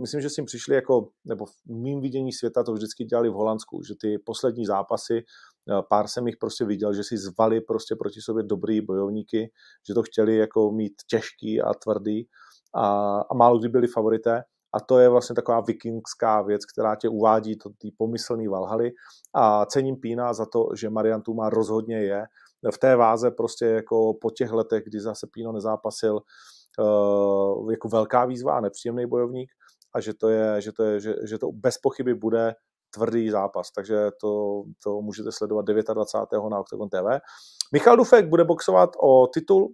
myslím, 0.01 0.21
že 0.21 0.31
s 0.31 0.35
tím 0.35 0.45
přišli 0.45 0.75
jako, 0.75 1.09
nebo 1.25 1.47
v 1.47 1.53
mým 1.67 2.01
vidění 2.01 2.33
světa 2.33 2.63
to 2.63 2.73
vždycky 2.73 3.05
dělali 3.05 3.29
v 3.29 3.33
Holandsku, 3.33 3.83
že 3.83 3.95
ty 4.01 4.19
poslední 4.19 4.67
zápasy, 4.67 5.25
uh, 5.71 5.81
pár 5.91 6.09
jsem 6.09 6.27
jich 6.27 6.37
prostě 6.37 6.65
viděl, 6.65 6.95
že 6.95 7.05
si 7.05 7.19
zvali 7.19 7.61
prostě 7.61 7.97
proti 7.97 8.21
sobě 8.21 8.43
dobrý 8.43 8.81
bojovníky, 8.81 9.51
že 9.89 9.95
to 9.95 10.03
chtěli 10.03 10.37
jako 10.37 10.71
mít 10.71 10.93
těžký 11.11 11.63
a 11.63 11.75
tvrdý 11.75 12.27
a, 12.75 13.19
a 13.21 13.35
málo 13.35 13.59
kdy 13.59 13.69
byli 13.69 13.87
favorité. 13.87 14.43
A 14.75 14.81
to 14.81 14.99
je 14.99 15.09
vlastně 15.09 15.35
taková 15.35 15.61
vikingská 15.61 16.43
věc, 16.43 16.65
která 16.65 16.97
tě 16.97 17.09
uvádí 17.09 17.57
do 17.57 17.71
té 17.71 17.89
pomyslný 17.99 18.49
Valhaly. 18.49 18.91
A 19.35 19.67
cením 19.67 19.97
Pína 19.97 20.33
za 20.33 20.47
to, 20.47 20.69
že 20.77 20.91
Marian 20.91 21.23
Tuma 21.23 21.51
rozhodně 21.51 21.97
je 21.97 22.25
v 22.73 22.79
té 22.79 22.97
váze 22.97 23.31
prostě 23.31 23.67
jako 23.67 24.15
po 24.21 24.31
těch 24.31 24.53
letech, 24.53 24.85
kdy 24.85 25.01
zase 25.01 25.27
Píno 25.33 25.53
nezápasil, 25.53 26.21
jako 27.71 27.89
velká 27.89 28.25
výzva 28.25 28.53
a 28.53 28.61
nepříjemný 28.61 29.07
bojovník 29.07 29.51
a 29.95 30.01
že 30.01 30.15
to, 30.15 30.29
je, 30.29 30.61
že 30.61 30.73
to, 30.73 30.83
je, 30.85 31.01
že, 31.01 31.15
že 31.25 31.39
to 31.39 31.53
bez 31.53 31.79
pochyby 31.79 32.15
bude 32.15 32.55
tvrdý 32.95 33.31
zápas, 33.31 33.71
takže 33.71 34.11
to, 34.21 34.63
to 34.85 35.01
můžete 35.01 35.33
sledovat 35.33 35.65
29. 35.65 36.51
na 36.51 36.61
Octagon 36.61 36.89
TV. 36.89 37.21
Michal 37.73 37.97
Dufek 37.97 38.29
bude 38.29 38.45
boxovat 38.45 38.91
o 39.03 39.27
titul 39.27 39.69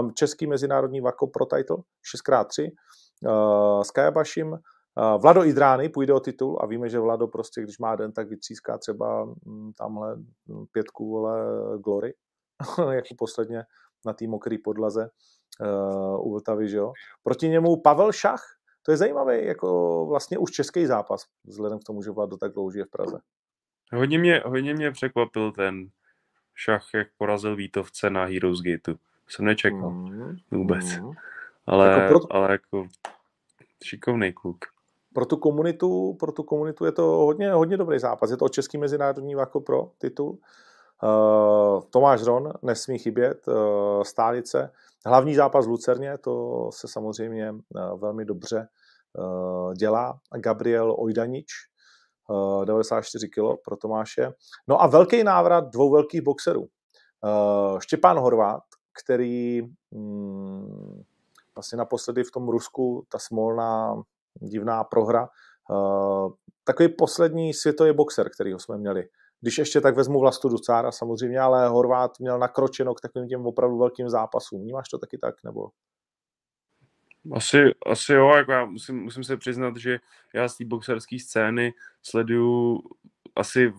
um, 0.00 0.12
Český 0.14 0.46
mezinárodní 0.46 1.00
Vako 1.00 1.26
Pro 1.26 1.46
Title 1.46 1.76
6x3 2.14 2.70
uh, 2.70 3.82
s 3.82 3.90
Kajabašim. 3.90 4.52
Uh, 4.52 5.22
Vlado 5.22 5.44
Idrány 5.44 5.88
půjde 5.88 6.12
o 6.12 6.20
titul 6.20 6.58
a 6.60 6.66
víme, 6.66 6.88
že 6.88 7.00
Vlado 7.00 7.28
prostě, 7.28 7.62
když 7.62 7.78
má 7.78 7.96
den, 7.96 8.12
tak 8.12 8.28
vytříská 8.28 8.78
třeba 8.78 9.22
um, 9.22 9.72
tamhle 9.78 10.16
pětku 10.72 11.10
vole 11.10 11.38
Glory, 11.78 12.14
jako 12.90 13.14
posledně 13.18 13.64
na 14.06 14.12
té 14.12 14.26
mokré 14.26 14.56
podlaze 14.64 15.08
uh, 15.60 16.26
u 16.26 16.30
Vltavy, 16.32 16.68
že 16.68 16.76
jo. 16.76 16.92
Proti 17.22 17.48
němu 17.48 17.76
Pavel 17.76 18.12
Šach, 18.12 18.42
to 18.82 18.90
je 18.90 18.96
zajímavý, 18.96 19.46
jako 19.46 20.06
vlastně 20.08 20.38
už 20.38 20.50
český 20.50 20.86
zápas, 20.86 21.26
vzhledem 21.44 21.78
k 21.78 21.84
tomu, 21.84 22.02
že 22.02 22.10
Vlado 22.10 22.36
tak 22.36 22.52
dlouho 22.52 22.70
žije 22.70 22.84
v 22.84 22.90
Praze. 22.90 23.18
Hodně 23.92 24.18
mě, 24.18 24.42
hodně 24.46 24.74
mě 24.74 24.90
překvapil 24.90 25.52
ten 25.52 25.88
šach, 26.54 26.86
jak 26.94 27.08
porazil 27.18 27.56
Vítovce 27.56 28.10
na 28.10 28.24
Heroes 28.24 28.60
Gateu. 28.60 28.98
Jsem 29.28 29.44
nečekal 29.44 29.90
mm, 29.90 30.36
vůbec. 30.50 30.98
Mm. 30.98 31.10
Ale, 31.66 31.88
jako 31.88 32.08
pro... 32.08 32.36
ale 32.36 32.52
jako 32.52 32.86
šikovný 33.84 34.32
kluk. 34.32 34.58
Pro 35.14 35.26
tu 35.26 35.36
komunitu, 35.36 36.16
pro 36.20 36.32
tu 36.32 36.42
komunitu 36.42 36.84
je 36.84 36.92
to 36.92 37.02
hodně, 37.02 37.52
hodně 37.52 37.76
dobrý 37.76 37.98
zápas. 37.98 38.30
Je 38.30 38.36
to 38.36 38.48
český 38.48 38.78
mezinárodní 38.78 39.32
jako 39.32 39.60
pro 39.60 39.90
titul. 39.98 40.30
Uh, 40.30 40.38
Tomáš 41.90 42.22
Ron 42.22 42.52
nesmí 42.62 42.98
chybět, 42.98 43.48
uh, 43.48 44.02
stálice. 44.02 44.72
Hlavní 45.06 45.34
zápas 45.34 45.66
v 45.66 45.68
Lucerně, 45.68 46.18
to 46.18 46.68
se 46.72 46.88
samozřejmě 46.88 47.52
uh, 47.52 48.00
velmi 48.00 48.24
dobře 48.24 48.68
dělá. 49.78 50.18
Gabriel 50.36 50.96
Ojdanič, 50.98 51.46
uh, 52.28 52.64
94 52.64 53.28
kg 53.28 53.62
pro 53.64 53.76
Tomáše. 53.76 54.32
No 54.68 54.82
a 54.82 54.86
velký 54.86 55.24
návrat 55.24 55.64
dvou 55.64 55.90
velkých 55.90 56.22
boxerů. 56.22 56.68
Štěpán 57.78 58.18
Horvát, 58.18 58.62
který 59.02 59.62
vlastně 61.54 61.78
naposledy 61.78 62.24
v 62.24 62.30
tom 62.30 62.48
Rusku, 62.48 63.06
ta 63.08 63.18
smolná 63.18 64.02
divná 64.40 64.84
prohra, 64.84 65.28
takový 66.64 66.88
poslední 66.88 67.54
světový 67.54 67.92
boxer, 67.92 68.30
kterýho 68.30 68.58
jsme 68.58 68.78
měli 68.78 69.08
když 69.42 69.58
ještě 69.58 69.80
tak 69.80 69.96
vezmu 69.96 70.20
Vlastu 70.20 70.48
Ducára 70.48 70.92
samozřejmě, 70.92 71.40
ale 71.40 71.68
Horvát 71.68 72.20
měl 72.20 72.38
nakročeno 72.38 72.94
k 72.94 73.00
takovým 73.00 73.28
těm 73.28 73.46
opravdu 73.46 73.78
velkým 73.78 74.10
zápasům. 74.10 74.62
Vnímáš 74.62 74.88
to 74.88 74.98
taky 74.98 75.18
tak, 75.18 75.34
nebo? 75.44 75.68
Asi, 77.32 77.74
asi 77.86 78.12
jo, 78.12 78.28
jako 78.36 78.52
já 78.52 78.64
musím, 78.64 79.02
musím 79.02 79.24
se 79.24 79.36
přiznat, 79.36 79.76
že 79.76 79.98
já 80.34 80.48
z 80.48 80.56
té 80.56 80.64
boxerské 80.64 81.18
scény 81.18 81.74
sleduju 82.02 82.82
asi 83.36 83.72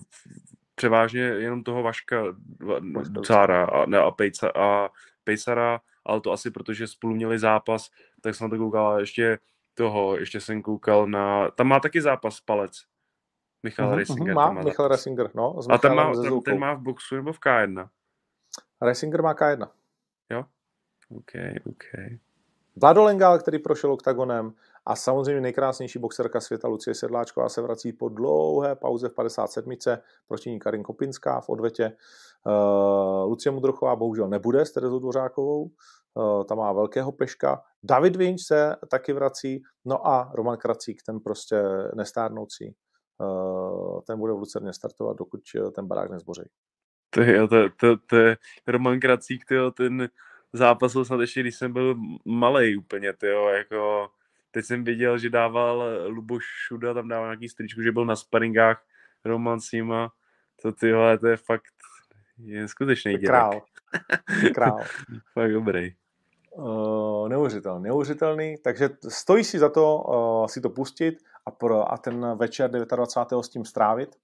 převážně 0.76 1.22
jenom 1.22 1.64
toho 1.64 1.84
Vaška 1.84 2.24
Ducára 3.09 3.66
a, 3.66 3.86
ne, 3.86 3.97
a, 3.97 4.11
Pejca, 4.11 4.51
a 4.55 4.89
Pejsara, 5.24 5.82
ale 6.05 6.22
to 6.22 6.32
asi 6.32 6.51
protože 6.51 6.88
spolu 6.88 7.16
měli 7.16 7.39
zápas, 7.39 7.89
tak 8.22 8.36
jsem 8.36 8.45
na 8.45 8.49
to 8.49 8.64
koukal 8.64 8.99
ještě 8.99 9.39
toho, 9.74 10.18
ještě 10.18 10.41
jsem 10.41 10.61
koukal 10.61 11.07
na, 11.07 11.51
tam 11.51 11.68
má 11.68 11.80
taky 11.80 12.01
zápas 12.01 12.41
palec, 12.41 12.84
Michal 13.64 13.89
uh-huh, 13.89 13.97
Risinger. 13.97 14.36
Má, 14.36 14.51
má 14.51 14.61
Michal 14.61 14.88
Risinger, 14.88 15.30
no. 15.34 15.59
A 15.70 15.78
ten 15.78 15.95
má, 15.95 16.14
ten, 16.14 16.41
ten 16.41 16.59
má 16.59 16.74
v 16.74 16.82
boxu 16.82 17.16
nebo 17.16 17.34
v 17.34 17.39
K1? 17.39 17.89
Risinger 18.82 19.22
má 19.22 19.34
K1. 19.34 19.70
Jo? 20.30 20.45
OK, 21.18 21.32
OK. 21.66 21.84
Vlado 22.82 23.03
Lengal, 23.03 23.39
který 23.39 23.59
prošel 23.59 23.91
oktagonem 23.91 24.53
a 24.86 24.95
samozřejmě 24.95 25.41
nejkrásnější 25.41 25.99
boxerka 25.99 26.41
světa 26.41 26.68
Lucie 26.68 26.95
Sedláčková 26.95 27.49
se 27.49 27.61
vrací 27.61 27.93
po 27.93 28.09
dlouhé 28.09 28.76
pauze 28.76 29.09
v 29.09 29.14
57. 29.14 29.74
proti 30.28 30.49
ní 30.51 30.59
Karin 30.59 30.84
Kopinská 30.84 31.41
v 31.41 31.49
odvetě. 31.49 31.97
Uh, 32.45 33.30
Lucie 33.30 33.53
Mudrochová 33.53 33.95
bohužel 33.95 34.28
nebude 34.28 34.66
s 34.66 34.72
Terezou 34.72 34.99
Dvořákovou, 34.99 35.72
uh, 36.14 36.43
tam 36.43 36.57
má 36.57 36.72
velkého 36.74 37.11
peška. 37.11 37.61
David 37.84 38.16
Vinč 38.16 38.41
se 38.41 38.76
taky 38.91 39.14
vrací, 39.14 39.64
no 39.86 40.07
a 40.07 40.32
Roman 40.34 40.57
Kracík, 40.57 41.03
ten 41.03 41.20
prostě 41.20 41.64
nestárnoucí 41.95 42.76
ten 44.07 44.20
bude 44.20 44.34
v 44.34 44.38
Lucerně 44.38 44.74
startovat, 44.74 45.18
dokud 45.18 45.41
eh, 45.55 45.72
ten 45.72 45.88
barák 45.88 46.11
nezboří. 46.11 46.41
To 47.09 47.22
je, 47.22 47.47
to, 47.47 47.70
to, 47.70 47.97
to 47.97 48.16
je 48.16 48.38
Roman 48.68 48.99
Kracík, 48.99 49.45
tyjo, 49.45 49.72
ten 49.72 50.09
zápas 50.53 50.91
snad 51.03 51.22
ještě, 51.22 51.41
když 51.41 51.55
jsem 51.55 51.74
byl 51.74 51.95
malý 52.26 52.78
úplně, 52.78 53.14
tyjo, 53.14 53.47
jako 53.47 54.09
teď 54.51 54.66
jsem 54.66 54.84
viděl, 54.84 55.18
že 55.18 55.30
dával 55.30 55.84
Luboš 56.07 56.43
Šuda, 56.68 56.93
tam 56.93 57.07
dával 57.07 57.28
nějaký 57.28 57.49
stričku, 57.49 57.82
že 57.82 57.91
byl 57.91 58.05
na 58.05 58.16
sparingách 58.16 58.86
Roman 59.26 59.59
s 59.59 59.72
nima, 59.72 60.11
to 60.61 60.72
tyjo, 60.72 61.18
to 61.18 61.28
je 61.28 61.38
fakt 61.38 61.74
je 62.38 62.68
skutečný 62.68 63.11
dělek. 63.11 63.26
Král. 63.26 63.61
Král. 64.53 64.80
fakt 65.34 65.53
dobrý. 65.53 65.93
Uh, 66.51 67.30
neuvěřitelný, 67.30 67.84
neuvěřitelný, 67.84 68.57
takže 68.64 68.89
stojí 69.07 69.43
si 69.43 69.59
za 69.59 69.70
to 69.70 69.97
uh, 69.97 70.47
si 70.47 70.61
to 70.61 70.70
pustit 70.70 71.16
a, 71.46 71.52
pro, 71.52 71.91
a 71.91 71.98
ten 71.98 72.38
večer 72.38 72.72
29. 72.72 73.44
s 73.44 73.50
tím 73.50 73.66
strávit 73.66 74.16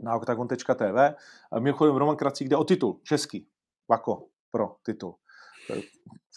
na 0.00 0.16
octagon.tv. 0.16 1.14
Mimochodem 1.58 1.96
Roman 1.96 2.16
Kracík 2.16 2.48
jde 2.48 2.56
o 2.56 2.64
titul, 2.64 3.00
český, 3.02 3.46
Vako 3.90 4.26
pro 4.50 4.76
titul. 4.82 5.14
To 5.66 5.74
je 5.74 5.82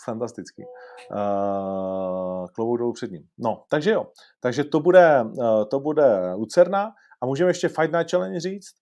fantastický. 0.05 0.64
Uh, 1.11 2.47
klobouk 2.47 2.78
dolů 2.78 2.93
před 2.93 3.11
ním. 3.11 3.28
No, 3.38 3.64
takže 3.70 3.91
jo. 3.91 4.07
Takže 4.39 4.64
to 4.64 4.80
bude, 4.80 5.24
uh, 5.24 5.66
to 5.66 5.80
bude 5.80 6.34
Lucerna 6.34 6.91
a 7.22 7.26
můžeme 7.26 7.49
ještě 7.49 7.68
Fight 7.68 7.93
Night 7.93 8.11
Challenge 8.11 8.39
říct. 8.39 8.74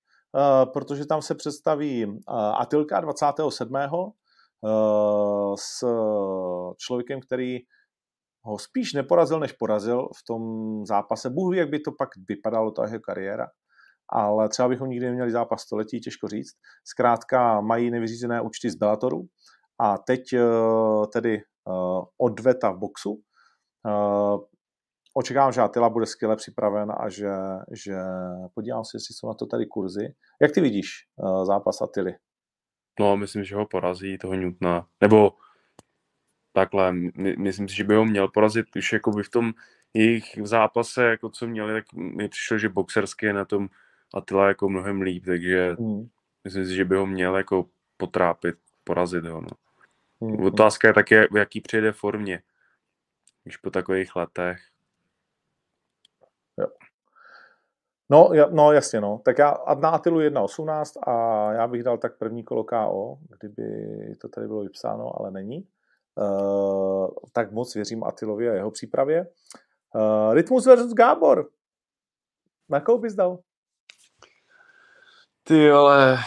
protože 0.74 1.06
tam 1.06 1.22
se 1.22 1.36
představí 1.36 2.20
Atilka 2.58 3.00
27. 3.00 3.74
s 5.56 5.86
člověkem, 6.78 7.22
který 7.22 7.60
ho 8.44 8.60
spíš 8.60 8.94
neporazil, 8.94 9.40
než 9.40 9.52
porazil 9.52 10.08
v 10.18 10.24
tom 10.28 10.42
zápase. 10.86 11.30
Bůh 11.30 11.52
ví, 11.52 11.58
jak 11.58 11.70
by 11.70 11.80
to 11.80 11.92
pak 11.92 12.10
vypadalo, 12.30 12.72
ta 12.72 12.86
jeho 12.86 13.00
kariéra 13.00 13.48
ale 14.12 14.50
třeba 14.50 14.70
bychom 14.70 14.90
nikdy 14.90 15.06
neměli 15.06 15.32
zápas 15.32 15.62
století, 15.62 16.00
těžko 16.00 16.28
říct. 16.28 16.54
Zkrátka 16.86 17.62
mají 17.62 17.92
nevyřízené 17.92 18.42
účty 18.42 18.70
z 18.70 18.76
Bellatoru 18.76 19.22
a 19.80 19.98
teď 19.98 20.34
eh, 20.34 20.42
tedy 21.14 21.38
eh, 21.38 21.42
odveta 22.18 22.72
v 22.72 22.78
boxu. 22.78 23.22
Eh, 23.88 24.38
očekávám, 25.14 25.52
že 25.52 25.62
Atila 25.62 25.90
bude 25.90 26.06
skvěle 26.06 26.36
připraven 26.36 26.92
a 26.98 27.10
že, 27.10 27.32
že 27.72 27.96
podívám 28.54 28.86
se, 28.86 28.96
jestli 28.96 29.16
jsou 29.16 29.28
na 29.28 29.34
to 29.34 29.46
tady 29.46 29.66
kurzy. 29.66 30.14
Jak 30.42 30.52
ty 30.52 30.62
vidíš 30.62 30.88
zápas 31.44 31.82
Atily? 31.82 32.16
No, 33.00 33.18
myslím, 33.18 33.44
že 33.44 33.56
ho 33.56 33.66
porazí 33.66 34.18
toho 34.18 34.34
Newtona. 34.34 34.88
Nebo 35.02 35.32
takhle, 36.54 36.92
my, 36.94 37.36
myslím 37.38 37.68
si, 37.68 37.76
že 37.76 37.84
by 37.84 37.96
ho 37.96 38.06
měl 38.06 38.28
porazit 38.28 38.76
už 38.76 38.94
jako 38.94 39.12
by 39.12 39.24
v 39.24 39.30
tom 39.30 39.54
jejich 39.94 40.40
zápase, 40.44 41.04
jako 41.04 41.30
co 41.30 41.48
měli, 41.48 41.74
tak 41.74 41.94
mi 41.94 42.30
přišlo, 42.30 42.58
že 42.58 42.70
boxersky 42.70 43.26
je 43.26 43.34
na 43.34 43.46
tom 43.46 43.70
Attila 44.14 44.48
jako 44.48 44.70
mnohem 44.70 45.02
líp, 45.02 45.26
takže 45.26 45.76
mm. 45.80 46.08
myslím 46.44 46.66
si, 46.66 46.76
že 46.76 46.86
by 46.86 46.96
ho 46.96 47.06
měl 47.06 47.38
jako 47.38 47.66
potrápit, 47.98 48.56
porazit 48.84 49.26
ho. 49.26 49.42
No. 49.42 49.48
Mm. 50.20 50.46
Otázka 50.46 50.88
je 50.88 50.94
také, 50.94 51.28
v 51.32 51.38
jaký 51.38 51.62
přijde 51.62 51.92
formě, 51.92 52.42
když 53.44 53.58
po 53.58 53.70
takových 53.70 54.16
letech. 54.16 54.60
Jo. 56.58 56.68
No, 58.10 58.30
no 58.52 58.72
jasně, 58.72 59.02
no. 59.02 59.22
Tak 59.26 59.38
já 59.38 59.58
na 59.80 59.90
Atilu 59.90 60.20
1.18 60.20 61.10
a 61.12 61.54
já 61.54 61.68
bych 61.68 61.84
dal 61.84 61.98
tak 61.98 62.18
první 62.18 62.44
kolo 62.44 62.64
KO, 62.64 63.18
kdyby 63.40 63.66
to 64.16 64.28
tady 64.28 64.48
bylo 64.48 64.64
vypsáno, 64.64 65.20
ale 65.20 65.32
není. 65.32 65.68
Uh, 66.16 67.08
tak 67.32 67.52
moc 67.52 67.76
věřím 67.76 68.04
Atilovi 68.04 68.50
a 68.50 68.54
jeho 68.54 68.72
přípravě. 68.72 69.28
Uh, 69.96 70.34
Rytmus 70.34 70.66
versus 70.66 70.94
Gábor. 70.94 71.50
Na 72.70 72.80
koho 72.80 72.98
bys 72.98 73.14
dal? 73.14 73.40
Ty 75.44 75.72
ale 75.72 76.20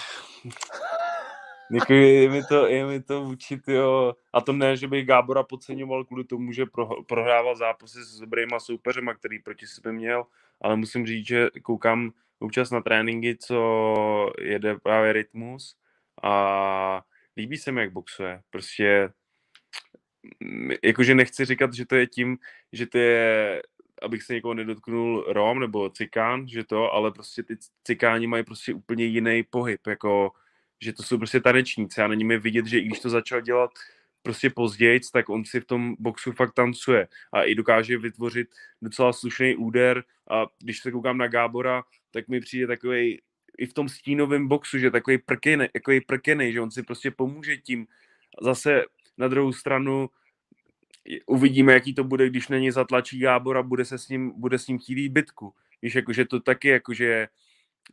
jako 1.70 1.92
je 1.92 2.30
mi 2.30 2.42
to, 2.44 2.66
je 2.66 2.86
mi 2.86 3.02
to 3.02 3.24
vůči, 3.24 3.60
jo. 3.66 4.14
A 4.32 4.40
to 4.40 4.52
ne, 4.52 4.76
že 4.76 4.88
bych 4.88 5.06
Gábora 5.06 5.42
podceňoval 5.42 6.04
kvůli 6.04 6.24
tomu, 6.24 6.52
že 6.52 6.66
pro, 6.66 6.88
prohrával 7.02 7.56
zápasy 7.56 8.04
s 8.04 8.20
dobrýma 8.20 8.60
soupeřema, 8.60 9.14
který 9.14 9.38
proti 9.38 9.66
sebe 9.66 9.92
měl, 9.92 10.26
ale 10.60 10.76
musím 10.76 11.06
říct, 11.06 11.26
že 11.26 11.48
koukám 11.62 12.10
občas 12.38 12.70
na 12.70 12.80
tréninky, 12.80 13.36
co 13.36 14.32
jede 14.40 14.78
právě 14.78 15.12
rytmus 15.12 15.76
a 16.22 17.02
líbí 17.36 17.56
se 17.56 17.72
mi, 17.72 17.80
jak 17.80 17.92
boxuje. 17.92 18.42
Prostě 18.50 19.12
jakože 20.82 21.14
nechci 21.14 21.44
říkat, 21.44 21.74
že 21.74 21.86
to 21.86 21.94
je 21.94 22.06
tím, 22.06 22.38
že 22.72 22.86
to 22.86 22.98
je 22.98 23.62
abych 24.02 24.22
se 24.22 24.34
někoho 24.34 24.54
nedotknul 24.54 25.24
Rom 25.28 25.60
nebo 25.60 25.90
Cikán, 25.90 26.48
že 26.48 26.64
to, 26.64 26.92
ale 26.92 27.10
prostě 27.10 27.42
ty 27.42 27.56
Cikáni 27.84 28.26
mají 28.26 28.44
prostě 28.44 28.74
úplně 28.74 29.04
jiný 29.04 29.42
pohyb, 29.42 29.86
jako, 29.86 30.32
že 30.80 30.92
to 30.92 31.02
jsou 31.02 31.18
prostě 31.18 31.40
tanečníci 31.40 32.00
a 32.00 32.08
na 32.08 32.14
nimi 32.14 32.38
vidět, 32.38 32.66
že 32.66 32.78
i 32.78 32.84
když 32.84 33.00
to 33.00 33.10
začal 33.10 33.40
dělat 33.40 33.70
prostě 34.22 34.50
později, 34.50 35.00
tak 35.12 35.28
on 35.28 35.44
si 35.44 35.60
v 35.60 35.64
tom 35.64 35.96
boxu 35.98 36.32
fakt 36.32 36.52
tancuje 36.52 37.08
a 37.32 37.42
i 37.42 37.54
dokáže 37.54 37.98
vytvořit 37.98 38.48
docela 38.82 39.12
slušný 39.12 39.56
úder 39.56 40.04
a 40.30 40.46
když 40.58 40.80
se 40.80 40.90
koukám 40.90 41.18
na 41.18 41.26
Gábora, 41.26 41.82
tak 42.10 42.28
mi 42.28 42.40
přijde 42.40 42.66
takový 42.66 43.20
i 43.58 43.66
v 43.66 43.72
tom 43.72 43.88
stínovém 43.88 44.48
boxu, 44.48 44.78
že 44.78 44.90
takový 44.90 45.18
prkený, 45.18 45.66
takový 45.72 46.00
prkený, 46.00 46.52
že 46.52 46.60
on 46.60 46.70
si 46.70 46.82
prostě 46.82 47.10
pomůže 47.10 47.56
tím. 47.56 47.86
Zase 48.42 48.84
na 49.18 49.28
druhou 49.28 49.52
stranu 49.52 50.08
uvidíme, 51.26 51.72
jaký 51.72 51.94
to 51.94 52.04
bude, 52.04 52.28
když 52.28 52.48
něj 52.48 52.70
zatlačí 52.70 53.18
Gábor 53.18 53.56
a 53.56 53.62
bude, 53.62 53.84
se 53.84 53.98
s 53.98 54.08
ním, 54.08 54.32
bude 54.36 54.58
s 54.58 54.66
ním 54.66 54.78
chtít 54.78 54.98
jít 54.98 55.08
bitku. 55.08 55.54
Víš, 55.82 55.94
jakože 55.94 56.24
to 56.24 56.40
taky, 56.40 56.68
jakože 56.68 57.28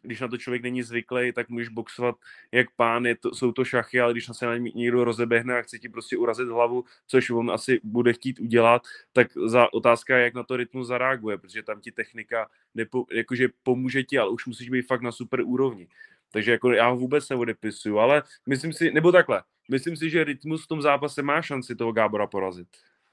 když 0.01 0.19
na 0.19 0.27
to 0.27 0.37
člověk 0.37 0.63
není 0.63 0.83
zvyklý, 0.83 1.33
tak 1.33 1.49
můžeš 1.49 1.69
boxovat 1.69 2.15
jak 2.51 2.67
pán, 2.75 3.05
je 3.05 3.15
to, 3.15 3.35
jsou 3.35 3.51
to 3.51 3.65
šachy, 3.65 3.99
ale 3.99 4.13
když 4.13 4.27
se 4.31 4.45
na 4.45 4.57
něj 4.57 4.71
někdo 4.75 5.03
rozeběhne 5.03 5.59
a 5.59 5.61
chce 5.61 5.79
ti 5.79 5.89
prostě 5.89 6.17
urazit 6.17 6.47
hlavu, 6.47 6.83
což 7.07 7.29
on 7.29 7.51
asi 7.51 7.79
bude 7.83 8.13
chtít 8.13 8.39
udělat, 8.39 8.81
tak 9.13 9.27
za 9.45 9.73
otázka 9.73 10.17
je, 10.17 10.23
jak 10.23 10.33
na 10.33 10.43
to 10.43 10.57
rytmus 10.57 10.87
zareaguje, 10.87 11.37
protože 11.37 11.63
tam 11.63 11.81
ti 11.81 11.91
technika 11.91 12.49
nepo, 12.75 13.05
jakože 13.11 13.47
pomůže 13.63 14.03
ti, 14.03 14.17
ale 14.17 14.29
už 14.29 14.45
musíš 14.45 14.69
být 14.69 14.81
fakt 14.81 15.01
na 15.01 15.11
super 15.11 15.41
úrovni. 15.41 15.87
Takže 16.31 16.51
jako 16.51 16.71
já 16.71 16.89
ho 16.89 16.97
vůbec 16.97 17.29
neodepisuju, 17.29 17.99
ale 17.99 18.23
myslím 18.47 18.73
si, 18.73 18.91
nebo 18.91 19.11
takhle, 19.11 19.43
myslím 19.69 19.97
si, 19.97 20.09
že 20.09 20.23
rytmus 20.23 20.65
v 20.65 20.67
tom 20.67 20.81
zápase 20.81 21.21
má 21.21 21.41
šanci 21.41 21.75
toho 21.75 21.91
Gábora 21.91 22.27
porazit 22.27 22.67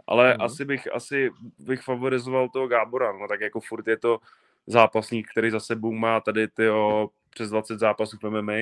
ale 0.09 0.35
mm. 0.35 0.41
asi 0.41 0.65
bych 0.65 0.95
asi 0.95 1.31
bych 1.59 1.83
favorizoval 1.83 2.49
toho 2.49 2.69
Gábora, 2.69 3.13
no 3.13 3.29
tak 3.29 3.41
jako 3.41 3.61
furt 3.61 3.87
je 3.87 3.97
to 3.97 4.19
zápasník, 4.67 5.31
který 5.31 5.51
za 5.51 5.61
sebou 5.61 5.93
má 5.93 6.21
tady 6.21 6.49
ty 6.49 6.69
přes 7.31 7.51
20 7.51 7.79
zápasů 7.79 8.17
v 8.23 8.31
MMA. 8.31 8.53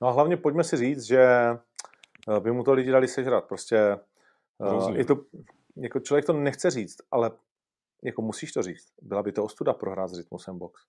No 0.00 0.08
a 0.08 0.10
hlavně 0.10 0.36
pojďme 0.36 0.64
si 0.64 0.76
říct, 0.76 1.02
že 1.02 1.22
eh, 2.36 2.40
by 2.40 2.52
mu 2.52 2.64
to 2.64 2.72
lidi 2.72 2.90
dali 2.90 3.08
sežrat, 3.08 3.44
prostě 3.44 3.96
uh, 4.58 4.96
je 4.96 5.04
to, 5.04 5.24
jako 5.76 6.00
člověk 6.00 6.24
to 6.24 6.32
nechce 6.32 6.70
říct, 6.70 6.96
ale 7.10 7.30
jako 8.02 8.22
musíš 8.22 8.52
to 8.52 8.62
říct. 8.62 8.86
Byla 9.02 9.22
by 9.22 9.32
to 9.32 9.44
ostuda 9.44 9.72
prohrát 9.72 10.10
s 10.10 10.18
Rytmusem 10.18 10.58
box. 10.58 10.82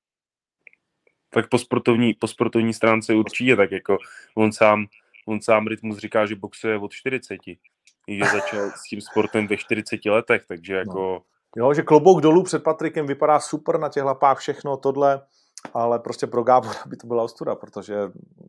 Tak 1.29 1.49
po 1.49 1.57
sportovní, 1.57 2.13
po 2.13 2.27
sportovní 2.27 2.73
stránce 2.73 3.13
určitě, 3.13 3.55
tak 3.55 3.71
jako 3.71 3.97
on 4.35 4.51
sám, 4.51 4.85
on 5.27 5.41
sám 5.41 5.67
Rytmus 5.67 5.97
říká, 5.97 6.25
že 6.25 6.35
boxuje 6.35 6.77
od 6.77 6.91
40 6.91 7.37
že 8.17 8.25
začal 8.25 8.69
s 8.69 8.83
tím 8.89 9.01
sportem 9.01 9.47
ve 9.47 9.57
40 9.57 10.05
letech, 10.05 10.45
takže 10.47 10.73
no. 10.73 10.79
jako... 10.79 10.99
No. 10.99 11.19
Jo, 11.57 11.73
že 11.73 11.81
klobouk 11.81 12.21
dolů 12.21 12.43
před 12.43 12.63
Patrikem 12.63 13.07
vypadá 13.07 13.39
super 13.39 13.79
na 13.79 13.89
těch 13.89 14.03
lapách, 14.03 14.37
všechno 14.37 14.77
tohle, 14.77 15.21
ale 15.73 15.99
prostě 15.99 16.27
pro 16.27 16.43
Gábora 16.43 16.79
by 16.85 16.97
to 16.97 17.07
byla 17.07 17.23
ostuda, 17.23 17.55
protože 17.55 17.95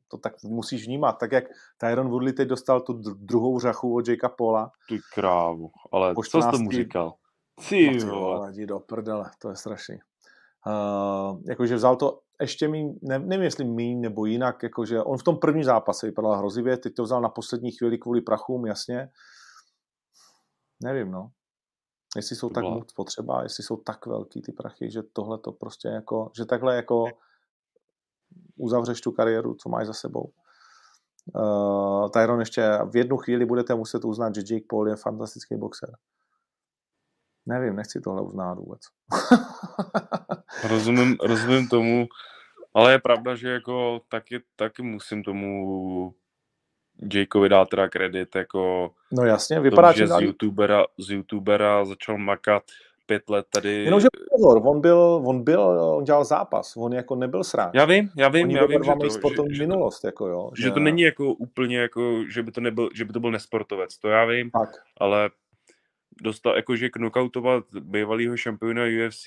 to 0.09 0.17
tak 0.17 0.33
musíš 0.45 0.87
vnímat. 0.87 1.13
Tak 1.13 1.33
jak 1.33 1.45
Tyron 1.79 2.09
Woodley 2.09 2.33
teď 2.33 2.49
dostal 2.49 2.81
tu 2.81 2.93
druhou 3.15 3.61
řachu 3.61 3.97
od 3.97 4.09
Jakea 4.09 4.29
Paula. 4.29 4.71
Ty 4.89 4.99
krávu, 5.15 5.71
ale 5.93 6.15
po 6.15 6.25
14... 6.25 6.45
co 6.45 6.51
jsi 6.51 6.59
tomu 6.59 6.71
říkal? 6.71 7.15
Ty 7.69 7.99
ty 8.55 8.67
do 8.67 8.81
prdele, 8.81 9.31
to 9.39 9.51
je 9.51 9.57
strašný. 9.57 9.99
Uh, 10.67 11.41
jakože 11.49 11.75
vzal 11.75 11.97
to 11.97 12.19
ještě 12.41 12.69
míň, 12.69 12.99
ne, 13.03 13.19
nevím 13.19 13.45
jestli 13.45 13.65
míň 13.65 14.01
nebo 14.01 14.27
jinak, 14.27 14.63
jakože 14.63 15.03
on 15.03 15.19
v 15.19 15.23
tom 15.23 15.39
prvním 15.39 15.65
zápase 15.65 16.07
vypadal 16.07 16.37
hrozivě, 16.37 16.77
teď 16.77 16.95
to 16.95 17.03
vzal 17.03 17.21
na 17.21 17.29
poslední 17.29 17.71
chvíli 17.71 17.99
kvůli 17.99 18.21
prachům, 18.21 18.67
jasně, 18.67 19.09
Nevím, 20.83 21.11
no. 21.11 21.31
Jestli 22.17 22.37
jsou 22.37 22.49
tak 22.49 22.65
moc 22.65 22.93
potřeba, 22.93 23.43
jestli 23.43 23.65
jsou 23.65 23.77
tak 23.77 24.07
velký 24.07 24.43
ty 24.43 24.53
prachy, 24.53 24.91
že 24.91 25.03
tohle 25.03 25.39
to 25.39 25.53
prostě 25.53 25.89
jako, 25.89 26.31
že 26.37 26.45
takhle 26.45 26.77
jako 26.77 27.05
uzavřeš 28.57 29.01
tu 29.01 29.13
kariéru, 29.13 29.55
co 29.55 29.69
máš 29.69 29.87
za 29.87 29.93
sebou. 29.93 30.33
Uh, 31.35 32.11
Tyron 32.11 32.41
ještě 32.41 32.79
v 32.91 32.97
jednu 32.97 33.17
chvíli 33.17 33.47
budete 33.47 33.75
muset 33.75 34.05
uznat, 34.05 34.35
že 34.35 34.55
Jake 34.55 34.67
Paul 34.69 34.89
je 34.89 34.97
fantastický 34.97 35.57
boxer. 35.57 35.91
Nevím, 37.51 37.77
nechci 37.77 38.01
tohle 38.01 38.23
uznat 38.23 38.55
vůbec. 38.55 38.81
rozumím, 40.69 41.17
rozumím 41.23 41.69
tomu, 41.69 42.07
ale 42.75 42.93
je 42.93 42.99
pravda, 42.99 43.35
že 43.35 43.49
jako 43.51 44.01
taky, 44.09 44.41
taky 44.57 44.83
musím 44.83 45.23
tomu 45.23 46.15
Jakeovi 47.15 47.49
dá 47.49 47.65
teda 47.65 47.89
kredit, 47.89 48.37
jako... 48.37 48.91
No 49.13 49.25
jasně, 49.25 49.61
vypadá, 49.61 49.93
že 49.93 50.07
z 50.07 50.21
youtubera, 50.21 50.85
z 50.99 51.11
youtubera 51.11 51.85
začal 51.85 52.19
makat 52.19 52.63
pět 53.07 53.31
let 53.31 53.47
tady... 53.51 53.85
Jenomže 53.85 54.09
pozor, 54.31 54.63
on 54.65 54.81
byl, 54.81 55.23
on 55.25 55.45
byl, 55.45 55.61
on 55.97 56.05
dělal 56.05 56.25
zápas, 56.25 56.77
on 56.77 56.93
jako 56.93 57.17
nebyl 57.17 57.45
sráč. 57.45 57.71
Já 57.75 57.85
vím, 57.85 58.11
já 58.17 58.29
vím, 58.29 58.47
Oni 58.47 58.57
já 58.57 58.67
vím, 58.67 58.85
že 58.85 58.93
to, 59.01 59.11
sportovní 59.11 59.55
že, 59.55 59.67
minulost, 59.67 60.05
jako 60.05 60.27
jo. 60.27 60.51
Že, 60.57 60.63
že, 60.63 60.71
to 60.71 60.81
není 60.81 61.03
jako 61.03 61.35
úplně 61.35 61.79
jako, 61.79 62.25
že 62.29 62.43
by 62.43 62.53
to 62.53 62.61
nebyl, 62.61 62.89
že 62.95 63.05
by 63.05 63.13
to 63.13 63.21
byl 63.21 63.31
nesportovec, 63.31 63.99
to 63.99 64.09
já 64.09 64.25
vím, 64.25 64.51
tak. 64.51 64.71
ale 65.01 65.31
dostal, 66.23 66.57
jakože 66.57 66.89
knockoutovat 66.89 67.65
bývalého 67.81 68.37
šampiona 68.37 68.83
UFC, 68.83 69.27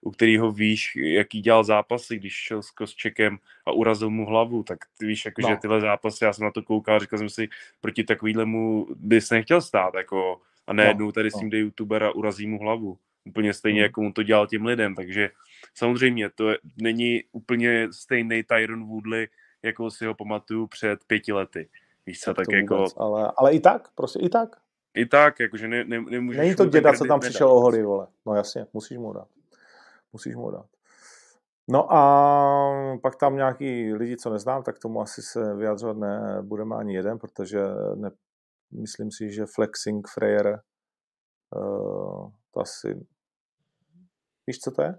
u 0.00 0.10
kterého 0.10 0.52
víš, 0.52 0.96
jaký 0.96 1.40
dělal 1.40 1.64
zápasy, 1.64 2.16
když 2.16 2.32
šel 2.32 2.62
s 2.62 2.70
Koschekem 2.70 3.38
a 3.66 3.72
urazil 3.72 4.10
mu 4.10 4.26
hlavu, 4.26 4.62
tak 4.62 4.78
ty 4.98 5.06
víš, 5.06 5.24
jakože 5.24 5.50
no. 5.50 5.56
tyhle 5.56 5.80
zápasy, 5.80 6.24
já 6.24 6.32
jsem 6.32 6.44
na 6.44 6.50
to 6.50 6.62
koukal, 6.62 7.00
říkal 7.00 7.18
jsem 7.18 7.28
si, 7.28 7.48
proti 7.80 8.04
takovýhlemu 8.04 8.86
bys 8.96 9.30
nechtěl 9.30 9.60
stát, 9.60 9.94
jako, 9.94 10.40
a 10.66 10.72
nejednou 10.72 11.06
no, 11.06 11.12
tady 11.12 11.28
no. 11.32 11.38
s 11.38 11.40
tím 11.40 11.50
jde 11.50 11.58
youtuber 11.58 12.02
a 12.02 12.14
urazí 12.14 12.46
mu 12.46 12.58
hlavu. 12.58 12.98
Úplně 13.24 13.54
stejně, 13.54 13.80
mm. 13.80 13.82
jako 13.82 14.00
on 14.00 14.12
to 14.12 14.22
dělal 14.22 14.46
těm 14.46 14.66
lidem, 14.66 14.94
takže 14.94 15.30
samozřejmě 15.74 16.30
to 16.30 16.50
je, 16.50 16.58
není 16.76 17.24
úplně 17.32 17.88
stejný 17.92 18.42
Tyron 18.42 18.86
Woodley, 18.86 19.28
jako 19.62 19.90
si 19.90 20.06
ho 20.06 20.14
pamatuju 20.14 20.66
před 20.66 21.04
pěti 21.06 21.32
lety. 21.32 21.68
Víš 22.06 22.20
co, 22.20 22.34
tak, 22.34 22.46
tak 22.46 22.54
jako... 22.54 22.76
Vůbec, 22.76 22.94
ale, 22.96 23.32
ale 23.36 23.52
i 23.52 23.60
tak, 23.60 23.88
prostě 23.94 24.18
i 24.18 24.28
tak 24.28 24.56
i 24.94 25.06
tak, 25.06 25.40
jakože 25.40 25.68
ne, 25.68 25.84
ne, 25.84 26.00
nemůžeš... 26.00 26.38
Není 26.38 26.54
to 26.54 26.66
děda, 26.66 26.92
co 26.92 27.04
tam 27.04 27.20
přišel 27.20 27.48
o 27.48 27.60
hory, 27.60 27.82
vole. 27.82 28.06
No 28.26 28.34
jasně, 28.34 28.66
musíš 28.72 28.98
mu 28.98 29.12
dát. 29.12 29.28
Musíš 30.12 30.34
mu 30.34 30.50
dát. 30.50 30.66
No 31.68 31.92
a 31.92 32.98
pak 33.02 33.16
tam 33.16 33.36
nějaký 33.36 33.94
lidi, 33.94 34.16
co 34.16 34.30
neznám, 34.30 34.62
tak 34.62 34.78
tomu 34.78 35.00
asi 35.00 35.22
se 35.22 35.54
vyjadřovat 35.54 35.96
nebudeme 35.96 36.76
ani 36.76 36.94
jeden, 36.94 37.18
protože 37.18 37.60
ne, 37.94 38.10
myslím 38.72 39.10
si, 39.10 39.32
že 39.32 39.46
Flexing 39.54 40.08
Freyer 40.08 40.60
uh, 41.56 42.30
to 42.54 42.60
asi... 42.60 43.06
Víš, 44.46 44.58
co 44.58 44.70
to 44.70 44.82
je? 44.82 44.98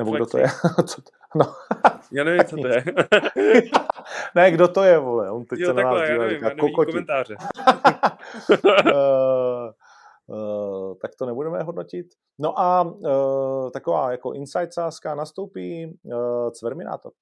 Nebo 0.00 0.10
Flexing. 0.10 0.18
kdo 0.18 0.26
to 0.26 0.38
je? 0.38 0.48
co 0.86 1.02
to, 1.02 1.10
no. 1.34 1.54
Já 2.12 2.24
nevím, 2.24 2.44
co 2.44 2.56
to 2.56 2.68
je. 2.68 2.84
ne, 4.34 4.50
kdo 4.50 4.68
to 4.68 4.82
je, 4.82 4.98
vole? 4.98 5.30
On 5.30 5.44
teď 5.44 5.58
jo, 5.58 5.66
se 5.66 5.74
na 5.74 5.82
nás 5.82 6.10
dívá, 6.10 6.28
říká, 6.28 6.50
komentáře. 6.74 7.36
uh, 8.94 9.70
Uh, 10.30 10.94
tak 11.02 11.10
to 11.18 11.26
nebudeme 11.26 11.62
hodnotit. 11.62 12.06
No 12.38 12.60
a 12.60 12.82
uh, 12.82 13.70
taková 13.70 14.10
jako 14.10 14.32
insight 14.32 14.72
sázka 14.72 15.14
nastoupí 15.14 15.98
uh, 16.02 16.50
Cverminátor. 16.50 17.12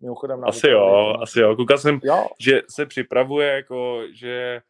Mimochodem 0.00 0.44
asi 0.44 0.68
jo, 0.68 1.14
asi 1.22 1.40
jo. 1.40 1.56
Koukal 1.56 1.78
jsem, 1.78 2.00
jo. 2.02 2.26
že 2.40 2.62
se 2.70 2.86
připravuje, 2.86 3.48
jako, 3.48 4.02
že 4.14 4.62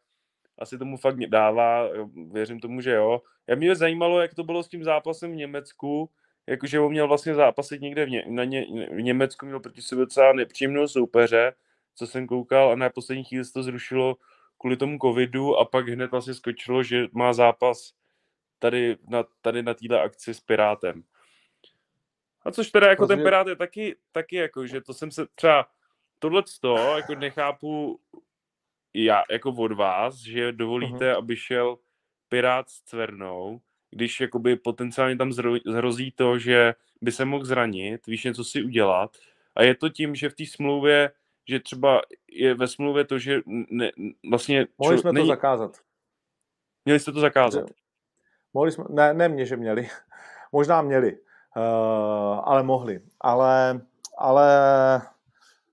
asi 0.59 0.77
tomu 0.77 0.97
fakt 0.97 1.19
dává, 1.19 1.89
věřím 2.31 2.59
tomu, 2.59 2.81
že 2.81 2.91
jo. 2.91 3.21
Já 3.47 3.55
mě 3.55 3.75
zajímalo, 3.75 4.21
jak 4.21 4.33
to 4.33 4.43
bylo 4.43 4.63
s 4.63 4.67
tím 4.67 4.83
zápasem 4.83 5.31
v 5.31 5.35
Německu, 5.35 6.09
jakože 6.47 6.79
on 6.79 6.91
měl 6.91 7.07
vlastně 7.07 7.35
zápasit 7.35 7.81
někde 7.81 8.05
v, 8.05 8.09
Ně, 8.09 8.25
na 8.27 8.43
ně, 8.43 8.65
v 8.91 9.01
Německu, 9.01 9.45
měl 9.45 9.59
proti 9.59 9.81
sobě 9.81 10.05
docela 10.05 10.33
nepříjemnou 10.33 10.87
soupeře, 10.87 11.53
co 11.95 12.07
jsem 12.07 12.27
koukal 12.27 12.71
a 12.71 12.75
na 12.75 12.89
poslední 12.89 13.23
chvíli 13.23 13.45
se 13.45 13.53
to 13.53 13.63
zrušilo 13.63 14.17
kvůli 14.57 14.77
tomu 14.77 14.97
covidu 15.01 15.57
a 15.57 15.65
pak 15.65 15.87
hned 15.87 16.11
vlastně 16.11 16.33
skočilo, 16.33 16.83
že 16.83 17.07
má 17.11 17.33
zápas 17.33 17.93
tady 18.59 18.97
na, 19.07 19.23
tady 19.41 19.63
na 19.63 19.73
této 19.73 20.01
akci 20.01 20.33
s 20.33 20.39
Pirátem. 20.39 21.03
A 22.45 22.51
což 22.51 22.71
teda 22.71 22.87
jako 22.87 23.07
ten 23.07 23.23
Pirát 23.23 23.47
je 23.47 23.55
taky, 23.55 23.95
taky 24.11 24.35
jako, 24.35 24.67
že 24.67 24.81
to 24.81 24.93
jsem 24.93 25.11
se 25.11 25.27
třeba 25.35 25.67
tohle 26.19 26.43
to 26.61 26.75
jako 26.75 27.15
nechápu 27.15 27.99
já 28.93 29.23
jako 29.31 29.49
od 29.49 29.71
vás, 29.71 30.15
že 30.15 30.51
dovolíte, 30.51 31.13
uh-huh. 31.13 31.17
aby 31.17 31.35
šel 31.35 31.77
Pirát 32.29 32.69
s 32.69 32.81
Cvernou, 32.81 33.61
když 33.93 34.21
jakoby 34.21 34.55
potenciálně 34.55 35.17
tam 35.17 35.33
zhrozí 35.65 36.11
to, 36.11 36.39
že 36.39 36.75
by 37.01 37.11
se 37.11 37.25
mohl 37.25 37.45
zranit, 37.45 38.07
víš 38.07 38.23
něco 38.23 38.43
si 38.43 38.63
udělat. 38.63 39.11
A 39.55 39.63
je 39.63 39.75
to 39.75 39.89
tím, 39.89 40.15
že 40.15 40.29
v 40.29 40.35
té 40.35 40.45
smlouvě 40.45 41.11
že 41.49 41.59
třeba 41.59 42.01
je 42.31 42.53
ve 42.55 42.67
smlouvě 42.67 43.05
to, 43.05 43.19
že 43.19 43.41
ne, 43.45 43.91
vlastně... 44.29 44.67
Mohli 44.77 44.97
jsme 44.97 45.13
není... 45.13 45.27
to 45.27 45.33
zakázat. 45.33 45.77
Měli 46.85 46.99
jste 46.99 47.11
to 47.11 47.19
zakázat? 47.19 47.65
Mohli 48.53 48.71
jsme, 48.71 48.85
ne, 48.89 49.13
ne 49.13 49.29
mě, 49.29 49.45
že 49.45 49.57
měli. 49.57 49.89
Možná 50.51 50.81
měli, 50.81 51.17
uh, 51.17 52.41
ale 52.43 52.63
mohli. 52.63 53.01
Ale, 53.21 53.81
ale 54.17 54.47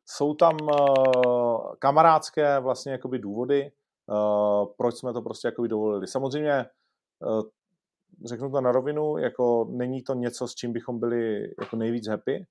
jsou 0.07 0.35
tam 0.35 0.57
uh, 0.63 1.75
kamarádské 1.79 2.61
vlastně 2.61 2.93
jakoby 2.93 3.19
důvody, 3.19 3.73
uh, 4.07 4.67
proč 4.77 4.95
jsme 4.97 5.13
to 5.13 5.23
prostě 5.23 5.49
jakoby 5.49 5.69
dovolili. 5.69 6.07
Samozřejmě 6.07 6.67
řeknu 8.25 8.51
to 8.51 8.61
na 8.61 8.73
rovinu, 8.73 9.19
jako 9.19 9.69
není 9.71 10.03
to 10.03 10.15
něco, 10.15 10.49
s 10.49 10.55
čím 10.55 10.73
bychom 10.73 11.01
byli 11.01 11.43
jako 11.61 11.77
nejvíc 11.77 12.09
happy, 12.09 12.47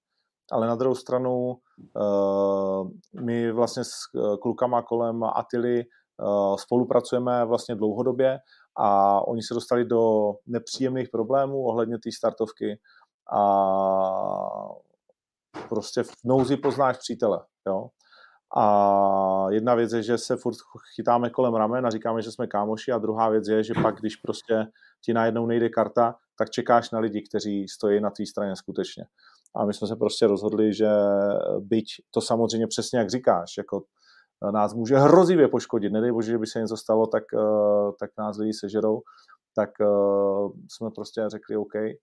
ale 0.52 0.68
na 0.68 0.76
druhou 0.76 0.96
stranu 0.96 1.56
uh, 1.96 2.90
my 3.22 3.52
vlastně 3.52 3.84
s 3.84 3.92
eh, 4.16 4.38
klukama 4.42 4.82
kolem 4.82 5.24
Atily 5.24 5.84
uh, 5.84 6.56
spolupracujeme 6.56 7.46
vlastně 7.46 7.76
dlouhodobě 7.76 8.40
a 8.78 9.20
oni 9.28 9.42
se 9.42 9.54
dostali 9.54 9.86
do 9.86 10.34
nepříjemných 10.48 11.10
problémů 11.10 11.66
ohledně 11.66 11.98
té 11.98 12.10
startovky 12.18 12.80
a 13.34 13.44
prostě 15.70 16.04
v 16.04 16.12
nouzi 16.26 16.58
poznáš 16.58 16.98
přítele, 16.98 17.40
jo. 17.68 17.88
A 18.58 19.46
jedna 19.50 19.76
věc 19.76 19.94
je, 19.94 20.04
že 20.04 20.18
se 20.18 20.38
furt 20.38 20.56
chytáme 20.96 21.30
kolem 21.30 21.54
ramen 21.54 21.86
a 21.86 21.90
říkáme, 21.90 22.22
že 22.22 22.32
jsme 22.32 22.48
kámoši 22.48 22.92
a 22.92 22.98
druhá 22.98 23.30
věc 23.30 23.48
je, 23.48 23.64
že 23.64 23.74
pak, 23.82 23.96
když 23.96 24.16
prostě 24.16 24.66
ti 25.02 25.14
najednou 25.14 25.46
nejde 25.46 25.70
karta, 25.70 26.16
tak 26.38 26.50
čekáš 26.50 26.92
na 26.92 27.00
lidi, 27.00 27.22
kteří 27.22 27.68
stojí 27.68 28.02
na 28.02 28.10
té 28.10 28.26
straně 28.26 28.56
skutečně. 28.56 29.04
A 29.56 29.66
my 29.66 29.74
jsme 29.74 29.88
se 29.88 29.96
prostě 29.96 30.28
rozhodli, 30.28 30.74
že 30.74 30.90
byť 31.60 31.88
to 32.12 32.22
samozřejmě 32.22 32.68
přesně 32.68 33.00
jak 33.00 33.10
říkáš, 33.10 33.58
jako 33.58 33.84
nás 34.52 34.74
může 34.74 34.98
hrozivě 34.98 35.48
poškodit, 35.48 35.94
nedej 35.94 36.12
bože, 36.12 36.32
že 36.32 36.38
by 36.38 36.48
se 36.48 36.60
něco 36.60 36.78
stalo, 36.78 37.08
tak, 37.08 37.24
eh, 37.34 37.92
tak 38.00 38.12
nás 38.18 38.38
lidi 38.38 38.54
sežerou, 38.54 39.02
tak 39.56 39.70
eh, 39.82 39.86
jsme 40.72 40.92
prostě 40.96 41.26
řekli 41.28 41.58
OK, 41.58 41.76
eh, 41.76 41.96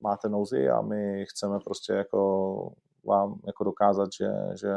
máte 0.00 0.28
nouzi 0.28 0.68
a 0.68 0.80
my 0.80 1.24
chceme 1.28 1.58
prostě 1.64 1.92
jako 1.92 2.72
vám 3.08 3.40
jako 3.46 3.64
dokázat, 3.64 4.08
že, 4.18 4.28
že, 4.60 4.74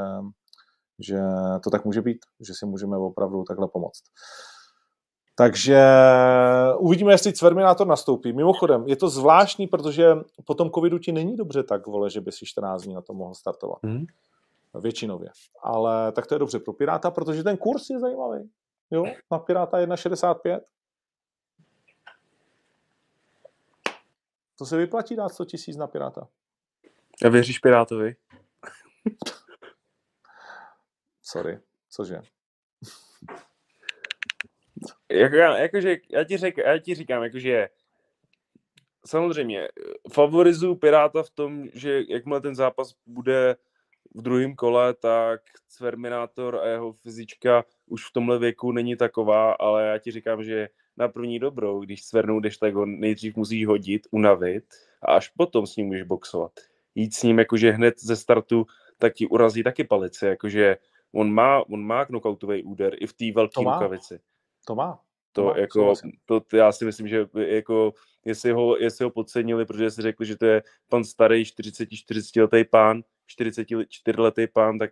že 1.00 1.20
to 1.64 1.70
tak 1.70 1.86
může 1.86 2.02
být, 2.02 2.20
že 2.48 2.54
si 2.54 2.66
můžeme 2.66 2.98
opravdu 2.98 3.44
takhle 3.44 3.68
pomoct. 3.68 4.04
Takže 5.40 5.82
uvidíme, 6.78 7.14
jestli 7.14 7.34
Cverminátor 7.34 7.88
nastoupí. 7.88 8.34
Mimochodem, 8.34 8.88
je 8.88 8.96
to 8.96 9.10
zvláštní, 9.10 9.68
protože 9.68 10.16
po 10.46 10.54
tom 10.54 10.72
covidu 10.72 11.00
ti 11.00 11.12
není 11.12 11.36
dobře 11.36 11.64
tak, 11.64 11.88
vole, 11.88 12.10
že 12.10 12.22
by 12.22 12.32
si 12.32 12.46
14 12.46 12.84
dní 12.84 12.94
na 12.94 13.02
to 13.02 13.14
mohl 13.14 13.34
startovat. 13.34 13.80
Hmm. 13.84 14.06
Většinově. 14.82 15.30
Ale 15.62 16.12
tak 16.12 16.28
to 16.28 16.36
je 16.36 16.40
dobře 16.40 16.60
pro 16.60 16.74
Piráta, 16.74 17.12
protože 17.12 17.44
ten 17.44 17.58
kurz 17.58 17.90
je 17.90 18.00
zajímavý. 18.00 18.50
Jo, 18.92 19.04
na 19.32 19.40
Piráta 19.40 19.78
1,65. 19.78 20.60
To 24.58 24.66
se 24.66 24.78
vyplatí 24.78 25.16
dát 25.16 25.30
100 25.30 25.46
tisíc 25.46 25.78
na 25.78 25.88
Piráta. 25.88 26.28
A 27.26 27.30
věříš 27.30 27.60
Pirátovi? 27.60 28.16
Sorry, 31.22 31.60
cože? 31.90 32.22
Jako, 35.12 35.36
jakože, 35.36 35.98
já, 36.12 36.24
ti 36.24 36.38
řek, 36.38 36.58
já 36.58 36.78
ti 36.78 36.96
říkám, 36.96 37.24
jakože 37.24 37.70
samozřejmě 39.06 39.68
favorizuju 40.14 40.76
Piráta 40.76 41.24
v 41.24 41.30
tom, 41.30 41.68
že 41.74 42.02
jakmile 42.10 42.42
ten 42.42 42.56
zápas 42.56 42.96
bude 43.06 43.56
v 44.16 44.22
druhém 44.22 44.56
kole, 44.56 44.94
tak 44.94 45.42
Cverminátor 45.68 46.56
a 46.56 46.68
jeho 46.68 46.94
fyzička 46.94 47.66
už 47.86 48.06
v 48.10 48.14
tomhle 48.14 48.40
věku 48.40 48.72
není 48.72 48.96
taková, 48.96 49.52
ale 49.52 49.86
já 49.86 49.98
ti 49.98 50.12
říkám, 50.12 50.44
že 50.44 50.70
na 50.98 51.08
první 51.08 51.40
dobrou, 51.40 51.80
když 51.80 52.06
Cvernou 52.06 52.40
jdeš, 52.40 52.58
tak 52.58 52.74
ho 52.74 52.86
nejdřív 52.86 53.36
musíš 53.36 53.66
hodit, 53.66 54.08
unavit 54.12 54.64
a 55.02 55.14
až 55.14 55.28
potom 55.28 55.68
s 55.68 55.76
ním 55.76 55.88
můžeš 55.88 56.04
boxovat. 56.04 56.52
Jít 56.96 57.14
s 57.14 57.24
ním 57.24 57.40
jakože 57.40 57.72
hned 57.72 58.00
ze 58.00 58.16
startu, 58.16 58.66
tak 58.98 59.14
ti 59.14 59.28
urazí 59.28 59.64
taky 59.64 59.84
palice, 59.84 60.28
jakože 60.28 60.78
on 61.12 61.32
má, 61.32 61.70
on 61.70 61.82
má 61.84 62.06
knockoutový 62.06 62.64
úder 62.64 62.94
i 63.00 63.08
v 63.08 63.14
té 63.14 63.26
velké 63.36 63.64
rukavici. 63.74 64.20
To 64.70 64.76
má. 64.76 65.00
To, 65.32 65.44
no, 65.44 65.54
jako, 65.56 65.94
to, 66.26 66.40
to, 66.40 66.58
já 66.58 66.72
si 66.72 66.86
myslím, 66.86 67.08
že 67.08 67.26
jako, 67.48 67.94
jestli, 68.26 68.52
ho, 68.52 68.78
jestli 68.78 69.04
ho 69.04 69.12
podcenili, 69.12 69.66
protože 69.66 69.92
si 69.92 70.02
řekli, 70.02 70.26
že 70.26 70.38
to 70.38 70.46
je 70.46 70.64
pan 70.90 71.04
starý 71.04 71.44
40-40 71.44 72.42
letý 72.42 72.70
pán, 72.70 73.02
44 73.26 74.22
letý 74.22 74.48
pán, 74.48 74.78
tak 74.78 74.92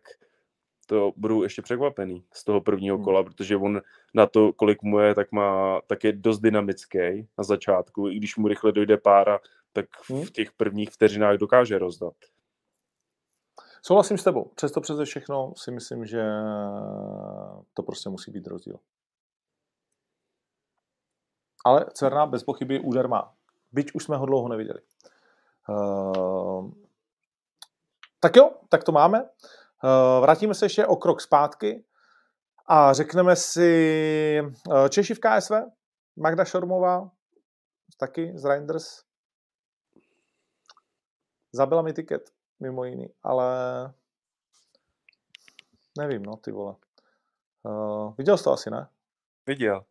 to 0.86 1.14
budou 1.18 1.44
ještě 1.44 1.62
překvapený 1.62 2.24
z 2.34 2.44
toho 2.44 2.62
prvního 2.62 2.96
hmm. 2.96 3.04
kola, 3.04 3.24
protože 3.24 3.58
on 3.58 3.82
na 4.14 4.26
to, 4.26 4.54
kolik 4.54 4.84
mu 4.84 5.00
je, 5.00 5.16
tak 5.16 5.32
má, 5.32 5.82
tak 5.88 6.04
je 6.04 6.12
dost 6.14 6.40
dynamický 6.40 7.28
na 7.38 7.44
začátku. 7.44 8.10
I 8.10 8.16
když 8.16 8.38
mu 8.38 8.48
rychle 8.48 8.72
dojde 8.72 8.98
pára, 8.98 9.40
tak 9.74 9.86
hmm. 10.10 10.26
v 10.26 10.32
těch 10.32 10.52
prvních 10.52 10.90
vteřinách 10.90 11.38
dokáže 11.38 11.78
rozdat. 11.78 12.14
Souhlasím 13.82 14.18
s 14.18 14.24
tebou. 14.24 14.52
Přesto 14.56 14.82
přeze 14.82 15.06
všechno 15.06 15.54
si 15.58 15.72
myslím, 15.72 16.06
že 16.06 16.24
to 17.74 17.84
prostě 17.84 18.10
musí 18.10 18.32
být 18.32 18.48
rozdíl 18.48 18.80
ale 21.68 21.86
Cerna 21.94 22.26
bez 22.26 22.44
pochyby 22.44 22.80
úder 22.80 23.08
má. 23.08 23.34
Byť 23.72 23.92
už 23.94 24.04
jsme 24.04 24.18
ho 24.18 24.26
dlouho 24.26 24.48
neviděli. 24.48 24.80
Uh, 25.70 26.72
tak 28.20 28.36
jo, 28.36 28.52
tak 28.70 28.84
to 28.84 28.92
máme. 28.92 29.24
Uh, 29.24 30.22
vrátíme 30.22 30.54
se 30.54 30.66
ještě 30.66 30.86
o 30.86 30.96
krok 30.96 31.22
zpátky 31.22 31.86
a 32.66 32.94
řekneme 32.94 33.36
si 33.36 34.42
uh, 34.42 34.88
Češi 34.88 35.14
v 35.14 35.20
KSV, 35.20 35.52
Magda 36.16 36.46
Šormová, 36.46 37.12
taky 37.98 38.32
z 38.36 38.46
Reinders. 38.46 39.04
Zabila 41.52 41.82
mi 41.82 41.94
tiket, 41.94 42.32
mimo 42.60 42.84
jiný, 42.84 43.08
ale 43.24 43.48
nevím, 46.00 46.24
no, 46.24 46.38
ty 46.38 46.52
vole. 46.52 46.76
Uh, 47.64 48.14
viděl 48.18 48.38
jsi 48.38 48.44
to 48.44 48.52
asi, 48.52 48.72
ne? 48.72 48.88
Viděl. 49.46 49.86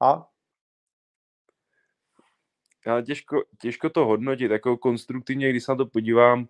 A? 0.00 0.28
Já 2.86 3.00
těžko, 3.02 3.42
těžko 3.60 3.90
to 3.90 4.06
hodnotit, 4.06 4.50
jako 4.50 4.76
konstruktivně, 4.76 5.50
když 5.50 5.64
se 5.64 5.72
na 5.72 5.76
to 5.76 5.86
podívám, 5.86 6.48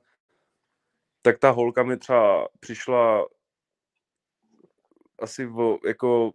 tak 1.23 1.39
ta 1.39 1.51
holka 1.51 1.83
mi 1.83 1.97
třeba 1.97 2.49
přišla 2.61 3.27
asi 5.19 5.47
o, 5.47 5.79
jako 5.87 6.33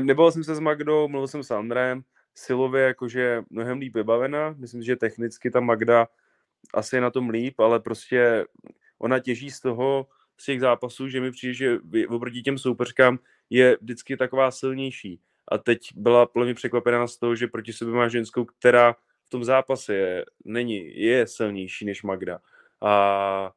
nebavil 0.00 0.32
jsem 0.32 0.44
se 0.44 0.54
s 0.54 0.60
Magdou, 0.60 1.08
mluvil 1.08 1.28
jsem 1.28 1.42
s 1.42 1.50
Andrem 1.50 2.04
silově 2.34 2.82
jakože 2.82 3.42
mnohem 3.50 3.78
líp 3.78 3.94
vybavená. 3.94 4.54
Myslím, 4.58 4.82
že 4.82 4.96
technicky 4.96 5.50
ta 5.50 5.60
Magda 5.60 6.08
asi 6.74 6.96
je 6.96 7.00
na 7.00 7.10
tom 7.10 7.30
líp, 7.30 7.60
ale 7.60 7.80
prostě 7.80 8.44
ona 8.98 9.18
těží 9.18 9.50
z 9.50 9.60
toho, 9.60 10.06
z 10.36 10.44
těch 10.44 10.60
zápasů, 10.60 11.08
že 11.08 11.20
mi 11.20 11.30
přijde, 11.30 11.54
že 11.54 11.78
oproti 12.08 12.42
těm 12.42 12.58
soupeřkám 12.58 13.18
je 13.50 13.76
vždycky 13.80 14.16
taková 14.16 14.50
silnější. 14.50 15.20
A 15.48 15.58
teď 15.58 15.80
byla 15.94 16.26
plně 16.26 16.54
překvapená 16.54 17.06
z 17.06 17.16
toho, 17.16 17.36
že 17.36 17.46
proti 17.46 17.72
sobě 17.72 17.94
má 17.94 18.08
ženskou, 18.08 18.44
která 18.44 18.92
v 19.26 19.28
tom 19.28 19.44
zápase 19.44 19.94
je, 19.94 20.24
není, 20.44 21.00
je 21.00 21.26
silnější 21.26 21.84
než 21.84 22.02
Magda. 22.02 22.38
A 22.80 23.52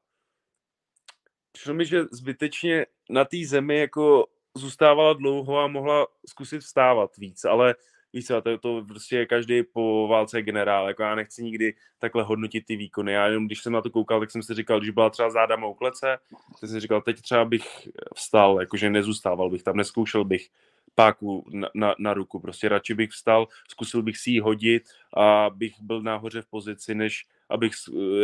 přišlo 1.51 1.73
mi, 1.73 1.85
že 1.85 2.03
zbytečně 2.11 2.85
na 3.09 3.25
té 3.25 3.37
zemi 3.45 3.79
jako 3.79 4.27
zůstávala 4.55 5.13
dlouho 5.13 5.59
a 5.59 5.67
mohla 5.67 6.07
zkusit 6.25 6.59
vstávat 6.59 7.17
víc, 7.17 7.45
ale 7.45 7.75
víš 8.13 8.27
co, 8.27 8.41
to, 8.41 8.57
to 8.57 8.85
prostě 8.87 9.25
každý 9.25 9.63
po 9.63 10.07
válce 10.07 10.41
generál, 10.41 10.87
jako 10.87 11.03
já 11.03 11.15
nechci 11.15 11.43
nikdy 11.43 11.73
takhle 11.99 12.23
hodnotit 12.23 12.65
ty 12.65 12.75
výkony, 12.75 13.11
já 13.11 13.27
jenom 13.27 13.45
když 13.45 13.61
jsem 13.61 13.73
na 13.73 13.81
to 13.81 13.89
koukal, 13.89 14.19
tak 14.19 14.31
jsem 14.31 14.43
si 14.43 14.53
říkal, 14.53 14.79
když 14.79 14.89
byla 14.89 15.09
třeba 15.09 15.29
záda 15.29 15.55
mou 15.55 15.73
klece, 15.73 16.17
tak 16.29 16.57
jsem 16.59 16.69
si 16.69 16.79
říkal, 16.79 17.01
teď 17.01 17.21
třeba 17.21 17.45
bych 17.45 17.87
vstal, 18.15 18.59
jakože 18.59 18.89
nezůstával 18.89 19.49
bych 19.49 19.63
tam, 19.63 19.77
neskoušel 19.77 20.25
bych 20.25 20.49
páku 20.97 21.45
na, 21.49 21.69
na, 21.75 21.95
na 21.99 22.13
ruku, 22.13 22.39
prostě 22.39 22.69
radši 22.69 22.93
bych 22.93 23.09
vstal, 23.11 23.47
zkusil 23.69 24.01
bych 24.01 24.17
si 24.17 24.31
ji 24.31 24.39
hodit 24.39 24.83
a 25.17 25.49
bych 25.53 25.73
byl 25.81 26.01
nahoře 26.01 26.41
v 26.41 26.45
pozici, 26.45 26.95
než 26.95 27.25
abych 27.49 27.73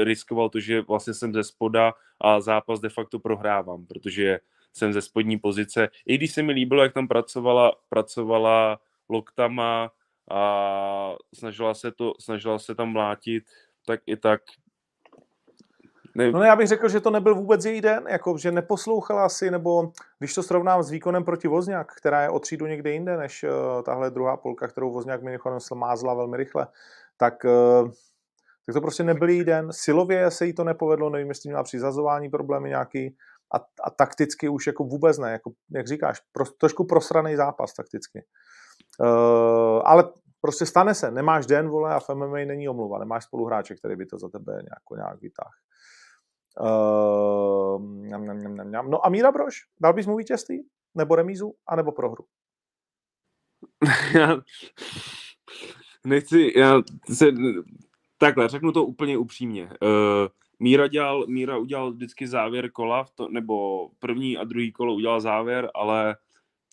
riskoval 0.04 0.50
to, 0.50 0.60
že 0.60 0.82
vlastně 0.82 1.14
jsem 1.14 1.34
ze 1.34 1.44
spoda 1.44 1.94
a 2.22 2.42
zápas 2.42 2.80
de 2.80 2.90
facto 2.90 3.20
prohrávám, 3.20 3.86
protože 3.86 4.40
jsem 4.74 4.94
ze 4.94 5.02
spodní 5.02 5.38
pozice. 5.40 5.90
I 6.06 6.18
když 6.18 6.34
se 6.34 6.44
mi 6.44 6.52
líbilo, 6.52 6.84
jak 6.84 6.94
tam 6.94 7.08
pracovala, 7.08 7.72
pracovala 7.90 8.80
loktama 9.10 9.92
a 10.32 10.42
snažila 11.34 11.74
se, 11.74 11.92
to, 11.92 12.14
snažila 12.20 12.60
se 12.60 12.76
tam 12.76 12.90
mlátit, 12.90 13.44
tak 13.86 14.02
i 14.06 14.18
tak 14.18 14.42
ne... 16.16 16.32
No 16.32 16.44
já 16.44 16.56
bych 16.56 16.68
řekl, 16.68 16.90
že 16.90 17.00
to 17.00 17.10
nebyl 17.10 17.36
vůbec 17.36 17.66
její 17.66 17.82
den, 17.82 18.06
jako, 18.10 18.38
že 18.38 18.52
neposlouchala 18.52 19.30
si, 19.30 19.52
nebo 19.52 19.92
když 20.20 20.34
to 20.34 20.44
srovnám 20.44 20.84
s 20.84 20.90
výkonem 20.90 21.24
proti 21.24 21.48
Vozňák, 21.48 21.96
která 21.96 22.22
je 22.22 22.30
o 22.30 22.40
třídu 22.40 22.66
někde 22.66 22.92
jinde, 22.92 23.18
než 23.18 23.44
uh, 23.44 23.84
tahle 23.84 24.12
druhá 24.12 24.38
polka, 24.38 24.68
kterou 24.68 24.92
Vozňák 24.92 25.24
mimochodem 25.24 25.60
mázla 25.74 26.14
velmi 26.14 26.38
rychle, 26.38 26.68
tak, 27.18 27.44
uh, 27.44 27.90
tak 28.66 28.74
to 28.74 28.82
prostě 28.82 29.04
nebyl 29.04 29.30
její 29.30 29.44
den. 29.44 29.68
Silově 29.72 30.32
se 30.32 30.46
jí 30.46 30.54
to 30.54 30.64
nepovedlo, 30.64 31.10
nevím, 31.10 31.28
jestli 31.28 31.50
měla 31.50 31.64
při 31.64 31.80
zazování 31.80 32.30
problémy 32.30 32.70
nějaký, 32.70 33.16
a, 33.54 33.58
a 33.84 33.90
takticky 33.90 34.50
už 34.50 34.68
jako 34.68 34.84
vůbec 34.84 35.18
ne, 35.18 35.32
jako, 35.32 35.52
jak 35.72 35.88
říkáš, 35.88 36.22
pro, 36.32 36.46
trošku 36.46 36.84
prosraný 36.84 37.36
zápas 37.36 37.74
takticky. 37.74 38.26
Uh, 39.00 39.82
ale 39.86 40.04
prostě 40.42 40.66
stane 40.66 40.94
se, 40.94 41.12
nemáš 41.12 41.46
den, 41.46 41.70
vole, 41.70 41.94
a 41.94 42.00
v 42.00 42.10
MMA 42.14 42.38
není 42.38 42.70
omluva, 42.70 43.00
nemáš 43.00 43.24
spoluhráče, 43.24 43.76
který 43.76 43.96
by 43.96 44.06
to 44.06 44.18
za 44.18 44.30
tebe 44.30 44.54
nějak, 44.54 44.84
nějak 44.96 45.22
vytáhl. 45.22 45.52
Uh, 46.60 47.82
njam, 48.08 48.24
njam, 48.24 48.40
njam, 48.40 48.72
njam. 48.72 48.90
No 48.90 49.06
a 49.06 49.10
Míra 49.10 49.32
Brož, 49.32 49.56
dal 49.82 49.94
bys 49.94 50.06
mu 50.06 50.18
vítězství? 50.18 50.66
Nebo 50.96 51.16
remízu? 51.16 51.54
A 51.68 51.76
nebo 51.76 51.92
prohru? 51.92 52.26
já 54.16 54.38
nechci, 56.06 56.54
já 56.56 56.82
se, 57.14 57.26
takhle, 58.18 58.50
řeknu 58.50 58.72
to 58.72 58.86
úplně 58.86 59.18
upřímně. 59.18 59.64
Uh, 59.64 60.28
Míra, 60.60 60.88
dělal, 60.88 61.28
Míra 61.28 61.58
udělal 61.58 61.92
vždycky 61.92 62.28
závěr 62.28 62.72
kola, 62.72 63.04
v 63.04 63.12
to, 63.12 63.30
nebo 63.30 63.90
první 64.00 64.38
a 64.38 64.44
druhý 64.44 64.72
kolo 64.72 64.94
udělal 64.94 65.22
závěr, 65.22 65.72
ale 65.74 66.16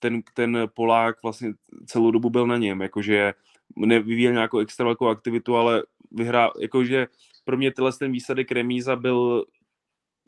ten, 0.01 0.22
ten 0.35 0.68
Polák 0.74 1.22
vlastně 1.22 1.53
celou 1.87 2.11
dobu 2.11 2.31
byl 2.31 2.47
na 2.47 2.57
něm, 2.57 2.83
jakože 2.83 3.35
nevyvíjel 3.76 4.33
nějakou 4.33 4.59
extra 4.59 4.85
velkou 4.85 5.07
aktivitu, 5.07 5.57
ale 5.57 5.83
vyhrál, 6.11 6.53
jakože 6.61 7.07
pro 7.45 7.57
mě 7.57 7.70
tenhle 7.70 7.93
ten 7.93 8.12
výsledek 8.12 8.53
remíza 8.53 8.97
byl 8.97 9.45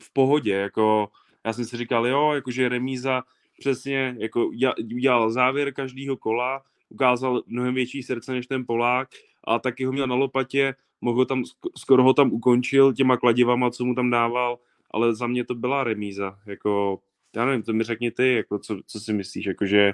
v 0.03 0.09
pohodě, 0.09 0.53
jako 0.53 1.09
já 1.45 1.53
jsem 1.53 1.65
si 1.65 1.77
říkal, 1.77 2.07
jo, 2.07 2.31
jakože 2.33 2.69
remíza 2.69 3.23
přesně, 3.59 4.15
jako 4.19 4.47
udělal 4.93 5.31
závěr 5.31 5.73
každého 5.73 6.17
kola, 6.17 6.61
ukázal 6.89 7.41
mnohem 7.47 7.73
větší 7.73 8.03
srdce 8.03 8.31
než 8.31 8.47
ten 8.47 8.65
Polák 8.65 9.07
a 9.43 9.59
taky 9.59 9.85
ho 9.85 9.91
měl 9.91 10.07
na 10.07 10.15
lopatě, 10.15 10.75
mohl 11.01 11.25
tam, 11.25 11.43
skoro 11.77 12.03
ho 12.03 12.13
tam 12.13 12.33
ukončil 12.33 12.93
těma 12.93 13.17
kladivama, 13.17 13.71
co 13.71 13.85
mu 13.85 13.95
tam 13.95 14.09
dával, 14.09 14.59
ale 14.91 15.15
za 15.15 15.27
mě 15.27 15.43
to 15.45 15.55
byla 15.55 15.83
remíza, 15.83 16.39
jako, 16.45 16.99
já 17.35 17.45
nevím, 17.45 17.63
to 17.63 17.73
mi 17.73 17.83
řekni 17.83 18.11
ty, 18.11 18.35
jako, 18.35 18.59
co, 18.59 18.77
co 18.87 18.99
si 18.99 19.13
myslíš, 19.13 19.45
jakože... 19.45 19.93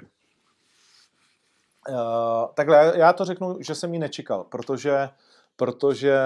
Uh, 1.88 2.46
takhle, 2.54 2.92
já 2.96 3.12
to 3.12 3.24
řeknu, 3.24 3.56
že 3.60 3.74
jsem 3.74 3.94
ji 3.94 4.00
nečekal, 4.00 4.44
protože, 4.44 5.08
protože 5.56 6.18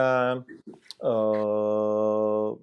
uh, 1.02 2.58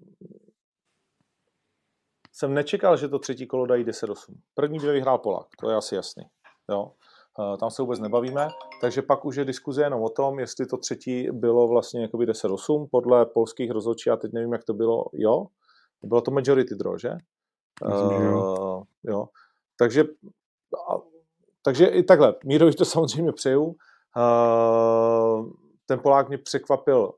jsem 2.41 2.53
nečekal, 2.53 2.97
že 2.97 3.07
to 3.07 3.19
třetí 3.19 3.47
kolo 3.47 3.65
dají 3.65 3.85
10-8. 3.85 4.15
První 4.53 4.79
dvě 4.79 4.93
vyhrál 4.93 5.17
Polák, 5.17 5.47
to 5.59 5.69
je 5.69 5.75
asi 5.75 5.95
jasný. 5.95 6.23
Jo? 6.69 6.91
Eh, 7.39 7.57
tam 7.57 7.69
se 7.69 7.81
vůbec 7.81 7.99
nebavíme, 7.99 8.47
takže 8.81 9.01
pak 9.01 9.25
už 9.25 9.35
je 9.35 9.45
diskuze 9.45 9.83
jenom 9.83 10.03
o 10.03 10.09
tom, 10.09 10.39
jestli 10.39 10.65
to 10.65 10.77
třetí 10.77 11.27
bylo 11.31 11.67
vlastně 11.67 12.01
jakoby 12.01 12.25
10-8 12.25 12.87
podle 12.91 13.25
polských 13.25 13.71
rozhodčí, 13.71 14.09
já 14.09 14.15
teď 14.15 14.33
nevím, 14.33 14.53
jak 14.53 14.63
to 14.63 14.73
bylo, 14.73 15.05
jo, 15.13 15.45
bylo 16.03 16.21
to 16.21 16.31
majority 16.31 16.75
draw, 16.75 16.97
že? 16.97 17.09
Myslím, 17.87 18.17
uh, 18.17 18.23
jo. 18.23 18.83
jo. 19.03 19.25
Takže, 19.77 20.03
takže 21.63 21.85
i 21.85 22.03
takhle, 22.03 22.35
Mírovi 22.45 22.73
to 22.73 22.85
samozřejmě 22.95 23.31
přeju. 23.31 23.63
Uh, 23.63 25.49
ten 25.85 25.99
Polák 25.99 26.27
mě 26.27 26.37
překvapil 26.37 27.11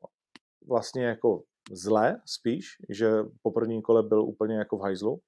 vlastně 0.67 1.05
jako 1.05 1.41
zle 1.76 2.21
spíš, 2.26 2.65
že 2.89 3.24
po 3.41 3.51
prvním 3.51 3.82
kole 3.82 4.03
byl 4.03 4.24
úplně 4.24 4.55
jako 4.55 4.78
v 4.78 4.82
hajzlu, 4.82 5.19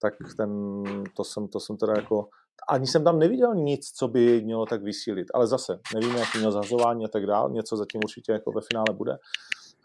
tak 0.00 0.14
ten, 0.36 0.82
to 1.16 1.24
jsem, 1.24 1.48
to 1.48 1.60
jsem 1.60 1.76
teda 1.76 1.92
jako 1.96 2.28
ani 2.68 2.86
jsem 2.86 3.04
tam 3.04 3.18
neviděl 3.18 3.54
nic, 3.54 3.90
co 3.90 4.08
by 4.08 4.42
mělo 4.44 4.66
tak 4.66 4.82
vysílit. 4.82 5.26
Ale 5.34 5.46
zase, 5.46 5.80
nevíme, 5.94 6.20
jaký 6.20 6.38
měl 6.38 6.52
zahazování 6.52 7.04
a 7.04 7.08
tak 7.08 7.26
dál, 7.26 7.50
něco 7.50 7.76
zatím 7.76 8.00
určitě 8.04 8.32
jako 8.32 8.52
ve 8.52 8.60
finále 8.60 8.86
bude. 8.92 9.18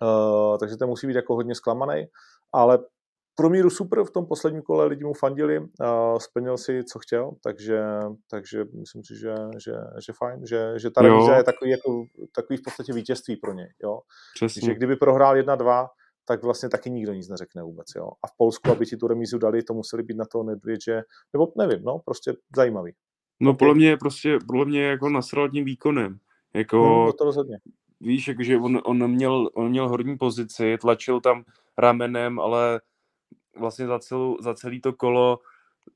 Uh, 0.02 0.58
takže 0.58 0.78
to 0.78 0.88
musí 0.88 1.08
být 1.08 1.16
jako 1.16 1.36
hodně 1.36 1.56
zklamaný. 1.56 2.06
Ale 2.54 2.80
pro 3.38 3.50
míru 3.50 3.70
super, 3.70 4.04
v 4.04 4.12
tom 4.12 4.26
posledním 4.26 4.62
kole 4.62 4.86
lidi 4.86 5.04
mu 5.04 5.14
fandili, 5.14 5.60
uh, 5.60 5.68
splnil 6.18 6.58
si, 6.58 6.84
co 6.84 7.00
chtěl, 7.00 7.32
takže, 7.44 7.84
takže 8.32 8.66
myslím 8.80 9.04
si, 9.04 9.16
že, 9.16 9.36
že, 9.58 9.74
že 10.06 10.14
fajn, 10.18 10.46
že, 10.46 10.74
že 10.80 10.92
ta 10.92 11.02
revíze 11.02 11.32
je 11.32 11.44
takový, 11.44 11.72
jako, 11.72 12.04
takový 12.36 12.58
v 12.58 12.62
podstatě 12.62 12.94
vítězství 12.94 13.36
pro 13.36 13.54
něj. 13.54 13.68
Jo? 13.84 14.00
Že 14.66 14.74
kdyby 14.74 14.96
prohrál 14.96 15.36
1-2, 15.36 15.88
tak 16.26 16.44
vlastně 16.44 16.70
taky 16.70 16.90
nikdo 16.90 17.14
nic 17.14 17.30
neřekne 17.30 17.64
vůbec. 17.64 17.88
Jo. 17.96 18.08
A 18.24 18.28
v 18.28 18.32
Polsku, 18.38 18.72
aby 18.72 18.86
ti 18.86 18.98
tu 18.98 19.08
remízu 19.08 19.38
dali, 19.38 19.64
to 19.64 19.74
museli 19.74 20.04
být 20.04 20.18
na 20.18 20.26
to 20.26 20.44
nedvět, 20.44 20.82
že, 20.82 21.02
nebo 21.34 21.54
nevím, 21.58 21.84
no, 21.84 22.00
prostě 22.06 22.34
zajímavý. 22.56 22.94
No 23.40 23.54
podle 23.54 23.76
mě 23.76 23.98
prostě, 23.98 24.38
podle 24.48 24.66
mě 24.66 24.84
jako 24.84 25.10
nasral 25.10 25.50
tím 25.50 25.66
výkonem. 25.66 26.18
Jako, 26.56 26.78
no, 26.78 27.14
to 27.14 27.24
rozhodně. 27.24 27.58
Víš, 28.02 28.28
jakože 28.28 28.58
on, 28.58 28.82
on, 28.86 29.12
měl, 29.12 29.50
on 29.56 29.70
měl 29.70 29.90
horní 29.90 30.18
pozici, 30.18 30.78
tlačil 30.82 31.22
tam 31.22 31.44
ramenem, 31.78 32.40
ale 32.40 32.82
vlastně 33.60 33.88
za, 33.88 34.00
celou, 34.00 34.38
za 34.42 34.54
celý 34.54 34.82
to 34.82 34.94
kolo 34.94 35.40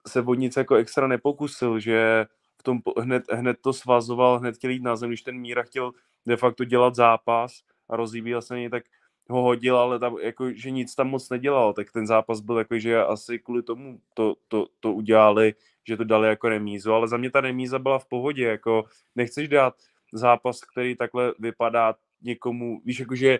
se 0.07 0.21
o 0.21 0.33
nic 0.33 0.57
jako 0.57 0.75
extra 0.75 1.07
nepokusil, 1.07 1.79
že 1.79 2.25
v 2.59 2.63
tom 2.63 2.79
hned, 2.99 3.23
hned 3.31 3.57
to 3.61 3.73
svazoval, 3.73 4.39
hned 4.39 4.55
chtěl 4.55 4.71
jít 4.71 4.83
na 4.83 4.95
zem, 4.95 5.09
když 5.09 5.21
ten 5.21 5.37
Míra 5.37 5.63
chtěl 5.63 5.91
de 6.25 6.37
facto 6.37 6.63
dělat 6.63 6.95
zápas 6.95 7.51
a 7.89 7.95
rozjíbíl 7.95 8.41
se 8.41 8.55
něj, 8.55 8.69
tak 8.69 8.83
ho 9.29 9.41
hodil, 9.41 9.77
ale 9.77 9.99
tam, 9.99 10.17
jako, 10.21 10.51
že 10.51 10.71
nic 10.71 10.95
tam 10.95 11.09
moc 11.09 11.29
nedělal, 11.29 11.73
tak 11.73 11.91
ten 11.91 12.07
zápas 12.07 12.39
byl 12.39 12.57
jako, 12.57 12.79
že 12.79 13.03
asi 13.03 13.39
kvůli 13.39 13.63
tomu 13.63 13.99
to, 14.13 14.35
to, 14.47 14.67
to 14.79 14.93
udělali, 14.93 15.53
že 15.87 15.97
to 15.97 16.03
dali 16.03 16.27
jako 16.27 16.49
remízu, 16.49 16.93
ale 16.93 17.07
za 17.07 17.17
mě 17.17 17.31
ta 17.31 17.41
remíza 17.41 17.79
byla 17.79 17.99
v 17.99 18.05
pohodě, 18.05 18.43
jako 18.43 18.83
nechceš 19.15 19.47
dát 19.47 19.75
zápas, 20.13 20.61
který 20.61 20.95
takhle 20.95 21.33
vypadá 21.39 21.95
někomu, 22.21 22.81
víš, 22.85 22.99
jakože 22.99 23.39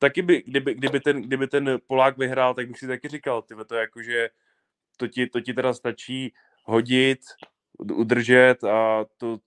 taky 0.00 0.22
by, 0.22 0.42
kdyby, 0.46 0.74
kdyby, 0.74 1.00
ten, 1.00 1.22
kdyby 1.22 1.46
ten 1.46 1.78
Polák 1.86 2.18
vyhrál, 2.18 2.54
tak 2.54 2.68
bych 2.68 2.78
si 2.78 2.86
taky 2.86 3.08
říkal, 3.08 3.42
ty 3.42 3.54
to 3.68 3.74
jakože 3.74 4.28
to 4.96 5.08
ti, 5.08 5.26
to 5.26 5.40
ti 5.40 5.54
teda 5.54 5.74
stačí 5.74 6.34
hodit, 6.64 7.20
udržet 7.78 8.64
a 8.64 9.04
to, 9.16 9.38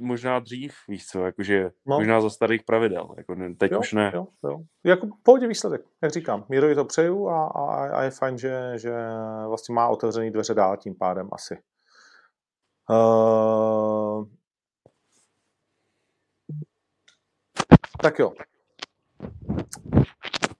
možná 0.00 0.38
dřív, 0.38 0.74
víš 0.88 1.06
co, 1.06 1.26
jakože 1.26 1.70
no. 1.86 1.96
možná 1.98 2.20
za 2.20 2.30
starých 2.30 2.62
pravidel, 2.62 3.14
jako 3.16 3.34
ne, 3.34 3.54
teď 3.54 3.72
jo, 3.72 3.78
už 3.78 3.92
ne. 3.92 4.12
Jo, 4.14 4.26
jo. 4.44 4.60
Jako 4.84 5.08
pohodě 5.22 5.46
výsledek, 5.46 5.82
jak 6.02 6.12
říkám. 6.12 6.44
Mírovi 6.48 6.74
to 6.74 6.84
přeju 6.84 7.28
a, 7.28 7.46
a, 7.46 7.88
a 7.88 8.02
je 8.02 8.10
fajn, 8.10 8.38
že, 8.38 8.72
že 8.76 8.92
vlastně 9.48 9.74
má 9.74 9.88
otevřený 9.88 10.30
dveře 10.30 10.54
dál 10.54 10.76
tím 10.76 10.94
pádem 10.94 11.28
asi. 11.32 11.58
Uh, 12.90 14.26
tak 18.02 18.18
jo. 18.18 18.32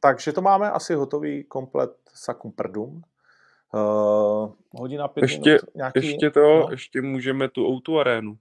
Takže 0.01 0.33
to 0.33 0.43
máme 0.43 0.71
asi 0.71 0.95
hotový 0.95 1.45
komplet 1.45 1.91
Sakum 2.15 2.53
Prdum. 2.53 3.03
Uh, 3.75 4.53
hodina 4.71 5.09
pět 5.09 5.23
ještě, 5.23 5.51
minut. 5.51 5.75
Nějaký, 5.75 6.07
ještě 6.07 6.31
to, 6.31 6.41
no? 6.41 6.69
ještě 6.71 7.03
můžeme 7.03 7.49
tu 7.49 7.67
Outu 7.67 7.99
arénu. 7.99 8.39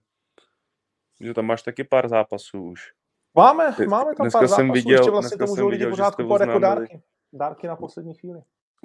že 1.20 1.34
tam 1.34 1.44
máš 1.44 1.62
taky 1.62 1.84
pár 1.84 2.08
zápasů 2.08 2.64
už. 2.64 2.92
Máme, 3.34 3.74
máme 3.88 4.14
tam 4.14 4.24
dneska 4.24 4.38
pár 4.38 4.48
jsem 4.48 4.66
zápasů, 4.66 4.72
viděl- 4.72 4.98
ještě 4.98 5.10
vlastně 5.10 5.38
to 5.38 5.44
můžou 5.44 5.54
jsem 5.54 5.66
lidi 5.66 5.76
viděl, 5.76 5.88
že 5.88 5.90
pořád 5.90 6.14
kupovat 6.14 6.40
jako 6.40 6.58
dárky. 6.58 7.02
Dárky 7.32 7.66
na 7.66 7.76
poslední 7.76 8.14
chvíli. 8.14 8.40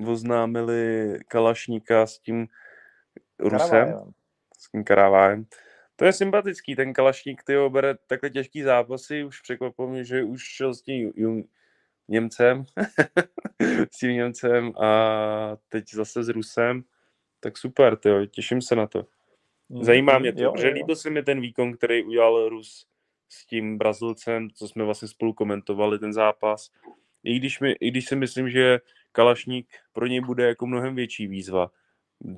Oznámili 0.07 1.19
Kalašníka 1.27 2.05
s 2.05 2.19
tím 2.19 2.47
Rusem, 3.39 3.69
Karavajem. 3.69 4.11
s 4.57 4.71
tím 4.71 4.83
Karavájem. 4.83 5.45
To 5.95 6.05
je 6.05 6.13
sympatický, 6.13 6.75
ten 6.75 6.93
Kalašník, 6.93 7.43
ty 7.43 7.53
bere 7.69 7.95
takhle 8.07 8.29
těžký 8.29 8.61
zápasy, 8.63 9.23
už 9.23 9.41
překvapilo 9.41 9.87
mě, 9.87 10.03
že 10.03 10.23
už 10.23 10.41
šel 10.41 10.73
s 10.73 10.81
tím 10.81 11.13
Jung, 11.15 11.45
Němcem, 12.11 12.63
s 13.91 13.97
tím 13.99 14.11
Němcem 14.11 14.71
a 14.77 15.57
teď 15.69 15.83
zase 15.93 16.23
s 16.23 16.29
Rusem, 16.29 16.83
tak 17.39 17.57
super, 17.57 17.95
tyjo, 17.97 18.25
těším 18.25 18.61
se 18.61 18.75
na 18.75 18.87
to. 18.87 19.05
Zajímá 19.81 20.19
mě 20.19 20.31
to, 20.33 20.37
Mhm, 20.37 20.43
Jo, 20.45 20.51
protože 20.51 20.67
jo. 20.67 20.73
líbil 20.73 20.95
se 20.95 21.09
mi 21.09 21.23
ten 21.23 21.41
výkon, 21.41 21.73
který 21.73 22.03
udělal 22.03 22.49
Rus 22.49 22.87
s 23.29 23.45
tím 23.45 23.77
Brazilcem, 23.77 24.49
co 24.49 24.67
jsme 24.67 24.83
vlastně 24.83 25.07
spolu 25.07 25.33
komentovali 25.33 25.99
ten 25.99 26.13
zápas. 26.13 26.71
I 27.23 27.39
když, 27.39 27.59
mi, 27.59 27.71
I 27.71 27.91
když 27.91 28.05
si 28.05 28.15
myslím, 28.15 28.49
že 28.49 28.79
Kalašník 29.11 29.67
pro 29.93 30.07
něj 30.07 30.21
bude 30.21 30.47
jako 30.47 30.67
mnohem 30.67 30.95
větší 30.95 31.27
výzva, 31.27 31.71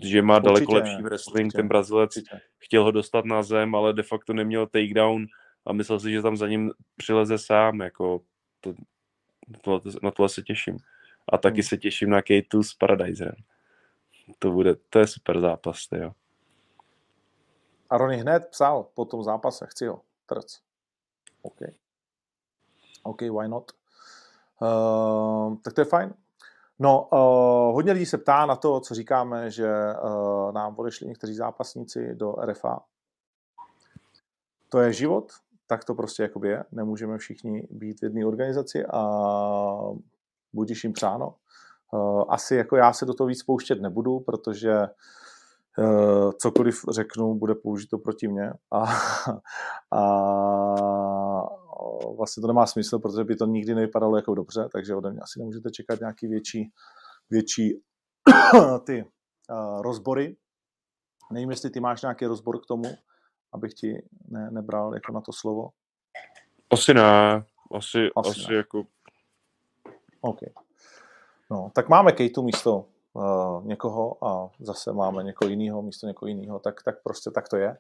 že 0.03 0.21
má 0.21 0.33
Určitě, 0.37 0.45
daleko 0.49 0.73
lepší 0.73 1.01
wrestling, 1.03 1.45
určitě, 1.45 1.57
ten 1.57 1.67
Brazilec 1.67 2.17
Určitě. 2.17 2.41
chtěl 2.57 2.83
ho 2.83 2.91
dostat 2.91 3.25
na 3.25 3.43
zem, 3.43 3.75
ale 3.75 3.93
de 3.93 4.03
facto 4.03 4.33
neměl 4.33 4.67
takedown 4.67 5.25
a 5.65 5.73
myslel 5.73 5.99
si, 5.99 6.11
že 6.11 6.21
tam 6.21 6.37
za 6.37 6.47
ním 6.47 6.71
přileze 6.97 7.37
sám, 7.37 7.79
jako 7.79 8.21
to, 8.61 8.73
tohle, 9.61 9.81
na 10.03 10.11
tohle 10.11 10.29
se 10.29 10.41
těším. 10.41 10.77
A 11.29 11.37
taky 11.37 11.55
Hmm. 11.55 11.63
se 11.63 11.77
těším 11.77 12.09
na 12.09 12.21
K2 12.21 12.63
s 12.63 12.73
Paradizerem. 12.73 13.35
To 14.39 14.51
bude, 14.51 14.75
to 14.89 14.99
je 14.99 15.07
super 15.07 15.39
zápas, 15.39 15.77
jo. 15.91 16.11
A 17.89 17.97
Ronny 17.97 18.17
hned 18.17 18.47
psal 18.51 18.83
po 18.93 19.05
tom 19.05 19.23
zápase, 19.23 19.65
chci 19.69 19.87
ho, 19.87 20.01
trc. 20.25 20.59
OK. 21.41 21.59
OK, 23.03 23.21
why 23.21 23.47
not? 23.47 23.71
Uh, 24.61 25.55
tak 25.63 25.73
to 25.73 25.81
je 25.81 25.85
fajn. 25.85 26.13
No, 26.79 27.07
uh, 27.11 27.75
hodně 27.75 27.91
lidí 27.91 28.05
se 28.05 28.17
ptá 28.17 28.45
na 28.45 28.55
to, 28.55 28.79
co 28.79 28.95
říkáme, 28.95 29.51
že 29.51 29.67
uh, 30.03 30.51
nám 30.51 30.75
odešli 30.77 31.07
někteří 31.07 31.35
zápasníci 31.35 32.15
do 32.15 32.31
RFA. 32.31 32.79
To 34.69 34.79
je 34.79 34.93
život, 34.93 35.31
tak 35.67 35.83
to 35.83 35.95
prostě 35.95 36.23
jakoby 36.23 36.49
je. 36.49 36.63
Nemůžeme 36.71 37.17
všichni 37.17 37.67
být 37.71 37.99
v 37.99 38.03
jedné 38.03 38.25
organizaci 38.25 38.85
a 38.85 39.03
budíš 40.53 40.83
jim 40.83 40.93
přáno. 40.93 41.35
Uh, 41.91 42.23
asi 42.29 42.55
jako 42.55 42.75
já 42.75 42.93
se 42.93 43.05
do 43.05 43.13
toho 43.13 43.27
víc 43.27 43.43
pouštět 43.43 43.81
nebudu, 43.81 44.19
protože 44.19 44.79
uh, 45.77 46.31
cokoliv 46.31 46.85
řeknu, 46.91 47.35
bude 47.35 47.55
použito 47.55 47.97
proti 47.97 48.27
mně 48.27 48.51
a, 48.71 48.83
a 49.91 50.01
vlastně 52.17 52.41
to 52.41 52.47
nemá 52.47 52.65
smysl, 52.65 52.99
protože 52.99 53.23
by 53.23 53.35
to 53.35 53.45
nikdy 53.45 53.75
nevypadalo 53.75 54.15
jako 54.15 54.35
dobře, 54.35 54.69
takže 54.71 54.95
ode 54.95 55.11
mě 55.11 55.19
asi 55.21 55.39
nemůžete 55.39 55.71
čekat 55.71 55.99
nějaký 55.99 56.27
větší, 56.27 56.71
větší 57.29 57.81
ty 58.85 59.03
uh, 59.03 59.81
rozbory. 59.81 60.37
Nevím, 61.31 61.49
jestli 61.49 61.69
ty 61.69 61.79
máš 61.79 62.01
nějaký 62.01 62.25
rozbor 62.25 62.59
k 62.61 62.65
tomu, 62.65 62.85
abych 63.53 63.73
ti 63.73 64.03
ne, 64.27 64.51
nebral 64.51 64.93
jako 64.93 65.11
na 65.11 65.21
to 65.21 65.31
slovo. 65.33 65.69
Asi 66.69 66.93
ne, 66.93 67.43
asi, 67.71 68.09
Asi 68.15 68.29
asi, 68.29 68.51
ne. 68.51 68.55
jako 68.55 68.83
OK. 70.21 70.39
No, 71.51 71.71
tak 71.75 71.89
máme 71.89 72.11
Kejtu 72.11 72.41
místo 72.43 72.85
uh, 73.13 73.65
někoho 73.65 74.25
a 74.25 74.49
zase 74.59 74.93
máme 74.93 75.23
někoho 75.23 75.49
jiného 75.49 75.81
místo 75.81 76.07
někoho 76.07 76.27
jiného, 76.27 76.59
tak, 76.59 76.83
tak 76.83 77.03
prostě 77.03 77.31
tak 77.31 77.49
to 77.49 77.57
je. 77.57 77.77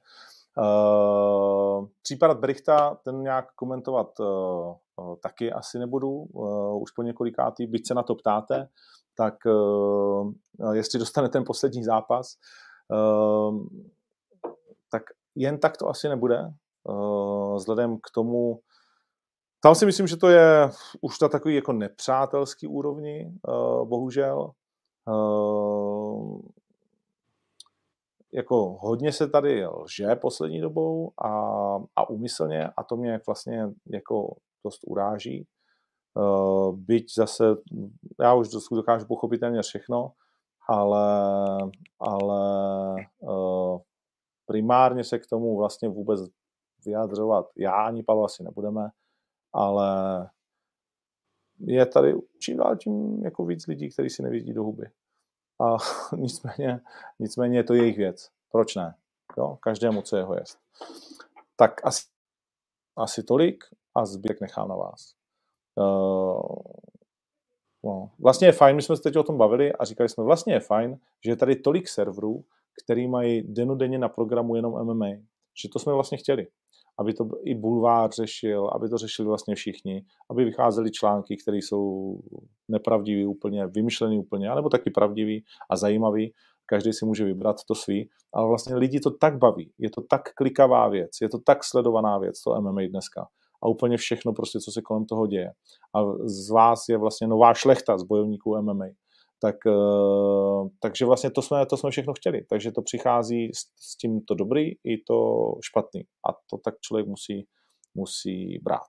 Uh, 0.57 1.87
případ 2.01 2.39
Brichta, 2.39 2.95
ten 2.95 3.21
nějak 3.21 3.53
komentovat 3.55 4.19
uh, 4.19 4.27
uh, 4.27 5.15
taky 5.15 5.51
asi 5.51 5.79
nebudu, 5.79 6.09
uh, 6.09 6.81
už 6.81 6.91
po 6.91 7.03
několikátý, 7.03 7.67
byť 7.67 7.87
se 7.87 7.93
na 7.93 8.03
to 8.03 8.15
ptáte, 8.15 8.69
tak 9.15 9.33
uh, 9.45 10.31
jestli 10.73 10.99
dostane 10.99 11.29
ten 11.29 11.43
poslední 11.45 11.83
zápas, 11.83 12.37
uh, 12.87 13.65
tak 14.91 15.03
jen 15.35 15.59
tak 15.59 15.77
to 15.77 15.89
asi 15.89 16.09
nebude, 16.09 16.53
uh, 16.83 17.55
vzhledem 17.55 17.97
k 17.97 18.11
tomu, 18.13 18.59
tam 19.63 19.75
si 19.75 19.85
myslím, 19.85 20.07
že 20.07 20.17
to 20.17 20.29
je 20.29 20.69
už 21.01 21.19
na 21.19 21.29
takový 21.29 21.55
jako 21.55 21.73
nepřátelský 21.73 22.67
úrovni, 22.67 23.33
uh, 23.47 23.87
bohužel. 23.87 24.51
Uh, 25.09 26.41
jako 28.33 28.77
hodně 28.79 29.11
se 29.11 29.27
tady 29.27 29.67
lže 29.67 30.15
poslední 30.15 30.61
dobou 30.61 31.11
a, 31.25 31.29
a 31.95 32.09
úmyslně 32.09 32.69
a 32.77 32.83
to 32.83 32.95
mě 32.95 33.19
vlastně 33.27 33.69
jako 33.85 34.35
dost 34.65 34.79
uráží. 34.87 35.47
Uh, 36.15 36.75
byť 36.75 37.13
zase, 37.15 37.55
já 38.19 38.33
už 38.33 38.47
dokážu 38.71 39.05
pochopit 39.05 39.37
téměř 39.37 39.67
všechno, 39.67 40.11
ale, 40.69 41.57
ale 41.99 42.95
primárně 44.45 45.03
se 45.03 45.19
k 45.19 45.27
tomu 45.27 45.57
vlastně 45.57 45.89
vůbec 45.89 46.19
vyjadřovat 46.85 47.45
já 47.55 47.71
ani 47.71 48.03
Pavel 48.03 48.25
asi 48.25 48.43
nebudeme, 48.43 48.89
ale 49.53 49.89
je 51.59 51.85
tady 51.85 52.13
čím 52.39 52.57
dál 52.57 52.75
tím 52.75 53.23
jako 53.23 53.45
víc 53.45 53.67
lidí, 53.67 53.89
kteří 53.89 54.09
si 54.09 54.23
nevidí 54.23 54.53
do 54.53 54.63
huby. 54.63 54.89
A 55.61 55.77
nicméně, 56.15 56.81
nicméně 57.19 57.57
je 57.57 57.63
to 57.63 57.73
jejich 57.73 57.97
věc. 57.97 58.29
Proč 58.51 58.75
ne? 58.75 58.95
Jo? 59.37 59.57
Každému, 59.61 60.01
co 60.01 60.17
jeho 60.17 60.35
jest. 60.35 60.59
Tak 61.55 61.85
asi, 61.85 62.05
asi 62.97 63.23
tolik 63.23 63.63
a 63.95 64.05
zbytek 64.05 64.41
nechám 64.41 64.67
na 64.67 64.75
vás. 64.75 65.15
Uh, 65.75 66.61
no. 67.83 68.11
Vlastně 68.19 68.47
je 68.47 68.51
fajn, 68.51 68.75
my 68.75 68.81
jsme 68.81 68.95
se 68.95 69.03
teď 69.03 69.17
o 69.17 69.23
tom 69.23 69.37
bavili 69.37 69.73
a 69.73 69.85
říkali 69.85 70.09
jsme, 70.09 70.23
vlastně 70.23 70.53
je 70.53 70.59
fajn, 70.59 70.99
že 71.25 71.31
je 71.31 71.35
tady 71.35 71.55
tolik 71.55 71.89
serverů, 71.89 72.45
který 72.83 73.07
mají 73.07 73.43
denodenně 73.53 73.99
na 73.99 74.09
programu 74.09 74.55
jenom 74.55 74.73
MMA. 74.85 75.09
Že 75.61 75.69
to 75.73 75.79
jsme 75.79 75.93
vlastně 75.93 76.17
chtěli 76.17 76.47
aby 76.99 77.13
to 77.13 77.27
i 77.43 77.55
bulvár 77.55 78.11
řešil, 78.11 78.69
aby 78.75 78.89
to 78.89 78.97
řešili 78.97 79.27
vlastně 79.27 79.55
všichni, 79.55 80.05
aby 80.29 80.45
vycházely 80.45 80.91
články, 80.91 81.37
které 81.37 81.57
jsou 81.57 82.15
nepravdivý 82.67 83.25
úplně, 83.25 83.67
vymyšlený 83.67 84.19
úplně, 84.19 84.49
anebo 84.49 84.69
taky 84.69 84.91
pravdivý 84.91 85.43
a 85.69 85.75
zajímavý. 85.75 86.33
Každý 86.65 86.93
si 86.93 87.05
může 87.05 87.25
vybrat 87.25 87.55
to 87.67 87.75
svý, 87.75 88.09
ale 88.33 88.47
vlastně 88.47 88.75
lidi 88.75 88.99
to 88.99 89.11
tak 89.11 89.37
baví, 89.37 89.71
je 89.77 89.89
to 89.89 90.01
tak 90.09 90.21
klikavá 90.35 90.89
věc, 90.89 91.11
je 91.21 91.29
to 91.29 91.39
tak 91.45 91.63
sledovaná 91.63 92.17
věc, 92.17 92.41
to 92.41 92.61
MMA 92.61 92.81
dneska. 92.89 93.27
A 93.63 93.67
úplně 93.67 93.97
všechno 93.97 94.33
prostě, 94.33 94.59
co 94.59 94.71
se 94.71 94.81
kolem 94.81 95.05
toho 95.05 95.27
děje. 95.27 95.51
A 95.95 95.99
z 96.25 96.49
vás 96.49 96.89
je 96.89 96.97
vlastně 96.97 97.27
nová 97.27 97.53
šlechta 97.53 97.97
z 97.97 98.03
bojovníků 98.03 98.61
MMA. 98.61 98.85
Tak, 99.43 99.55
uh, 99.65 100.67
takže 100.79 101.05
vlastně 101.05 101.31
to 101.31 101.41
jsme, 101.41 101.65
to 101.65 101.77
jsme 101.77 101.91
všechno 101.91 102.13
chtěli. 102.13 102.45
Takže 102.49 102.71
to 102.71 102.81
přichází 102.81 103.51
s, 103.53 103.59
s 103.79 103.97
tím 103.97 104.21
to 104.21 104.35
dobrý 104.35 104.71
i 104.83 104.97
to 105.07 105.47
špatný. 105.61 106.01
A 106.29 106.33
to 106.49 106.57
tak 106.63 106.75
člověk 106.81 107.07
musí, 107.07 107.47
musí 107.95 108.59
brát. 108.63 108.87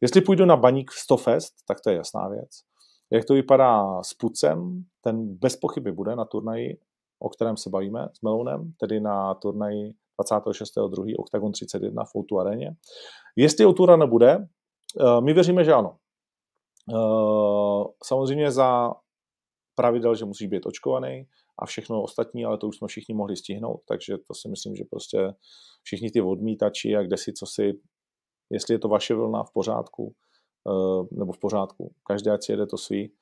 Jestli 0.00 0.20
půjdu 0.20 0.44
na 0.44 0.56
baník 0.56 0.90
v 0.90 0.98
Stofest, 0.98 1.54
tak 1.68 1.80
to 1.80 1.90
je 1.90 1.96
jasná 1.96 2.28
věc. 2.28 2.50
Jak 3.10 3.24
to 3.24 3.34
vypadá 3.34 4.02
s 4.02 4.14
Pucem, 4.14 4.84
ten 5.00 5.34
bez 5.34 5.56
pochyby 5.56 5.92
bude 5.92 6.16
na 6.16 6.24
turnaji, 6.24 6.78
o 7.18 7.28
kterém 7.28 7.56
se 7.56 7.70
bavíme 7.70 8.08
s 8.12 8.20
Melounem, 8.22 8.72
tedy 8.80 9.00
na 9.00 9.34
turnaji 9.34 9.92
26.2. 10.20 11.14
Octagon 11.18 11.52
31 11.52 12.04
v 12.04 12.16
Outu 12.16 12.40
aréně. 12.40 12.76
Jestli 13.36 13.66
Outura 13.66 13.96
nebude, 13.96 14.36
uh, 14.36 15.20
my 15.20 15.32
věříme, 15.32 15.64
že 15.64 15.72
ano. 15.72 15.96
Uh, 16.92 17.86
samozřejmě 18.04 18.50
za 18.50 18.92
pravidel, 19.74 20.14
že 20.14 20.24
musí 20.24 20.46
být 20.46 20.66
očkovaný 20.66 21.26
a 21.58 21.66
všechno 21.66 22.02
ostatní, 22.02 22.44
ale 22.44 22.58
to 22.58 22.68
už 22.68 22.76
jsme 22.76 22.88
všichni 22.88 23.14
mohli 23.14 23.36
stihnout, 23.36 23.80
takže 23.88 24.18
to 24.18 24.34
si 24.34 24.48
myslím, 24.48 24.76
že 24.76 24.84
prostě 24.90 25.34
všichni 25.82 26.10
ty 26.10 26.20
odmítači 26.20 26.96
a 26.96 27.02
kde 27.02 27.16
si, 27.16 27.32
co 27.32 27.46
si, 27.46 27.72
jestli 28.50 28.74
je 28.74 28.78
to 28.78 28.88
vaše 28.88 29.14
vlna 29.14 29.44
v 29.44 29.52
pořádku, 29.52 30.14
uh, 30.64 31.06
nebo 31.12 31.32
v 31.32 31.38
pořádku, 31.38 31.94
každý 32.06 32.30
ať 32.30 32.44
si 32.44 32.52
jede 32.52 32.66
to 32.66 32.78
svý. 32.78 33.12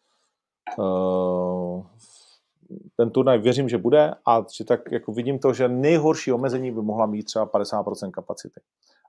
Uh, 0.78 1.86
ten 2.96 3.10
turnaj 3.10 3.38
věřím, 3.38 3.68
že 3.68 3.78
bude 3.78 4.14
a 4.26 4.44
že 4.56 4.64
tak 4.64 4.92
jako 4.92 5.12
vidím 5.12 5.38
to, 5.38 5.52
že 5.52 5.68
nejhorší 5.68 6.32
omezení 6.32 6.72
by 6.72 6.82
mohla 6.82 7.06
mít 7.06 7.22
třeba 7.22 7.46
50% 7.46 8.10
kapacity. 8.10 8.60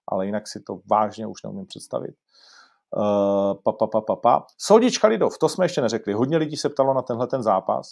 Ale 0.07 0.25
jinak 0.25 0.47
si 0.47 0.59
to 0.59 0.79
vážně 0.91 1.27
už 1.27 1.43
neumím 1.43 1.65
představit. 1.65 2.15
Uh, 2.97 3.53
pa, 3.63 3.71
pa, 3.71 3.87
pa, 3.87 4.01
pa, 4.01 4.15
pa. 4.15 4.45
Soldič 4.57 4.97
Khalidov, 4.97 5.37
to 5.37 5.49
jsme 5.49 5.65
ještě 5.65 5.81
neřekli. 5.81 6.13
Hodně 6.13 6.37
lidí 6.37 6.57
se 6.57 6.69
ptalo 6.69 6.93
na 6.93 7.01
tenhle 7.01 7.27
ten 7.27 7.43
zápas 7.43 7.89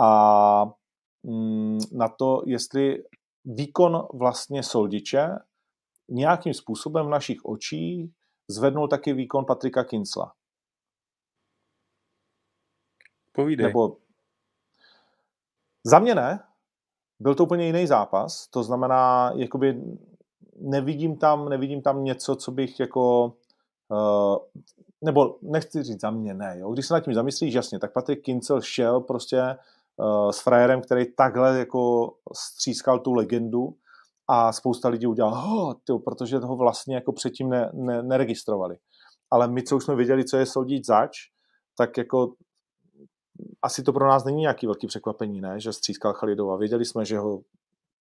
a 0.00 0.64
mm, 1.22 1.78
na 1.92 2.08
to, 2.08 2.42
jestli 2.46 3.04
výkon 3.44 4.08
vlastně 4.14 4.62
Soldiče 4.62 5.28
nějakým 6.08 6.54
způsobem 6.54 7.06
v 7.06 7.10
našich 7.10 7.44
očích 7.44 8.10
zvednul 8.48 8.88
taky 8.88 9.12
výkon 9.12 9.44
Patrika 9.44 9.84
Kincla. 9.84 10.32
Povídej. 13.32 13.66
Nebo 13.66 13.96
za 15.84 15.98
mě 15.98 16.14
ne. 16.14 16.44
Byl 17.20 17.34
to 17.34 17.44
úplně 17.44 17.66
jiný 17.66 17.86
zápas. 17.86 18.48
To 18.48 18.62
znamená, 18.62 19.32
jakoby 19.36 19.82
nevidím 20.56 21.16
tam, 21.16 21.48
nevidím 21.48 21.82
tam 21.82 22.04
něco, 22.04 22.36
co 22.36 22.52
bych 22.52 22.80
jako 22.80 23.24
uh, 23.24 23.32
nebo 25.04 25.36
nechci 25.42 25.82
říct 25.82 26.00
za 26.00 26.10
mě, 26.10 26.34
ne, 26.34 26.56
jo. 26.58 26.72
Když 26.72 26.86
se 26.86 26.94
nad 26.94 27.00
tím 27.00 27.14
zamyslíš, 27.14 27.54
jasně, 27.54 27.78
tak 27.78 27.92
Patrik 27.92 28.22
Kincel 28.22 28.60
šel 28.60 29.00
prostě 29.00 29.56
uh, 29.96 30.30
s 30.30 30.40
frajerem, 30.40 30.82
který 30.82 31.14
takhle 31.14 31.58
jako 31.58 32.12
střískal 32.36 32.98
tu 32.98 33.12
legendu 33.12 33.74
a 34.28 34.52
spousta 34.52 34.88
lidí 34.88 35.06
udělal, 35.06 35.32
oh, 35.32 35.98
protože 36.04 36.40
toho 36.40 36.56
vlastně 36.56 36.94
jako 36.94 37.12
předtím 37.12 37.48
ne, 37.48 37.70
ne, 37.72 38.02
neregistrovali. 38.02 38.76
Ale 39.30 39.48
my, 39.48 39.62
co 39.62 39.76
už 39.76 39.84
jsme 39.84 39.96
věděli, 39.96 40.24
co 40.24 40.36
je 40.36 40.46
soudit 40.46 40.86
zač, 40.86 41.18
tak 41.78 41.98
jako 41.98 42.34
asi 43.62 43.82
to 43.82 43.92
pro 43.92 44.08
nás 44.08 44.24
není 44.24 44.40
nějaký 44.40 44.66
velký 44.66 44.86
překvapení, 44.86 45.40
ne, 45.40 45.60
že 45.60 45.72
střískal 45.72 46.12
Chalidova. 46.12 46.56
Věděli 46.56 46.84
jsme, 46.84 47.04
že 47.04 47.18
ho 47.18 47.40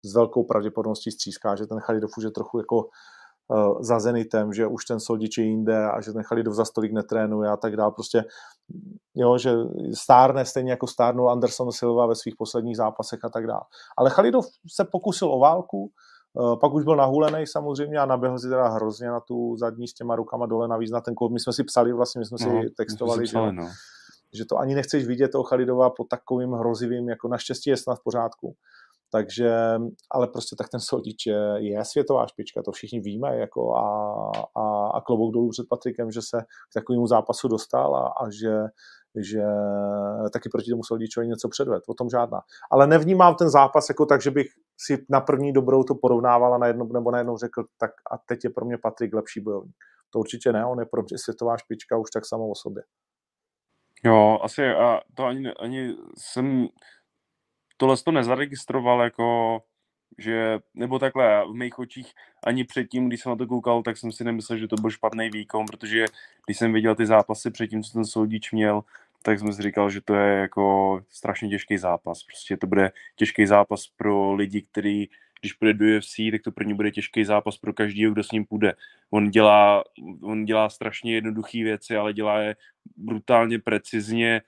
s 0.06 0.14
velkou 0.16 0.44
pravděpodobností 0.44 1.12
stříská, 1.12 1.56
že 1.56 1.66
ten 1.66 1.80
Chalidov 1.80 2.12
už 2.18 2.24
je 2.24 2.32
trochu 2.32 2.58
jako 2.58 2.90
za 3.80 3.99
Zenitem, 3.99 4.53
že 4.53 4.68
už 4.68 4.86
ten 4.86 4.99
Soldič 4.99 5.38
je 5.38 5.44
jinde 5.44 5.86
a 5.90 6.02
že 6.02 6.14
ten 6.14 6.23
Chalidov 6.23 6.53
za 6.53 6.65
stolik 6.65 6.94
netrénuje 6.94 7.49
a 7.49 7.57
tak 7.57 7.76
dále. 7.78 7.91
Prostě, 7.91 8.23
jo, 9.15 9.38
že 9.38 9.52
stárne 9.94 10.45
stejně 10.45 10.72
jako 10.72 10.88
stárnul 10.88 11.32
Anderson 11.32 11.72
Silva 11.72 12.06
ve 12.06 12.15
svých 12.15 12.36
posledních 12.38 12.78
zápasech 12.78 13.19
a 13.23 13.30
tak 13.30 13.48
dále. 13.48 13.61
Ale 13.98 14.10
Chalidov 14.10 14.45
se 14.68 14.86
pokusil 14.91 15.34
o 15.34 15.40
válku, 15.40 15.91
uh, 16.34 16.60
pak 16.60 16.73
už 16.73 16.84
byl 16.84 16.95
nahulený 16.95 17.48
samozřejmě 17.48 17.98
a 17.99 18.06
naběhl 18.06 18.40
si 18.40 18.49
teda 18.49 18.68
hrozně 18.68 19.07
na 19.07 19.19
tu 19.19 19.57
zadní 19.57 19.88
s 19.88 19.94
těma 19.94 20.15
rukama 20.15 20.45
dole 20.45 20.68
navíc 20.68 20.91
na 20.91 21.02
ten 21.02 21.15
kód. 21.15 21.32
My 21.32 21.40
jsme 21.40 21.53
si 21.53 21.64
psali, 21.64 21.94
vlastně 21.94 22.19
my 22.19 22.26
jsme 22.26 22.38
no, 22.41 22.61
si 22.61 22.69
textovali, 22.69 23.28
si 23.28 23.32
psali, 23.32 23.48
že, 23.48 23.53
no. 23.53 23.69
že 24.34 24.45
to 24.45 24.57
ani 24.57 24.76
nechceš 24.76 25.07
vidět 25.07 25.28
toho 25.28 25.44
Chalidova 25.44 25.90
pod 25.90 26.07
takovým 26.07 26.52
hrozivým, 26.52 27.10
jako 27.10 27.28
naštěstí 27.28 27.69
je 27.69 27.78
snad 27.78 27.95
v 27.95 28.03
pořádku 28.03 28.56
takže, 29.12 29.52
ale 30.12 30.28
prostě 30.28 30.56
tak 30.56 30.70
ten 30.70 30.80
Soldič 30.80 31.26
je, 31.26 31.56
je 31.58 31.86
světová 31.86 32.28
špička, 32.28 32.64
to 32.64 32.72
všichni 32.72 33.00
víme 33.00 33.38
jako 33.38 33.76
a, 33.76 33.86
a, 34.56 34.88
a 34.88 35.02
klobouk 35.02 35.34
dolů 35.34 35.50
před 35.50 35.70
Patrikem, 35.70 36.12
že 36.12 36.22
se 36.22 36.42
k 36.42 36.74
takovému 36.74 37.08
zápasu 37.08 37.48
dostal 37.48 37.96
a, 37.96 38.08
a 38.08 38.30
že, 38.30 38.58
že 39.32 39.44
taky 40.34 40.50
proti 40.50 40.70
tomu 40.70 40.84
Soldičovi 40.84 41.28
něco 41.28 41.50
předved, 41.50 41.84
o 41.88 41.94
tom 41.94 42.10
žádná. 42.10 42.42
Ale 42.72 42.88
nevnímám 42.88 43.36
ten 43.36 43.50
zápas 43.50 43.90
jako 43.90 44.06
tak, 44.06 44.22
že 44.22 44.32
bych 44.32 44.48
si 44.78 45.06
na 45.10 45.22
první 45.22 45.54
dobrou 45.54 45.84
to 45.84 45.96
porovnával 45.96 46.54
a 46.54 46.58
najednou, 46.58 46.94
nebo 46.94 47.12
najednou 47.12 47.38
řekl, 47.38 47.64
tak 47.78 47.92
a 48.12 48.18
teď 48.18 48.40
je 48.44 48.50
pro 48.50 48.66
mě 48.66 48.78
Patrik 48.78 49.14
lepší 49.14 49.40
bojovník. 49.40 49.76
To 50.10 50.20
určitě 50.20 50.54
ne, 50.54 50.66
on 50.66 50.80
je 50.80 50.86
pro 50.86 51.02
mě 51.02 51.18
světová 51.18 51.58
špička 51.58 51.98
už 51.98 52.12
tak 52.12 52.26
samo 52.26 52.50
o 52.50 52.56
sobě. 52.56 52.84
Jo, 54.04 54.40
asi 54.42 54.70
a 54.70 55.00
to 55.16 55.26
ani, 55.26 55.54
ani 55.54 55.96
jsem 56.18 56.68
tohle 57.82 57.98
to 57.98 58.12
nezaregistroval 58.12 59.02
jako 59.02 59.60
že, 60.18 60.60
nebo 60.74 60.99
takhle, 60.99 61.45
v 61.52 61.53
mých 61.53 61.80
očích 61.80 62.14
ani 62.44 62.64
předtím, 62.64 63.08
když 63.08 63.22
jsem 63.22 63.30
na 63.30 63.36
to 63.36 63.48
koukal, 63.48 63.84
tak 63.84 63.98
jsem 63.98 64.12
si 64.12 64.24
nemyslel, 64.24 64.60
že 64.60 64.68
to 64.68 64.76
byl 64.76 64.90
špatný 64.90 65.30
výkon, 65.30 65.66
protože 65.66 66.06
když 66.45 66.58
jsem 66.58 66.74
viděl 66.74 66.95
ty 66.95 67.06
zápasy 67.06 67.52
předtím, 67.52 67.84
co 67.84 67.94
ten 67.94 68.06
soudič 68.06 68.52
měl, 68.52 68.84
tak 69.22 69.40
jsem 69.40 69.53
si 69.53 69.62
říkal, 69.62 69.90
že 69.90 70.02
to 70.02 70.16
je 70.16 70.38
jako 70.38 71.02
strašně 71.10 71.49
těžký 71.49 71.78
zápas. 71.78 72.24
Prostě 72.24 72.58
to 72.58 72.68
bude 72.68 72.91
těžký 73.16 73.45
zápas 73.45 73.88
pro 73.98 74.34
lidi, 74.34 74.62
kteří, 74.62 75.10
když 75.40 75.53
půjde 75.53 75.74
do 75.74 75.86
UFC, 75.98 76.16
tak 76.32 76.41
to 76.41 76.52
pro 76.52 76.64
ně 76.64 76.76
bude 76.76 76.91
těžký 76.91 77.26
zápas 77.26 77.58
pro 77.58 77.74
každého, 77.74 78.14
kdo 78.14 78.24
s 78.24 78.32
ním 78.32 78.45
půjde. 78.45 78.74
On 79.12 79.30
dělá, 79.30 79.84
on 80.22 80.45
dělá 80.45 80.70
strašně 80.70 81.14
jednoduché 81.14 81.64
věci, 81.64 81.95
ale 81.95 82.14
dělá 82.14 82.40
je 82.40 82.56
brutálně 82.98 83.60
precizně, 83.60 84.41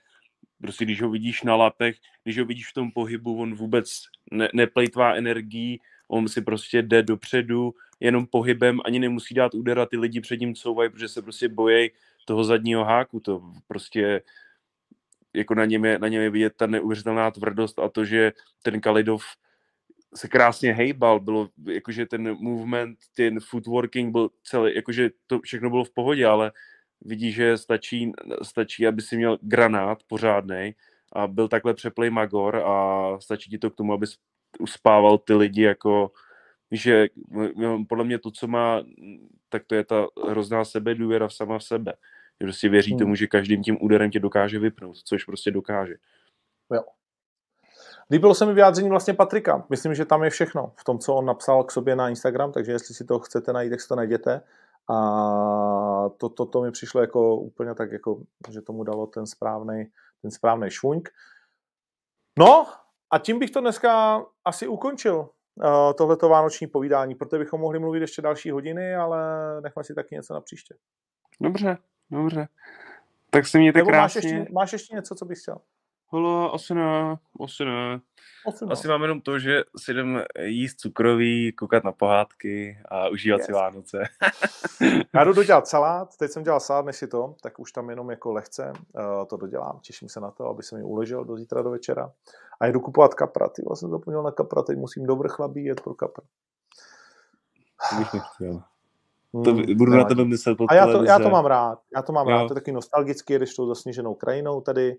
Prostě 0.64 0.84
když 0.84 1.02
ho 1.02 1.10
vidíš 1.10 1.42
na 1.42 1.56
lapech, 1.56 1.96
když 2.22 2.38
ho 2.38 2.44
vidíš 2.44 2.70
v 2.70 2.72
tom 2.72 2.90
pohybu, 2.90 3.40
on 3.40 3.54
vůbec 3.54 4.02
ne, 4.30 4.48
neplejtvá 4.54 5.14
energií, 5.14 5.80
on 6.08 6.28
si 6.28 6.40
prostě 6.42 6.82
jde 6.82 7.02
dopředu 7.02 7.74
jenom 8.00 8.26
pohybem, 8.26 8.80
ani 8.84 8.98
nemusí 8.98 9.34
dát 9.34 9.54
úder 9.54 9.78
a 9.78 9.86
ty 9.86 9.96
lidi 9.96 10.20
před 10.20 10.40
ním 10.40 10.54
couvají, 10.54 10.90
protože 10.90 11.08
se 11.08 11.22
prostě 11.22 11.48
bojí 11.48 11.90
toho 12.24 12.44
zadního 12.44 12.84
háku. 12.84 13.20
To 13.20 13.42
prostě 13.66 14.22
jako 15.34 15.54
na 15.54 15.64
něm 15.64 15.84
je, 15.84 15.98
na 15.98 16.08
něm 16.08 16.22
je 16.22 16.30
vidět 16.30 16.52
ta 16.56 16.66
neuvěřitelná 16.66 17.30
tvrdost 17.30 17.78
a 17.78 17.88
to, 17.88 18.04
že 18.04 18.32
ten 18.62 18.80
Kalidov 18.80 19.24
se 20.14 20.28
krásně 20.28 20.72
hejbal, 20.72 21.20
bylo 21.20 21.48
jakože 21.66 22.06
ten 22.06 22.36
movement, 22.40 22.98
ten 23.16 23.40
footworking 23.40 24.12
byl 24.12 24.30
celý, 24.44 24.74
jakože 24.74 25.10
to 25.26 25.40
všechno 25.40 25.70
bylo 25.70 25.84
v 25.84 25.90
pohodě, 25.90 26.26
ale 26.26 26.52
vidí, 27.04 27.32
že 27.32 27.58
stačí, 27.58 28.12
stačí, 28.42 28.86
aby 28.86 29.02
si 29.02 29.16
měl 29.16 29.38
granát 29.42 29.98
pořádný 30.06 30.74
a 31.12 31.26
byl 31.26 31.48
takhle 31.48 31.74
přeplej 31.74 32.10
Magor 32.10 32.56
a 32.56 33.06
stačí 33.20 33.50
ti 33.50 33.58
to 33.58 33.70
k 33.70 33.74
tomu, 33.74 33.92
aby 33.92 34.06
uspával 34.58 35.18
ty 35.18 35.34
lidi 35.34 35.62
jako 35.62 36.10
že 36.76 37.06
podle 37.88 38.04
mě 38.04 38.18
to, 38.18 38.30
co 38.30 38.46
má, 38.46 38.82
tak 39.48 39.64
to 39.66 39.74
je 39.74 39.84
ta 39.84 40.06
hrozná 40.28 40.64
sebe 40.64 40.94
důvěra 40.94 41.28
v 41.28 41.34
sama 41.34 41.58
v 41.58 41.64
sebe. 41.64 41.92
Že 42.40 42.44
prostě 42.46 42.68
věří 42.68 42.90
hmm. 42.90 42.98
tomu, 42.98 43.14
že 43.14 43.26
každým 43.26 43.62
tím 43.62 43.78
úderem 43.80 44.10
tě 44.10 44.20
dokáže 44.20 44.58
vypnout, 44.58 44.96
což 45.04 45.24
prostě 45.24 45.50
dokáže. 45.50 45.94
Jo. 46.74 46.82
Líbilo 48.10 48.34
se 48.34 48.46
mi 48.46 48.54
vyjádření 48.54 48.88
vlastně 48.88 49.14
Patrika. 49.14 49.66
Myslím, 49.70 49.94
že 49.94 50.04
tam 50.04 50.24
je 50.24 50.30
všechno 50.30 50.72
v 50.76 50.84
tom, 50.84 50.98
co 50.98 51.14
on 51.14 51.24
napsal 51.24 51.64
k 51.64 51.70
sobě 51.70 51.96
na 51.96 52.08
Instagram, 52.08 52.52
takže 52.52 52.72
jestli 52.72 52.94
si 52.94 53.04
to 53.04 53.18
chcete 53.18 53.52
najít, 53.52 53.70
tak 53.70 53.80
si 53.80 53.88
to 53.88 53.96
najděte. 53.96 54.40
A 54.88 56.08
to, 56.16 56.28
to, 56.28 56.46
to 56.46 56.62
mi 56.62 56.70
přišlo 56.70 57.00
jako 57.00 57.36
úplně 57.36 57.74
tak, 57.74 57.92
jako, 57.92 58.22
že 58.50 58.62
tomu 58.62 58.84
dalo 58.84 59.06
ten 59.06 59.26
správný 59.26 59.84
ten 60.24 60.30
správný 60.30 60.70
švuňk. 60.70 61.08
No 62.38 62.66
a 63.10 63.18
tím 63.18 63.38
bych 63.38 63.50
to 63.50 63.60
dneska 63.60 64.22
asi 64.44 64.68
ukončil, 64.68 65.18
uh, 65.18 65.92
tohleto 65.98 66.28
vánoční 66.28 66.66
povídání, 66.66 67.14
protože 67.14 67.38
bychom 67.38 67.60
mohli 67.60 67.78
mluvit 67.78 68.00
ještě 68.00 68.22
další 68.22 68.50
hodiny, 68.50 68.94
ale 68.94 69.20
nechme 69.60 69.84
si 69.84 69.94
taky 69.94 70.14
něco 70.14 70.34
na 70.34 70.40
příště. 70.40 70.74
Dobře, 71.40 71.78
dobře. 72.10 72.48
Tak 73.30 73.46
se 73.46 73.58
mějte 73.58 73.78
Nebo 73.78 73.90
krásně. 73.90 74.20
Máš 74.20 74.24
ještě, 74.24 74.52
máš 74.52 74.72
ještě 74.72 74.94
něco, 74.94 75.14
co 75.14 75.24
bys 75.24 75.42
chtěl? 75.42 75.56
Holo, 76.06 76.54
asi 76.54 76.74
ne, 76.74 77.16
asi 77.44 77.64
ne. 77.64 78.00
Asi, 78.48 78.64
asi 78.64 78.88
mám 78.88 79.02
jenom 79.02 79.20
to, 79.20 79.38
že 79.38 79.62
si 79.76 79.90
jdem 79.90 80.24
jíst 80.40 80.80
cukroví, 80.80 81.52
koukat 81.52 81.84
na 81.84 81.92
pohádky 81.92 82.78
a 82.88 83.08
užívat 83.08 83.38
yes. 83.38 83.46
si 83.46 83.52
Vánoce. 83.52 84.02
Já 85.14 85.24
jdu 85.24 85.32
dodělat 85.34 85.68
salát, 85.68 86.16
teď 86.16 86.30
jsem 86.30 86.42
dělal 86.42 86.60
salát, 86.60 86.86
než 86.86 86.96
si 86.96 87.08
to, 87.08 87.34
tak 87.42 87.58
už 87.58 87.72
tam 87.72 87.90
jenom 87.90 88.10
jako 88.10 88.32
lehce 88.32 88.72
uh, 88.92 89.26
to 89.26 89.36
dodělám. 89.36 89.78
Těším 89.80 90.08
se 90.08 90.20
na 90.20 90.30
to, 90.30 90.48
aby 90.48 90.62
se 90.62 90.76
mi 90.76 90.82
uležel 90.82 91.24
do 91.24 91.36
zítra 91.36 91.62
do 91.62 91.70
večera. 91.70 92.12
A 92.60 92.66
jdu 92.66 92.80
kupovat 92.80 93.14
kapra. 93.14 93.48
Ty 93.48 93.62
jsem 93.74 93.90
zapomněl 93.90 94.22
na 94.22 94.30
kapra, 94.30 94.62
teď 94.62 94.78
musím 94.78 95.06
do 95.06 95.16
vrchlabí 95.16 95.64
jet 95.64 95.80
pro 95.80 95.94
kapra. 95.94 96.24
To 97.90 97.96
bych 97.96 98.14
nechtěl. 98.14 98.62
To 99.42 99.52
hmm, 99.52 99.76
budu 99.76 99.92
na 99.92 100.04
tebe 100.04 100.24
myslet 100.24 100.58
A 100.68 100.74
já 100.74 100.86
to, 100.86 101.04
já 101.04 101.18
to 101.18 101.30
mám 101.30 101.46
rád. 101.46 101.78
Já 101.96 102.02
to 102.02 102.12
mám 102.12 102.28
jo. 102.28 102.30
rád. 102.30 102.46
To 102.46 102.52
je 102.52 102.54
taky 102.54 102.72
nostalgicky, 102.72 103.36
když 103.36 103.54
tou 103.54 103.68
zasněženou 103.68 104.14
krajinou 104.14 104.60
tady. 104.60 104.96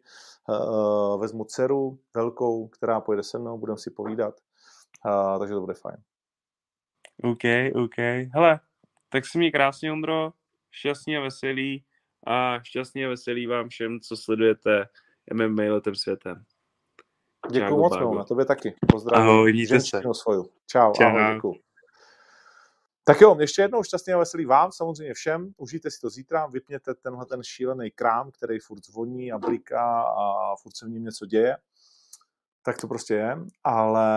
Uh, 0.49 1.21
vezmu 1.21 1.43
dceru 1.43 1.99
velkou, 2.15 2.67
která 2.67 3.01
pojede 3.01 3.23
se 3.23 3.39
mnou, 3.39 3.57
budeme 3.57 3.77
si 3.77 3.91
povídat. 3.91 4.35
Uh, 5.05 5.39
takže 5.39 5.53
to 5.53 5.61
bude 5.61 5.73
fajn. 5.73 5.97
OK, 7.23 7.43
OK. 7.83 7.97
Hele, 8.33 8.59
tak 9.09 9.25
si 9.25 9.37
mi 9.37 9.51
krásně, 9.51 9.91
Ondro. 9.91 10.31
Šťastný 10.71 11.17
a 11.17 11.21
veselý. 11.21 11.83
A 12.27 12.59
šťastný 12.63 13.05
a 13.05 13.09
veselý 13.09 13.47
vám 13.47 13.69
všem, 13.69 13.99
co 13.99 14.17
sledujete 14.17 14.85
MMA 15.33 15.63
letem 15.63 15.95
světem. 15.95 16.43
Děkuji 17.51 17.77
moc, 17.77 17.97
no, 17.99 18.15
na 18.15 18.23
tobě 18.23 18.45
taky. 18.45 18.75
Pozdravím. 18.91 19.29
Ahoj, 19.29 19.53
mějte 19.53 19.79
se. 19.79 20.01
Svoju. 20.11 20.49
Čau, 20.67 20.93
Čau. 20.93 21.03
ahoj, 21.03 21.35
děkuji. 21.35 21.64
Tak 23.07 23.21
jo, 23.21 23.37
ještě 23.39 23.61
jednou 23.61 23.83
šťastný 23.83 24.13
a 24.13 24.17
veselý 24.17 24.45
vám, 24.45 24.71
samozřejmě 24.71 25.13
všem. 25.13 25.53
Užijte 25.57 25.91
si 25.91 25.99
to 25.99 26.09
zítra, 26.09 26.45
vypněte 26.45 26.93
tenhle 26.93 27.25
ten 27.25 27.43
šílený 27.43 27.91
krám, 27.91 28.31
který 28.31 28.59
furt 28.59 28.85
zvoní 28.85 29.31
a 29.31 29.37
bliká 29.37 30.01
a 30.01 30.55
furt 30.61 30.77
se 30.77 30.85
v 30.85 30.89
něm 30.89 31.03
něco 31.03 31.25
děje. 31.25 31.57
Tak 32.63 32.77
to 32.77 32.87
prostě 32.87 33.13
je. 33.13 33.37
Ale 33.63 34.07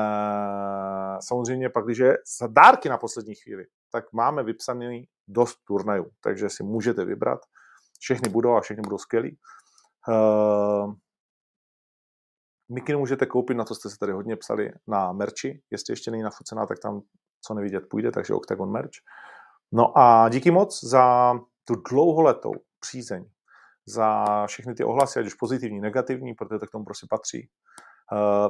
samozřejmě 1.21 1.71
pak, 1.71 1.85
když 1.85 1.99
je 1.99 2.19
za 2.39 2.47
dárky 2.47 2.89
na 2.89 2.99
poslední 2.99 3.35
chvíli, 3.35 3.67
tak 3.91 4.13
máme 4.13 4.43
vypsaný 4.43 5.09
dost 5.29 5.57
turnajů, 5.65 6.11
takže 6.21 6.49
si 6.49 6.63
můžete 6.63 7.05
vybrat. 7.05 7.41
Všechny 8.01 8.29
budou 8.29 8.55
a 8.55 8.61
všechny 8.61 8.83
budou 8.83 8.99
skvělý. 8.99 9.39
Uh, 10.09 10.95
Mikinu 12.69 12.99
můžete 12.99 13.27
koupit, 13.27 13.55
na 13.55 13.65
to 13.65 13.75
jste 13.75 13.91
se 13.91 13.99
tady 13.99 14.13
hodně 14.13 14.37
psali, 14.37 14.73
na 14.87 15.13
merči. 15.13 15.63
Jestli 15.71 15.93
ještě 15.93 16.11
není 16.11 16.23
nafucená, 16.23 16.67
tak 16.67 16.79
tam 16.79 17.03
co 17.49 17.55
nevidět 17.55 17.89
půjde, 17.89 18.11
takže 18.11 18.35
Octagon 18.35 18.71
Merch. 18.73 19.01
No 19.73 19.99
a 19.99 20.29
díky 20.29 20.51
moc 20.51 20.85
za 20.85 21.35
tu 21.65 21.75
dlouholetou 21.75 22.53
přízeň, 22.81 23.25
za 23.87 24.25
všechny 24.47 24.75
ty 24.75 24.85
ohlasy, 24.85 25.21
ať 25.21 25.27
už 25.27 25.35
pozitivní, 25.35 25.81
negativní, 25.81 26.35
protože 26.35 26.59
to 26.59 26.67
k 26.67 26.71
tomu 26.71 26.85
prostě 26.85 27.07
patří. 27.11 27.49
Uh, 28.13 28.49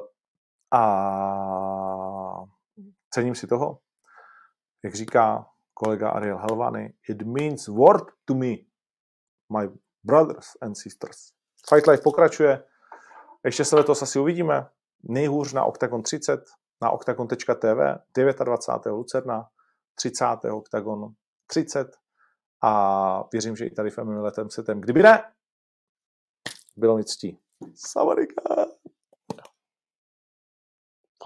a 0.80 2.44
cením 3.10 3.34
si 3.34 3.46
toho, 3.46 3.78
jak 4.84 4.94
říká 4.94 5.46
kolega 5.74 6.10
Ariel 6.10 6.38
Helvany, 6.38 6.94
it 7.08 7.22
means 7.22 7.68
word 7.68 8.04
to 8.24 8.34
me, 8.34 8.54
my 9.58 9.68
brothers 10.04 10.56
and 10.60 10.74
sisters. 10.74 11.32
Fight 11.68 11.86
Life 11.86 12.02
pokračuje, 12.02 12.64
ještě 13.44 13.64
se 13.64 13.76
letos 13.76 14.02
asi 14.02 14.18
uvidíme, 14.18 14.66
nejhůř 15.02 15.52
na 15.52 15.64
Octagon 15.64 16.02
30, 16.02 16.40
na 16.82 16.90
octagon.tv 16.90 17.98
29. 18.44 18.86
Lucerna, 18.86 19.48
30. 19.94 20.24
OKTAGON 20.52 21.14
30 21.46 21.96
a 22.62 23.22
věřím, 23.32 23.56
že 23.56 23.66
i 23.66 23.70
tady 23.70 23.90
v 23.90 23.98
MMA 23.98 24.22
letem 24.22 24.50
setem. 24.50 24.80
Kdyby 24.80 25.02
ne, 25.02 25.32
bylo 26.76 26.96
mi 26.96 27.04
ctí. 27.04 27.38
Savarika. 27.74 28.42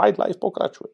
Fight 0.03 0.19
Life 0.19 0.39
pokračuje. 0.41 0.91